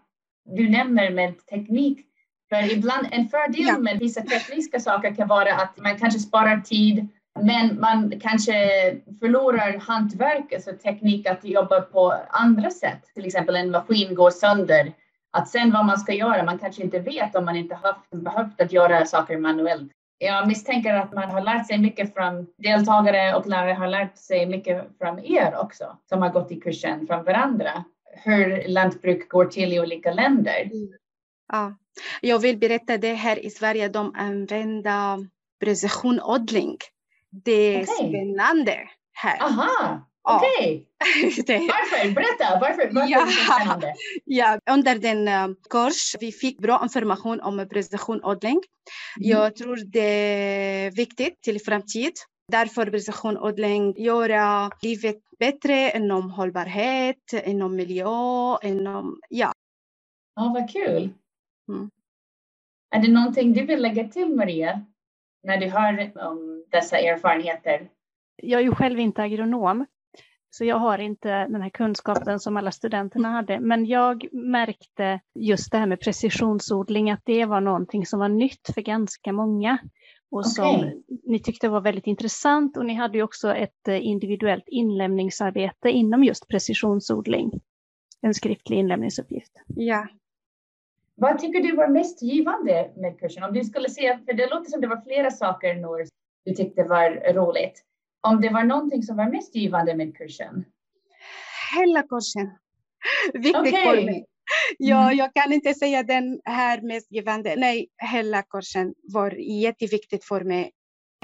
Du 0.46 0.70
nämner 0.70 1.10
med 1.10 1.46
teknik. 1.46 2.00
För 2.50 2.74
ibland 2.74 3.08
en 3.12 3.30
fördel 3.30 3.66
ja. 3.68 3.80
med 3.80 4.00
vissa 4.00 4.22
tekniska 4.22 4.80
saker 4.80 5.16
kan 5.16 5.28
vara 5.28 5.56
att 5.56 5.78
man 5.78 6.00
kanske 6.00 6.20
sparar 6.20 6.62
tid 6.62 7.08
men 7.42 7.80
man 7.80 8.20
kanske 8.20 8.54
förlorar 9.20 9.78
hantverk, 9.78 10.54
alltså 10.54 10.72
teknik 10.72 11.28
att 11.28 11.46
jobba 11.46 11.82
på 11.82 12.14
andra 12.30 12.70
sätt. 12.70 13.02
Till 13.14 13.26
exempel 13.26 13.56
en 13.56 13.72
maskin 13.72 14.16
går 14.16 14.32
sönder 14.32 14.94
att 15.34 15.50
sen 15.50 15.72
vad 15.72 15.86
man 15.86 15.98
ska 15.98 16.14
göra, 16.14 16.44
man 16.44 16.60
kanske 16.60 16.84
inte 16.84 17.00
vet 17.00 17.36
om 17.36 17.46
man 17.46 17.56
inte 17.56 17.76
haft, 17.76 18.10
behövt 18.10 18.62
att 18.62 18.72
göra 18.72 19.06
saker 19.06 19.38
manuellt. 19.38 19.92
Jag 20.18 20.48
misstänker 20.48 20.94
att 20.94 21.14
man 21.14 21.30
har 21.30 21.42
lärt 21.42 21.68
sig 21.68 21.78
mycket 21.78 22.14
från 22.14 22.48
deltagare 22.58 23.36
och 23.36 23.48
lärare 23.48 23.74
har 23.74 23.88
lärt 23.88 24.18
sig 24.18 24.46
mycket 24.46 24.88
från 24.98 25.20
er 25.20 25.58
också, 25.62 25.98
som 26.10 26.22
har 26.22 26.30
gått 26.30 26.52
i 26.52 26.60
kursen 26.60 27.08
från 27.08 27.24
varandra. 27.24 27.84
Hur 28.24 28.68
lantbruk 28.68 29.30
går 29.30 29.46
till 29.46 29.74
i 29.74 29.80
olika 29.80 30.14
länder. 30.14 30.62
Mm. 30.62 30.94
Ja. 31.52 31.76
Jag 32.22 32.40
vill 32.40 32.58
berätta 32.58 32.98
det 32.98 33.14
här 33.14 33.46
i 33.46 33.50
Sverige, 33.50 33.90
de 33.90 34.16
använder 34.16 35.28
precisionodling. 35.60 36.78
Det 37.30 37.76
är 37.76 37.82
okay. 37.84 38.10
spännande 38.10 38.80
här. 39.14 39.42
Aha. 39.42 40.08
Okej. 40.24 40.88
Okay. 41.40 41.68
Varför? 41.68 42.12
Berätta. 42.14 42.60
Varför, 42.62 42.90
varför 42.94 43.12
ja, 43.12 43.84
är? 43.84 43.94
Ja, 44.26 44.60
under 44.70 44.96
den 44.96 45.28
uh, 45.28 45.56
kurs 45.70 46.16
vi 46.20 46.32
fick 46.32 46.60
bra 46.60 46.80
information 46.84 47.42
om 47.42 47.68
precisionodling. 47.70 48.62
Mm. 49.18 49.30
Jag 49.30 49.56
tror 49.56 49.76
det 49.76 50.00
är 50.00 50.92
viktigt 50.92 51.42
till 51.42 51.62
framtid. 51.62 52.14
Därför 52.52 52.86
precisionodling 52.92 53.96
gör 53.98 54.30
livet 54.82 55.18
bättre 55.40 55.92
inom 55.96 56.32
hållbarhet, 56.32 57.34
inom 57.46 57.76
miljö, 57.76 58.58
inom... 58.64 59.20
Ja. 59.30 59.52
Ja, 60.36 60.52
vad 60.54 60.70
kul. 60.70 61.10
Mm. 61.70 61.90
Är 62.96 63.00
det 63.00 63.12
någonting 63.12 63.54
du 63.54 63.66
vill 63.66 63.82
lägga 63.82 64.08
till, 64.08 64.36
Maria, 64.36 64.86
när 65.44 65.58
du 65.58 65.68
hör 65.68 66.12
om 66.28 66.66
dessa 66.72 66.98
erfarenheter? 66.98 67.90
Jag 68.36 68.62
är 68.62 68.66
ju 68.66 68.76
själv 68.76 69.00
inte 69.00 69.22
agronom, 69.22 69.86
så 70.56 70.66
jag 70.66 70.76
har 70.76 70.98
inte 70.98 71.30
den 71.30 71.62
här 71.62 71.70
kunskapen 71.70 72.40
som 72.40 72.58
alla 72.58 72.72
studenterna 72.72 73.30
hade. 73.30 73.60
Men 73.60 73.86
jag 73.86 74.34
märkte 74.34 75.20
just 75.36 75.72
det 75.72 75.78
här 75.78 75.86
med 75.86 76.00
precisionsodling, 76.00 77.12
att 77.12 77.22
det 77.24 77.46
var 77.46 77.62
någonting 77.62 78.06
som 78.06 78.20
var 78.20 78.30
nytt 78.30 78.70
för 78.74 78.82
ganska 78.82 79.32
många. 79.32 79.78
Och 80.32 80.46
som 80.46 80.76
okay. 80.76 81.02
ni 81.24 81.40
tyckte 81.40 81.70
var 81.70 81.82
väldigt 81.82 82.08
intressant 82.08 82.78
och 82.78 82.86
ni 82.86 82.94
hade 82.94 83.18
ju 83.18 83.24
också 83.24 83.56
ett 83.56 83.88
eh, 83.88 84.06
individuellt 84.06 84.64
inlämningsarbete 84.68 85.90
inom 85.90 86.24
just 86.24 86.48
precisionsodling. 86.48 87.52
En 88.22 88.34
skriftlig 88.34 88.78
inlämningsuppgift. 88.78 89.52
Ja. 89.68 90.08
Vad 91.16 91.40
tycker 91.40 91.60
du 91.64 91.76
var 91.76 91.88
mest 91.88 92.22
givande 92.22 92.92
med 92.96 93.20
kursen? 93.20 93.44
Om 93.44 93.54
du 93.54 93.64
skulle 93.64 93.90
säga, 93.90 94.20
för 94.26 94.34
det 94.34 94.50
låter 94.50 94.72
som 94.72 94.82
det 94.82 94.88
var 94.88 95.02
flera 95.02 95.32
saker 95.32 95.76
Nour, 95.76 96.08
du 96.46 96.54
tyckte 96.54 96.84
var 96.84 97.34
roligt 97.34 97.84
om 98.24 98.42
det 98.42 98.50
var 98.50 98.64
någonting 98.64 99.04
som 99.04 99.18
var 99.18 99.30
mest 99.30 99.56
givande 99.56 99.96
med 99.96 100.18
kursen? 100.18 100.66
Hela 101.76 102.04
kursen. 102.04 102.52
Viktigt 103.34 103.56
okay. 103.56 103.86
för 103.86 104.06
mig. 104.06 104.26
Ja, 104.78 105.04
mm. 105.04 105.18
jag 105.18 105.34
kan 105.34 105.54
inte 105.54 105.74
säga 105.74 106.04
den 106.04 106.42
här 106.46 106.82
mest 106.82 107.12
givande. 107.12 107.56
Nej, 107.56 107.88
hela 107.98 108.42
kursen 108.42 108.94
var 109.04 109.32
jätteviktigt 109.32 110.26
för 110.26 110.44
mig. 110.44 110.72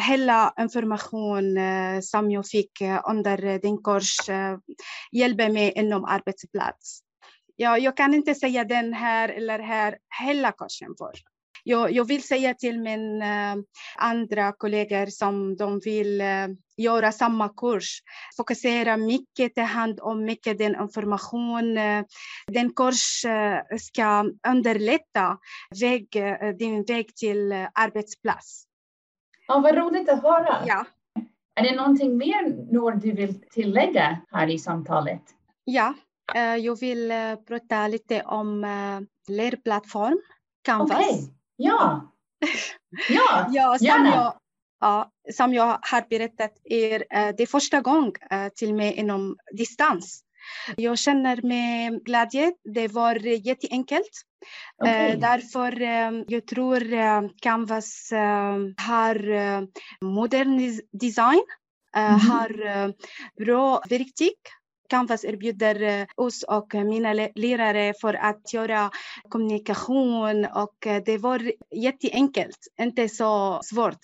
hela 0.01 0.53
information 0.59 1.57
som 2.01 2.31
jag 2.31 2.47
fick 2.47 2.81
under 3.09 3.59
din 3.59 3.83
kurs 3.83 4.15
hjälper 5.11 5.49
mig 5.49 5.73
inom 5.75 6.05
arbetsplats. 6.05 7.01
Jag, 7.55 7.79
jag 7.79 7.97
kan 7.97 8.13
inte 8.13 8.35
säga 8.35 8.63
den 8.63 8.93
här 8.93 9.29
eller 9.29 9.59
här 9.59 9.97
hela 10.21 10.51
kursen 10.51 10.95
för. 10.97 11.13
Jag, 11.69 11.91
jag 11.91 12.07
vill 12.07 12.23
säga 12.23 12.53
till 12.53 12.79
mina 12.79 13.55
andra 13.97 14.51
kollegor 14.51 15.05
som 15.05 15.57
de 15.57 15.79
vill 15.79 16.23
göra 16.77 17.11
samma 17.11 17.49
kurs, 17.49 18.01
fokusera 18.37 18.97
mycket, 18.97 19.55
ta 19.55 19.61
hand 19.61 19.99
om 20.01 20.25
mycket 20.25 20.57
den 20.57 20.81
information. 20.81 21.75
Den 22.47 22.73
kurs 22.75 23.25
ska 23.79 24.25
underlätta 24.47 25.37
väg, 25.81 26.07
din 26.59 26.83
väg 26.83 27.15
till 27.15 27.51
arbetsplats. 27.73 28.63
Ja, 29.47 29.59
vad 29.59 29.75
roligt 29.75 30.09
att 30.09 30.23
höra. 30.23 30.57
Ja. 30.65 30.85
Är 31.55 31.63
det 31.63 31.75
någonting 31.75 32.17
mer 32.17 32.71
Noor 32.73 32.91
du 32.91 33.11
vill 33.11 33.41
tillägga 33.41 34.17
här 34.31 34.47
i 34.47 34.59
samtalet? 34.59 35.21
Ja, 35.63 35.93
jag 36.59 36.79
vill 36.79 37.13
prata 37.47 37.87
lite 37.87 38.21
om 38.21 38.61
lärplattform, 39.27 40.21
Canvas. 40.61 40.91
Okay. 40.91 41.38
Ja, 41.61 42.11
ja, 43.09 43.47
ja 43.51 43.77
som 43.77 43.85
gärna. 43.85 44.09
Jag, 44.15 44.33
ja, 44.79 45.11
som 45.33 45.53
jag 45.53 45.79
har 45.81 46.09
berättat 46.09 46.51
är 46.63 47.03
det 47.37 47.45
första 47.47 47.81
gången 47.81 48.13
till 48.55 48.73
mig 48.75 48.93
inom 48.93 49.37
distans. 49.57 50.21
Jag 50.77 50.99
känner 50.99 51.41
mig 51.41 51.99
glädje. 52.03 52.53
Det 52.73 52.87
var 52.87 53.15
jätteenkelt. 53.47 54.09
Okay. 54.83 55.15
Därför 55.15 55.81
jag 56.33 56.47
tror 56.47 56.79
Canvas 57.41 58.09
har 58.77 59.17
modern 60.05 60.79
design, 60.91 61.43
Mhm. 61.95 62.19
har 62.29 62.93
bra 63.45 63.83
verktyg 63.89 64.35
Canvas 64.89 65.25
erbjuder 65.25 66.07
oss 66.15 66.43
och 66.43 66.73
mina 66.73 67.13
lärare 67.35 67.93
för 68.01 68.13
att 68.13 68.53
göra 68.53 68.89
kommunikation 69.29 70.45
och 70.45 70.87
det 71.05 71.17
var 71.17 71.51
jätteenkelt, 71.75 72.73
inte 72.79 73.09
så 73.09 73.59
svårt. 73.63 73.99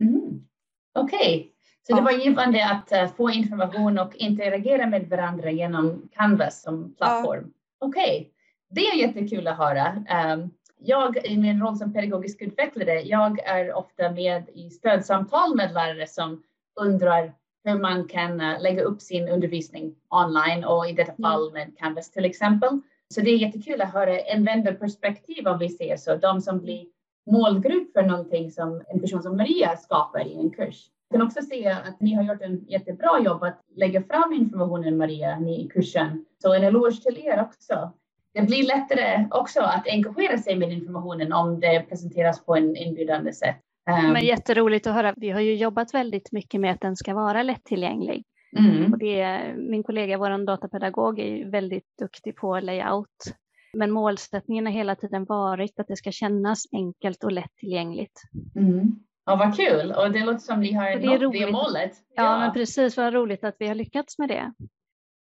Mm. 0.00 0.48
Okej, 0.94 1.18
okay. 1.18 1.50
så 1.86 1.96
det 1.96 2.02
var 2.02 2.12
givande 2.12 2.70
att 2.70 2.92
eh, 2.92 3.08
få 3.16 3.30
information 3.30 3.98
och 3.98 4.16
interagera 4.16 4.86
med 4.86 5.08
varandra 5.08 5.50
genom 5.50 6.08
Canvas 6.12 6.62
som 6.62 6.94
plattform. 6.94 7.52
Okej, 7.78 8.32
det 8.70 8.80
är 8.80 8.94
jättekul 8.94 9.46
att 9.48 9.58
höra. 9.58 10.04
Ehm, 10.08 10.50
jag 10.78 11.26
i 11.26 11.38
min 11.38 11.60
roll 11.60 11.76
som 11.76 11.92
pedagogisk 11.92 12.42
utvecklare, 12.42 13.02
jag 13.02 13.38
är 13.38 13.72
ofta 13.72 14.10
med 14.10 14.48
i 14.48 14.70
stödsamtal 14.70 15.56
med 15.56 15.72
lärare 15.72 16.06
som 16.06 16.42
undrar 16.80 17.32
hur 17.64 17.78
man 17.78 18.08
kan 18.08 18.40
eh, 18.40 18.60
lägga 18.60 18.82
upp 18.82 19.00
sin 19.00 19.28
undervisning 19.28 19.94
online 20.08 20.64
och 20.64 20.88
i 20.88 20.92
detta 20.92 21.22
fall 21.22 21.52
med 21.52 21.78
Canvas 21.78 22.10
till 22.10 22.24
exempel. 22.24 22.80
Så 23.14 23.20
det 23.20 23.30
är 23.30 23.36
jättekul 23.36 23.80
att 23.80 23.92
höra 23.92 24.18
en 24.18 24.44
vänderperspektiv 24.44 25.46
om 25.46 25.58
vi 25.58 25.68
ser 25.68 25.96
så, 25.96 26.16
de 26.16 26.40
som 26.40 26.60
blir 26.60 26.86
målgrupp 27.30 27.92
för 27.92 28.02
någonting 28.02 28.50
som 28.50 28.82
en 28.88 29.00
person 29.00 29.22
som 29.22 29.36
Maria 29.36 29.76
skapar 29.76 30.26
i 30.26 30.34
en 30.34 30.50
kurs. 30.50 30.90
Jag 31.10 31.20
kan 31.20 31.26
också 31.26 31.42
se 31.42 31.68
att 31.68 32.00
ni 32.00 32.14
har 32.14 32.22
gjort 32.22 32.42
en 32.42 32.64
jättebra 32.68 33.20
jobb 33.24 33.42
att 33.42 33.60
lägga 33.76 34.02
fram 34.02 34.32
informationen 34.32 34.96
Maria, 34.96 35.38
ni 35.38 35.64
i 35.64 35.68
kursen. 35.68 36.24
Så 36.42 36.54
en 36.54 36.64
eloge 36.64 37.02
till 37.02 37.26
er 37.26 37.40
också. 37.40 37.92
Det 38.34 38.42
blir 38.42 38.66
lättare 38.66 39.28
också 39.30 39.60
att 39.60 39.88
engagera 39.88 40.38
sig 40.38 40.56
med 40.56 40.72
informationen 40.72 41.32
om 41.32 41.60
det 41.60 41.84
presenteras 41.88 42.44
på 42.44 42.56
en 42.56 42.76
inbjudande 42.76 43.32
sätt. 43.32 43.56
Ehm, 43.88 44.12
Men 44.12 44.24
jätteroligt 44.24 44.86
att 44.86 44.94
höra. 44.94 45.14
Vi 45.16 45.30
har 45.30 45.40
ju 45.40 45.54
jobbat 45.54 45.94
väldigt 45.94 46.32
mycket 46.32 46.60
med 46.60 46.72
att 46.72 46.80
den 46.80 46.96
ska 46.96 47.14
vara 47.14 47.42
lättillgänglig. 47.42 48.24
mm. 48.58 48.92
Och 48.92 48.98
det 48.98 49.20
är, 49.20 49.54
min 49.56 49.82
kollega, 49.82 50.18
vår 50.18 50.46
datapedagog, 50.46 51.18
är 51.18 51.50
väldigt 51.50 51.96
duktig 51.98 52.36
på 52.36 52.60
layout. 52.60 53.34
Men 53.72 53.90
målsättningen 53.90 54.66
har 54.66 54.72
hela 54.72 54.94
tiden 54.94 55.24
varit 55.24 55.80
att 55.80 55.88
det 55.88 55.96
ska 55.96 56.12
kännas 56.12 56.64
enkelt 56.72 57.24
och 57.24 57.32
lättillgängligt. 57.32 58.22
Mm. 58.56 58.92
Ja, 59.26 59.36
vad 59.36 59.56
kul! 59.56 59.92
Och 59.92 60.12
det 60.12 60.24
låter 60.24 60.38
som 60.38 60.60
ni 60.60 60.72
har 60.72 60.84
det 60.84 60.90
är 60.92 61.06
nått 61.06 61.20
det 61.20 61.26
roligt. 61.26 61.52
målet. 61.52 61.92
Ja, 62.14 62.38
men 62.38 62.52
precis. 62.52 62.96
Vad 62.96 63.12
roligt 63.14 63.44
att 63.44 63.56
vi 63.58 63.66
har 63.68 63.74
lyckats 63.74 64.18
med 64.18 64.28
det. 64.28 64.52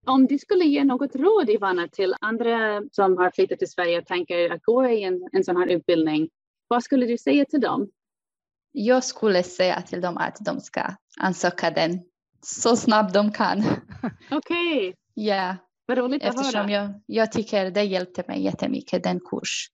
Om 0.06 0.26
du 0.26 0.38
skulle 0.38 0.66
ge 0.66 0.84
något 0.84 1.16
råd 1.16 1.50
Ivana 1.50 1.88
till 1.88 2.16
andra 2.22 2.84
som 2.92 3.18
har 3.18 3.32
flyttat 3.32 3.60
till 3.60 3.70
Sverige 3.72 3.98
och 3.98 4.06
tänker 4.06 4.50
att 4.50 4.64
gå 4.64 4.88
i 4.88 5.04
en, 5.04 5.30
en 5.32 5.44
sån 5.44 5.58
här 5.58 5.68
utbildning, 5.68 6.30
vad 6.68 6.84
skulle 6.84 7.06
du 7.06 7.18
säga 7.18 7.46
till 7.46 7.62
dem? 7.62 7.90
Jag 8.78 9.04
skulle 9.04 9.44
säga 9.44 9.82
till 9.82 10.02
dem 10.02 10.18
att 10.18 10.38
de 10.40 10.62
ska 10.62 10.96
ansöka 11.20 11.72
den 11.72 12.00
så 12.46 12.76
snabbt 12.76 13.14
de 13.14 13.32
kan. 13.32 13.64
Okej, 14.32 14.94
Ja, 15.14 15.56
vad 15.86 15.98
roligt 15.98 16.24
att 16.24 16.30
eftersom 16.30 16.62
höra. 16.62 16.72
jag, 16.72 17.02
jag 17.06 17.32
tycker 17.32 17.72
det 17.72 17.84
hjälpte 17.84 18.24
mig 18.28 18.44
jättemycket, 18.44 19.04
den 19.04 19.20
kurs. 19.20 19.68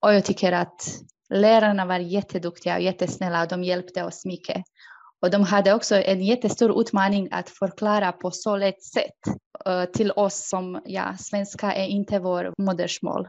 Och 0.00 0.14
jag 0.14 0.24
tycker 0.24 0.52
att 0.52 0.82
lärarna 1.28 1.86
var 1.86 1.98
jätteduktiga 1.98 2.74
och 2.74 2.80
jättesnälla 2.80 3.42
och 3.42 3.48
de 3.48 3.64
hjälpte 3.64 4.04
oss 4.04 4.24
mycket. 4.24 4.62
Och 5.22 5.30
de 5.30 5.42
hade 5.42 5.74
också 5.74 5.96
en 5.96 6.22
jättestor 6.24 6.80
utmaning 6.80 7.28
att 7.30 7.50
förklara 7.50 8.12
på 8.12 8.30
så 8.30 8.56
lätt 8.56 8.82
sätt 8.82 9.36
eh, 9.66 9.84
till 9.84 10.12
oss 10.12 10.48
som, 10.48 10.82
ja, 10.84 11.16
svenska 11.18 11.72
är 11.74 11.86
inte 11.86 12.18
vår 12.18 12.54
modersmål. 12.58 13.28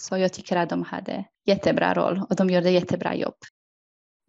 Så 0.00 0.16
jag 0.18 0.32
tycker 0.32 0.56
att 0.56 0.70
de 0.70 0.82
hade 0.82 1.24
jättebra 1.46 1.94
roll 1.94 2.22
och 2.30 2.36
de 2.36 2.50
gjorde 2.50 2.70
jättebra 2.70 3.14
jobb. 3.14 3.34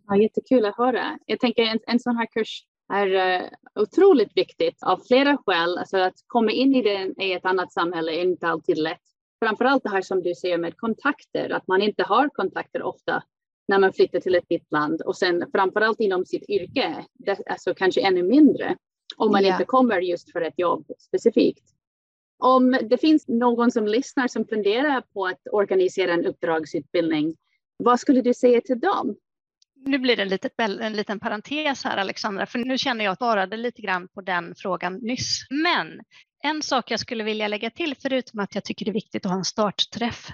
Ja, 0.09 0.17
jättekul 0.17 0.65
att 0.65 0.77
höra. 0.77 1.17
Jag 1.25 1.39
tänker 1.39 1.63
en, 1.63 1.79
en 1.87 1.99
sån 1.99 2.17
här 2.17 2.25
kurs 2.25 2.63
är 2.93 3.15
eh, 3.15 3.47
otroligt 3.75 4.37
viktigt 4.37 4.83
av 4.83 5.01
flera 5.07 5.37
skäl. 5.45 5.77
Alltså 5.77 5.97
att 5.97 6.15
komma 6.27 6.51
in 6.51 6.75
i, 6.75 6.81
det, 6.81 7.23
i 7.23 7.33
ett 7.33 7.45
annat 7.45 7.73
samhälle 7.73 8.11
är 8.11 8.21
inte 8.21 8.47
alltid 8.47 8.77
lätt. 8.77 9.01
Framförallt 9.45 9.83
det 9.83 9.89
här 9.89 10.01
som 10.01 10.23
du 10.23 10.35
säger 10.35 10.57
med 10.57 10.77
kontakter, 10.77 11.49
att 11.49 11.67
man 11.67 11.81
inte 11.81 12.03
har 12.03 12.29
kontakter 12.29 12.83
ofta 12.83 13.23
när 13.67 13.79
man 13.79 13.93
flyttar 13.93 14.19
till 14.19 14.35
ett 14.35 14.49
nytt 14.49 14.71
land 14.71 15.01
och 15.01 15.17
sen 15.17 15.45
framförallt 15.51 15.99
inom 15.99 16.25
sitt 16.25 16.49
yrke, 16.49 17.05
det, 17.13 17.37
alltså 17.49 17.73
kanske 17.73 18.01
ännu 18.01 18.23
mindre 18.23 18.75
om 19.17 19.31
man 19.31 19.43
Ja. 19.43 19.51
inte 19.51 19.65
kommer 19.65 20.01
just 20.01 20.31
för 20.31 20.41
ett 20.41 20.59
jobb 20.59 20.85
specifikt. 20.99 21.65
Om 22.37 22.77
det 22.89 22.97
finns 22.97 23.27
någon 23.27 23.71
som 23.71 23.87
lyssnar 23.87 24.27
som 24.27 24.45
funderar 24.45 25.03
på 25.13 25.25
att 25.25 25.41
organisera 25.51 26.13
en 26.13 26.25
uppdragsutbildning, 26.25 27.35
vad 27.77 27.99
skulle 27.99 28.21
du 28.21 28.33
säga 28.33 28.61
till 28.61 28.79
dem? 28.79 29.15
Nu 29.85 29.97
blir 29.99 30.15
det 30.15 30.21
en, 30.21 30.29
litet, 30.29 30.59
en 30.59 30.93
liten 30.93 31.19
parentes 31.19 31.83
här 31.83 31.97
Alexandra, 31.97 32.45
för 32.45 32.59
nu 32.59 32.77
känner 32.77 33.05
jag 33.05 33.11
att 33.11 33.21
jag 33.21 33.27
svarade 33.27 33.57
lite 33.57 33.81
grann 33.81 34.07
på 34.07 34.21
den 34.21 34.53
frågan 34.57 34.93
nyss. 34.93 35.45
Men 35.49 35.99
en 36.43 36.61
sak 36.61 36.91
jag 36.91 36.99
skulle 36.99 37.23
vilja 37.23 37.47
lägga 37.47 37.69
till, 37.69 37.95
förutom 38.01 38.39
att 38.39 38.55
jag 38.55 38.63
tycker 38.63 38.85
det 38.85 38.91
är 38.91 38.93
viktigt 38.93 39.25
att 39.25 39.31
ha 39.31 39.37
en 39.37 39.45
startträff 39.45 40.27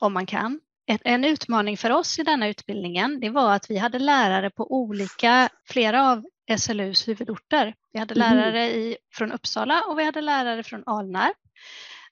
om 0.00 0.12
man 0.12 0.26
kan. 0.26 0.60
En, 0.86 1.24
utmaning 1.24 1.76
för 1.76 1.90
oss 1.90 2.18
i 2.18 2.22
denna 2.22 2.48
utbildningen, 2.48 3.20
det 3.20 3.30
var 3.30 3.54
att 3.54 3.70
vi 3.70 3.78
hade 3.78 3.98
lärare 3.98 4.50
på 4.50 4.72
olika, 4.74 5.48
flera 5.68 6.10
av 6.10 6.24
SLUs 6.58 7.08
huvudorter. 7.08 7.74
Vi 7.92 7.98
hade 7.98 8.14
Mhm. 8.14 8.18
lärare 8.20 8.66
i, 8.70 8.96
från 9.14 9.32
Uppsala 9.32 9.82
och 9.88 9.98
vi 9.98 10.04
hade 10.04 10.20
lärare 10.20 10.62
från 10.62 10.82
Alnarp. 10.86 11.36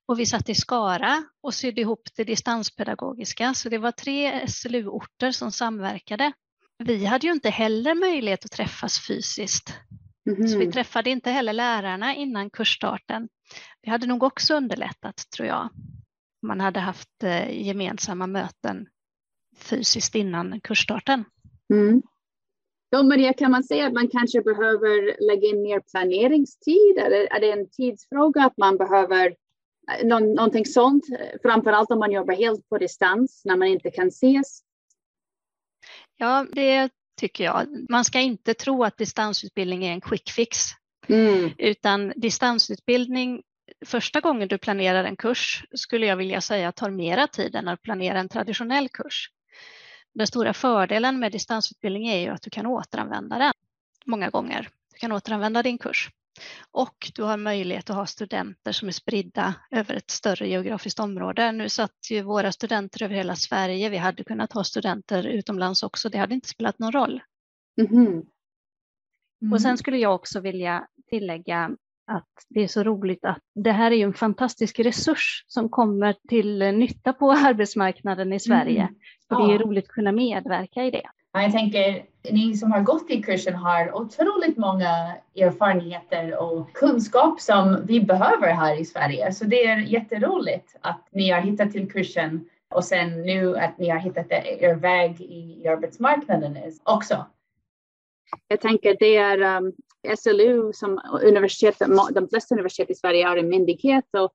Och 0.07 0.19
vi 0.19 0.27
satt 0.27 0.49
i 0.49 0.55
Skara 0.55 1.25
och 1.43 1.55
sydde 1.55 1.81
ihop 1.81 2.03
det 2.17 2.25
distanspedagogiska, 2.25 3.55
så 3.55 3.69
det 3.69 3.79
var 3.79 3.93
tre 3.93 4.49
SLU-orter 4.49 5.31
som 5.33 5.53
samverkade. 5.53 6.33
Vi 6.85 7.05
hade 7.05 7.27
ju 7.27 7.33
inte 7.33 7.51
heller 7.51 7.95
möjlighet 7.95 8.45
att 8.45 8.51
träffas 8.51 9.07
fysiskt, 9.07 9.69
så 10.25 10.59
vi 10.59 10.65
Mhm. 10.65 10.73
träffade 10.73 11.11
inte 11.11 11.31
heller 11.31 11.53
lärarna 11.53 12.15
innan 12.15 12.51
kursstarten. 12.51 13.29
Det 13.83 13.91
hade 13.91 14.07
nog 14.07 14.23
också 14.23 14.55
underlättat, 14.55 15.17
tror 15.37 15.49
jag, 15.49 15.69
om 16.43 16.49
man 16.49 16.61
hade 16.61 16.81
haft 16.81 17.23
eh, 17.23 17.67
gemensamma 17.67 18.27
möten 18.27 18.87
fysiskt 19.57 20.15
innan 20.15 20.61
kursstarten. 20.61 21.25
Mm. 21.73 22.03
Då 22.93 23.03
Maria, 23.03 23.33
kan 23.33 23.51
man 23.51 23.65
säga 23.65 23.87
att 23.87 23.93
man 23.93 24.09
kanske 24.09 24.41
behöver 24.43 25.27
lägga 25.27 25.49
in 25.49 25.63
mer 25.63 25.81
planeringstid? 25.81 26.99
Eller 26.99 27.37
är 27.37 27.41
det 27.41 27.51
en 27.53 27.71
tidsfråga 27.71 28.45
att 28.45 28.57
man 28.57 28.77
behöver 28.77 29.27
eh, 29.93 30.07
någon, 30.07 30.35
någonting 30.35 30.67
sånt? 30.67 31.05
Framförallt 31.43 31.91
om 31.91 31.99
man 31.99 32.13
jobbar 32.13 32.35
helt 32.35 32.69
på 32.69 32.79
distans 32.79 33.43
när 33.45 33.57
man 33.57 33.69
inte 33.69 33.91
kan 33.91 34.09
ses. 34.09 34.63
Ja, 36.23 36.47
det 36.53 36.91
tycker 37.21 37.45
jag. 37.45 37.87
Man 37.89 38.05
ska 38.05 38.21
inte 38.21 38.55
tro 38.55 38.85
att 38.85 38.97
distansutbildning 38.99 39.85
är 39.85 39.93
en 39.93 40.01
quick 40.01 40.31
fix, 40.31 40.59
Mm. 41.09 41.51
utan 41.59 42.13
distansutbildning 42.17 43.43
första 43.87 44.21
gången 44.21 44.49
du 44.49 44.59
planerar 44.59 45.05
en 45.05 45.17
kurs 45.17 45.65
skulle 45.75 46.07
jag 46.07 46.17
vilja 46.17 46.41
säga 46.41 46.73
tar 46.73 46.91
mera 46.91 47.27
tid 47.27 47.55
än 47.55 47.69
att 47.69 47.83
planera 47.83 48.21
en 48.21 48.29
traditionell 48.29 48.89
kurs. 48.89 49.31
Den 50.15 50.27
stora 50.27 50.53
fördelen 50.55 51.19
med 51.19 51.33
distansutbildning 51.33 52.09
är 52.09 52.19
ju 52.19 52.29
att 52.29 52.43
du 52.43 52.51
kan 52.51 52.67
återanvända 52.67 53.39
den 53.39 53.53
många 54.07 54.31
gånger. 54.31 54.69
Du 54.93 54.99
kan 54.99 55.13
återanvända 55.13 55.63
din 55.63 55.79
kurs 55.79 56.11
och 56.71 57.11
du 57.15 57.23
har 57.23 57.37
möjlighet 57.37 57.91
att 57.91 57.97
ha 57.97 58.07
studenter 58.07 58.73
som 58.73 58.89
är 58.89 58.93
spridda 58.93 59.55
över 59.71 59.95
ett 59.95 60.11
större 60.11 60.49
geografiskt 60.49 61.01
område. 61.01 61.53
Nu 61.53 61.69
satt 61.69 62.11
ju 62.11 62.23
våra 62.23 62.53
studenter 62.53 63.03
över 63.03 63.15
hela 63.15 63.37
Sverige. 63.37 63.89
Vi 63.89 63.97
hade 63.97 64.25
kunnat 64.25 64.53
ha 64.53 64.65
studenter 64.65 65.27
utomlands 65.27 65.83
också. 65.83 66.09
Det 66.09 66.19
hade 66.19 66.35
inte 66.35 66.49
spelat 66.49 66.79
någon 66.79 66.93
roll. 66.93 67.23
Mhm. 67.81 68.23
Mm. 69.43 69.53
Och 69.53 69.63
sen 69.63 69.79
skulle 69.79 69.99
jag 69.99 70.15
också 70.15 70.41
vilja 70.41 70.87
tillägga 71.11 71.77
att 72.07 72.29
det 72.49 72.61
är 72.61 72.69
så 72.69 72.83
roligt 72.83 73.25
att 73.25 73.43
det 73.55 73.73
här 73.73 73.91
är 73.91 73.97
ju 73.97 74.03
en 74.03 74.15
fantastisk 74.15 74.79
resurs 74.79 75.45
som 75.47 75.69
kommer 75.69 76.17
till 76.29 76.59
nytta 76.59 77.13
på 77.13 77.33
arbetsmarknaden 77.47 78.33
i 78.33 78.41
Sverige. 78.41 78.83
Mm. 78.83 78.95
Och 79.29 79.37
det 79.37 79.53
är 79.53 79.59
ja. 79.59 79.67
roligt 79.67 79.85
att 79.85 79.95
kunna 79.95 80.13
medverka 80.13 80.85
i 80.85 80.91
det. 80.91 81.09
Jag 81.33 81.53
tänker, 81.53 82.05
ni 82.31 82.57
som 82.57 82.73
har 82.73 82.81
gått 82.81 83.11
i 83.11 83.23
kursen 83.23 83.55
har 83.55 83.97
otroligt 83.97 84.57
många 84.57 85.17
erfarenheter 85.37 86.37
och 86.37 86.73
kunskap 86.73 87.41
som 87.41 87.87
vi 87.87 88.01
behöver 88.01 88.53
här 88.53 88.81
i 88.81 88.85
Sverige. 88.85 89.33
Så 89.33 89.45
det 89.45 89.65
är 89.65 89.77
jätteroligt 89.77 90.77
att 90.81 91.09
ni 91.11 91.31
har 91.31 91.41
hittat 91.41 91.73
till 91.73 91.91
kursen 91.93 92.49
och 92.75 92.85
sen 92.85 93.23
nu 93.23 93.57
att 93.57 93.79
ni 93.79 93.89
har 93.89 93.99
hittat 93.99 94.27
er 94.31 94.75
väg 94.75 95.21
i 95.21 95.69
arbetsmarknaden 95.69 96.59
också. 96.83 97.27
Jag 98.49 98.61
tänker 98.61 98.97
det 98.99 99.17
är 99.17 99.57
um, 99.57 99.73
SLU 100.17 100.73
som 100.73 101.01
universitet, 101.23 101.79
de 102.15 102.29
flesta 102.29 102.55
universitet 102.55 102.91
i 102.91 102.95
Sverige 102.95 103.27
har 103.27 103.37
en 103.37 103.49
myndighet 103.49 104.05
och 104.19 104.33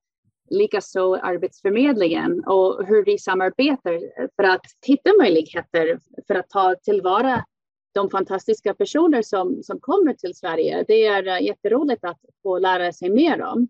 likaså 0.50 1.16
Arbetsförmedlingen 1.16 2.44
och 2.46 2.88
hur 2.88 3.06
vi 3.06 3.18
samarbetar 3.18 4.00
för 4.36 4.44
att 4.44 4.66
hitta 4.86 5.10
möjligheter 5.22 6.00
för 6.28 6.36
att 6.36 6.50
ta 6.50 6.76
tillvara 6.76 7.46
de 7.94 8.10
fantastiska 8.10 8.74
personer 8.74 9.22
som, 9.22 9.64
som 9.64 9.80
kommer 9.80 10.14
till 10.14 10.36
Sverige. 10.36 10.86
Det 10.88 11.06
är 11.06 11.28
eh, 11.28 11.42
jätteroligt 11.42 12.04
att 12.04 12.20
få 12.44 12.60
lära 12.60 12.94
sig 12.94 13.10
mer 13.10 13.42
om. 13.42 13.68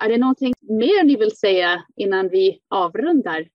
Är 0.00 0.08
det 0.08 0.18
någonting 0.18 0.54
mer 0.60 1.04
ni 1.04 1.16
vill 1.16 1.36
säga 1.36 1.84
innan 1.96 2.28
vi 2.28 2.60
avrundar? 2.68 3.48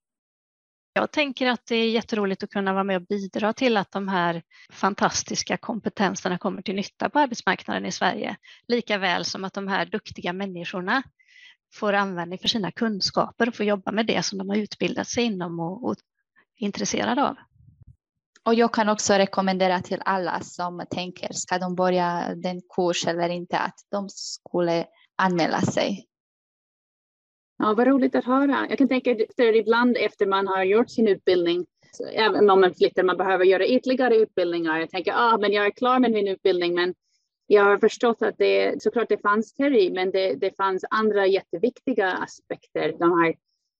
Jag 0.94 1.12
tänker 1.12 1.48
att 1.48 1.66
det 1.66 1.76
är 1.76 1.90
jätteroligt 1.90 2.44
att 2.44 2.50
kunna 2.50 2.74
vara 2.74 2.84
med 2.84 2.96
och 2.96 3.08
bidra 3.08 3.54
till 3.54 3.78
att 3.78 3.92
de 3.92 4.08
här 4.08 4.42
fantastiska 4.72 5.58
kompetenserna 5.58 6.38
kommer 6.38 6.62
till 6.62 6.76
nytta 6.76 7.10
på 7.10 7.20
arbetsmarknaden 7.20 7.86
i 7.86 7.92
Sverige. 7.92 8.36
Lika 8.68 8.98
väl 8.98 9.26
som 9.26 9.44
att 9.44 9.54
de 9.54 9.68
här 9.68 9.86
duktiga 9.86 10.34
människorna 10.34 11.04
får 11.74 11.94
användning 11.94 12.40
för 12.40 12.48
sina 12.48 12.72
kunskaper 12.72 13.48
och 13.48 13.56
får 13.56 13.66
jobba 13.66 13.92
med 13.92 14.06
det 14.06 14.26
som 14.26 14.38
de 14.38 14.50
har 14.50 14.58
utbildat 14.58 15.08
sig 15.08 15.24
inom 15.24 15.60
och, 15.60 15.84
och 15.84 15.96
är 16.60 16.66
intresserade 16.66 17.28
av. 17.28 17.36
Och 18.44 18.54
jag 18.54 18.74
kan 18.74 18.90
också 18.90 19.14
rekommendera 19.14 19.82
till 19.82 20.02
alla 20.06 20.40
som 20.40 20.84
tänker, 20.90 21.30
ska 21.32 21.58
de 21.58 21.76
börja 21.76 22.36
den 22.36 22.62
kurs 22.76 23.08
eller 23.08 23.30
inte, 23.30 23.58
att 23.58 23.76
de 23.92 24.10
skulle 24.10 24.86
anmäla 25.16 25.62
sig. 25.62 26.06
Ja, 27.58 27.74
vad 27.74 27.88
roligt 27.88 28.16
att 28.16 28.26
höra. 28.26 28.68
Jag 28.70 28.78
kan 28.78 28.88
tänka 28.88 29.12
att 29.12 29.40
ibland 29.56 29.98
efter 29.98 30.26
man 30.26 30.48
har 30.48 30.64
gjort 30.64 30.90
sin 30.90 31.08
utbildning, 31.08 31.66
även 32.14 32.50
om 32.50 32.62
man 32.62 32.74
flyttar, 32.76 33.04
man 33.04 33.18
behöver 33.18 33.46
göra 33.46 33.66
ytterligare 33.66 34.16
utbildningar. 34.16 34.80
Jag 34.80 34.90
tänker, 34.90 35.14
ah, 35.16 35.38
men 35.38 35.52
jag 35.52 35.66
är 35.66 35.72
klar 35.72 36.00
med 36.00 36.12
min 36.12 36.28
utbildning, 36.28 36.76
men 36.76 36.94
jag 37.52 37.64
har 37.64 37.78
förstått 37.78 38.22
att 38.22 38.38
det 38.38 38.84
såklart 38.84 39.10
det 39.10 39.22
fanns 39.22 39.54
teori, 39.54 39.90
men 39.90 40.12
det, 40.12 40.34
det 40.34 40.56
fanns 40.58 40.86
andra 40.90 41.28
jätteviktiga 41.28 42.12
aspekter. 42.12 42.96
De 43.00 43.20
här, 43.20 43.36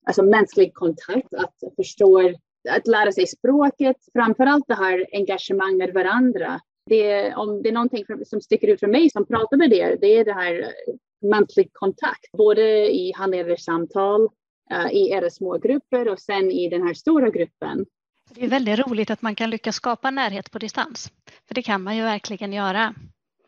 alltså 0.06 0.22
mänsklig 0.22 0.74
kontakt, 0.74 1.34
att 1.34 1.54
förstå, 1.76 2.32
att 2.68 2.86
lära 2.86 3.12
sig 3.12 3.26
språket, 3.26 3.96
framför 4.12 4.46
allt 4.46 4.64
det 4.68 4.74
här 4.74 5.06
engagemang 5.12 5.76
med 5.76 5.94
varandra. 5.94 6.60
Det, 6.86 7.34
om 7.34 7.62
det 7.62 7.68
är 7.68 7.72
någonting 7.72 8.04
som 8.26 8.40
sticker 8.40 8.68
ut 8.68 8.80
för 8.80 8.86
mig 8.86 9.10
som 9.10 9.26
pratar 9.26 9.56
med 9.56 9.72
er, 9.72 9.98
det 10.00 10.18
är 10.18 10.24
det 10.24 10.32
här 10.32 10.60
eh, 10.60 11.28
mänsklig 11.28 11.70
kontakt, 11.72 12.32
både 12.32 12.94
i 12.94 13.12
handledarsamtal, 13.16 14.28
eh, 14.70 14.92
i 14.92 15.10
era 15.10 15.30
små 15.30 15.58
grupper 15.58 16.08
och 16.08 16.20
sen 16.20 16.50
i 16.50 16.68
den 16.68 16.82
här 16.82 16.94
stora 16.94 17.30
gruppen. 17.30 17.86
Det 18.34 18.44
är 18.44 18.48
väldigt 18.48 18.78
roligt 18.78 19.10
att 19.10 19.22
man 19.22 19.34
kan 19.34 19.50
lyckas 19.50 19.76
skapa 19.76 20.10
närhet 20.10 20.50
på 20.50 20.58
distans, 20.58 21.12
för 21.48 21.54
det 21.54 21.62
kan 21.62 21.82
man 21.82 21.96
ju 21.96 22.02
verkligen 22.02 22.52
göra. 22.52 22.94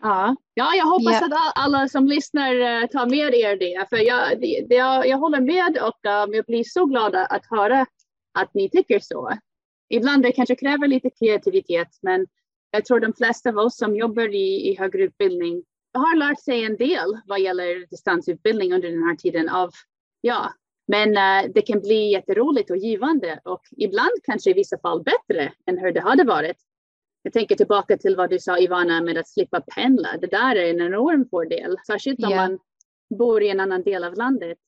Ja, 0.03 0.37
ja 0.55 0.75
jag 0.75 0.87
hoppas 0.87 1.19
ja. 1.21 1.27
att 1.27 1.53
alla 1.55 1.89
som 1.89 2.07
lyssnar 2.07 2.55
uh, 2.55 2.87
tar 2.87 3.07
med 3.07 3.35
er 3.35 3.57
det, 3.57 3.89
för 3.89 3.97
jag, 3.97 4.41
det, 4.41 4.67
det, 4.69 4.75
jag 5.09 5.19
håller 5.19 5.41
med 5.41 5.79
och 5.83 6.27
um, 6.27 6.35
jag 6.35 6.45
blir 6.45 6.65
så 6.65 6.87
glad 6.87 7.15
att 7.15 7.47
höra 7.51 7.87
att 8.39 8.55
ni 8.55 8.71
tycker 8.71 9.01
så. 9.01 9.31
Ibland 9.89 10.23
det 10.23 10.33
kanske 10.33 10.57
kräver 10.57 10.89
lite 10.89 11.11
kreativitet, 11.11 11.89
men 12.03 12.27
jag 12.71 12.85
tror 12.85 13.01
de 13.01 13.13
flesta 13.13 13.49
av 13.49 13.59
oss 13.59 13.77
som 13.77 13.97
jobbar 13.97 14.35
i, 14.35 14.71
i 14.71 14.77
högre 14.79 15.03
utbildning 15.03 15.65
har 15.95 16.17
lärt 16.17 16.41
sig 16.41 16.65
en 16.65 16.77
del 16.77 17.19
vad 17.27 17.41
gäller 17.41 17.87
distansutbildning 17.91 18.73
under 18.73 18.91
den 18.91 19.03
här 19.03 19.17
tiden 19.17 19.49
av, 19.49 19.71
ja, 20.21 20.53
men 20.87 21.09
uh, 21.09 21.53
det 21.55 21.63
kan 21.63 21.81
bli 21.81 22.13
jätteroligt 22.13 22.71
och 22.71 22.77
givande 22.77 23.41
och 23.45 23.63
ibland 23.77 24.13
kanske 24.23 24.51
i 24.51 24.55
vissa 24.55 24.79
fall 24.79 25.03
bättre 25.03 25.53
än 25.67 25.79
hur 25.79 25.93
det 25.93 26.01
hade 26.01 26.25
varit. 26.25 26.57
Jag 27.23 27.33
tänker 27.33 27.57
tillbaka 27.57 27.97
till 27.97 28.17
vad 28.17 28.31
du 28.31 28.39
sa 28.39 28.59
Ivana 28.59 29.01
med 29.01 29.19
att 29.19 29.29
slippa 29.29 29.61
pendla. 29.61 30.09
Det 30.21 30.27
där 30.27 30.57
är 30.57 30.71
en 30.71 30.81
enorm 30.81 31.29
fördel, 31.31 31.77
särskilt 31.87 32.25
om 32.25 32.31
yeah. 32.31 32.49
man 32.49 32.59
bor 33.19 33.43
i 33.43 33.51
en 33.51 33.61
annan 33.61 33.83
del 33.83 34.05
av 34.05 34.15
landet. 34.15 34.59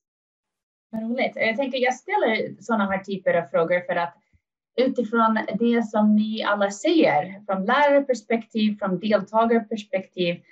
roligt. 0.92 1.32
Jag 1.34 1.56
tänker 1.56 1.78
jag 1.78 1.94
ställer 1.94 2.62
sådana 2.62 2.84
här 2.84 2.98
typer 2.98 3.34
av 3.34 3.46
frågor 3.46 3.80
för 3.80 3.96
att 3.96 4.14
utifrån 4.76 5.38
det 5.58 5.82
som 5.82 6.16
ni 6.16 6.42
alla 6.42 6.70
ser, 6.70 7.44
från 7.46 7.64
lärarperspektiv, 7.64 8.78
från 8.78 8.98
deltagarperspektiv, 8.98 10.42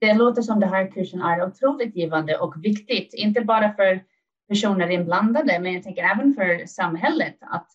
det 0.00 0.14
låter 0.14 0.42
som 0.42 0.60
den 0.60 0.68
här 0.68 0.90
kursen 0.90 1.22
är 1.22 1.46
otroligt 1.46 1.96
givande 1.96 2.38
och 2.38 2.54
viktigt, 2.64 3.14
inte 3.14 3.40
bara 3.40 3.72
för 3.72 4.04
personer 4.48 4.90
inblandade, 4.90 5.58
men 5.60 5.74
jag 5.74 5.82
tänker 5.82 6.02
även 6.02 6.34
för 6.34 6.66
samhället 6.66 7.36
att 7.40 7.66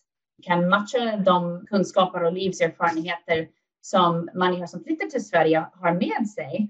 kan 0.42 0.68
matcha 0.68 1.16
de 1.16 1.66
kunskaper 1.66 2.24
och 2.24 2.32
livserfarenheter 2.32 3.48
som 3.84 4.28
människor 4.34 4.66
som 4.66 4.84
flyttar 4.84 5.06
till 5.06 5.24
Sverige 5.24 5.66
har 5.72 5.92
med 5.92 6.28
sig. 6.28 6.68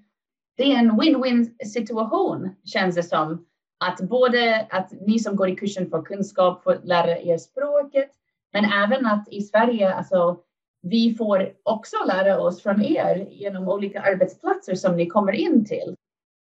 Det 0.56 0.72
är 0.72 0.78
en 0.78 1.00
win-win 1.00 1.64
situation 1.64 2.48
känns 2.64 2.94
det 2.94 3.02
som. 3.02 3.46
Att 3.84 4.00
både 4.00 4.66
att 4.70 4.92
ni 5.06 5.18
som 5.18 5.36
går 5.36 5.48
i 5.48 5.56
kursen 5.56 5.90
får 5.90 6.02
kunskap, 6.02 6.62
får 6.62 6.80
lära 6.84 7.18
er 7.18 7.38
språket, 7.38 8.10
men 8.52 8.64
även 8.64 9.06
att 9.06 9.28
i 9.28 9.42
Sverige, 9.42 9.94
alltså 9.94 10.40
vi 10.82 11.14
får 11.14 11.52
också 11.62 11.96
lära 12.06 12.40
oss 12.40 12.62
från 12.62 12.82
er 12.82 13.28
genom 13.30 13.68
olika 13.68 14.00
arbetsplatser 14.00 14.74
som 14.74 14.96
ni 14.96 15.06
kommer 15.06 15.32
in 15.32 15.64
till. 15.64 15.96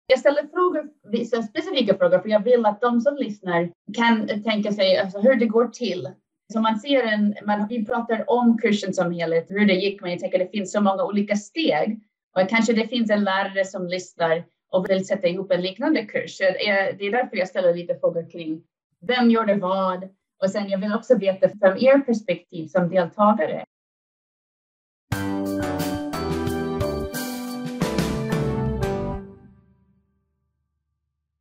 Jag 0.07 0.19
ställer 0.19 0.47
frågor, 0.47 0.89
vissa 1.03 1.43
specifika 1.43 1.97
frågor, 1.97 2.19
för 2.19 2.29
jag 2.29 2.43
vill 2.43 2.65
att 2.65 2.81
de 2.81 3.01
som 3.01 3.15
lyssnar 3.15 3.71
kan 3.93 4.43
tänka 4.43 4.71
sig 4.71 4.97
alltså, 4.97 5.19
hur 5.19 5.35
det 5.35 5.45
går 5.45 5.67
till. 5.67 6.09
Så 6.53 6.61
man 6.61 6.79
ser 6.79 7.03
en, 7.03 7.35
man, 7.45 7.67
vi 7.67 7.85
pratar 7.85 8.29
om 8.29 8.57
kursen 8.57 8.93
som 8.93 9.11
helhet, 9.11 9.45
hur 9.49 9.65
det 9.65 9.73
gick, 9.73 10.01
men 10.01 10.11
jag 10.11 10.19
tänker 10.19 10.39
att 10.39 10.51
det 10.51 10.57
finns 10.57 10.71
så 10.71 10.81
många 10.81 11.03
olika 11.03 11.35
steg. 11.35 11.99
Och 12.35 12.49
kanske 12.49 12.73
det 12.73 12.87
finns 12.87 13.09
en 13.09 13.23
lärare 13.23 13.65
som 13.65 13.87
lyssnar 13.87 14.45
och 14.71 14.89
vill 14.89 15.07
sätta 15.07 15.27
ihop 15.27 15.51
en 15.51 15.61
liknande 15.61 16.05
kurs. 16.05 16.37
Det 16.37 17.05
är 17.07 17.11
därför 17.11 17.37
jag 17.37 17.47
ställer 17.47 17.73
lite 17.73 17.95
frågor 17.95 18.29
kring 18.29 18.63
vem 19.01 19.29
gjorde 19.29 19.55
vad? 19.55 20.09
Och 20.43 20.49
sen 20.49 20.69
jag 20.69 20.77
vill 20.77 20.93
också 20.93 21.17
veta 21.17 21.49
från 21.49 21.77
er 21.77 21.99
perspektiv 21.99 22.67
som 22.67 22.89
deltagare. 22.89 23.65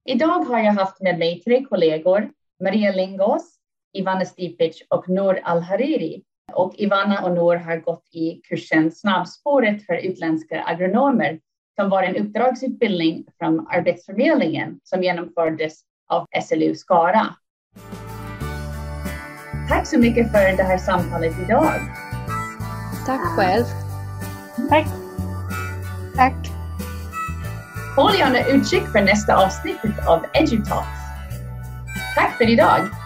Idag 0.05 0.45
har 0.45 0.59
jag 0.59 0.73
haft 0.73 1.01
med 1.01 1.19
mig 1.19 1.41
tre 1.41 1.65
kollegor, 1.65 2.31
Maria 2.61 2.93
Lingås, 2.93 3.59
Ivana 3.95 4.25
Stipic 4.25 4.83
och 4.89 5.09
Nour 5.09 5.41
Al-Hariri. 5.43 6.23
Och 6.53 6.75
Ivana 6.75 7.25
och 7.25 7.35
Nour 7.35 7.57
har 7.57 7.77
gått 7.77 8.05
i 8.13 8.41
kursen 8.49 8.93
Snabbspåret 8.93 9.87
för 9.87 9.95
utländska 9.95 10.63
agronomer 10.65 11.41
som 11.81 11.91
var 11.91 12.03
en 12.03 12.17
uppdragsutbildning 12.17 13.25
från 13.39 13.67
Arbetsförmedlingen 13.71 14.81
som 14.83 15.03
genomfördes 15.03 15.81
av 16.09 16.27
SLU 16.43 16.75
Skara. 16.75 17.27
Tack 19.69 19.87
så 19.87 19.99
mycket 19.99 20.33
för 20.33 20.57
det 20.57 20.63
här 20.63 20.79
samtalet 20.79 21.35
idag. 21.47 21.73
Tack 23.07 23.21
själv. 23.21 23.65
Tack. 24.69 24.87
Tack. 26.17 26.35
Håll 27.97 28.15
gärna 28.19 28.47
utkik 28.47 28.83
för 28.83 29.03
nästa 29.03 29.45
avsnitt 29.45 29.81
av 30.09 30.25
EduTalks. 30.33 30.89
Tack 32.17 32.37
för 32.37 32.51
idag! 32.51 33.04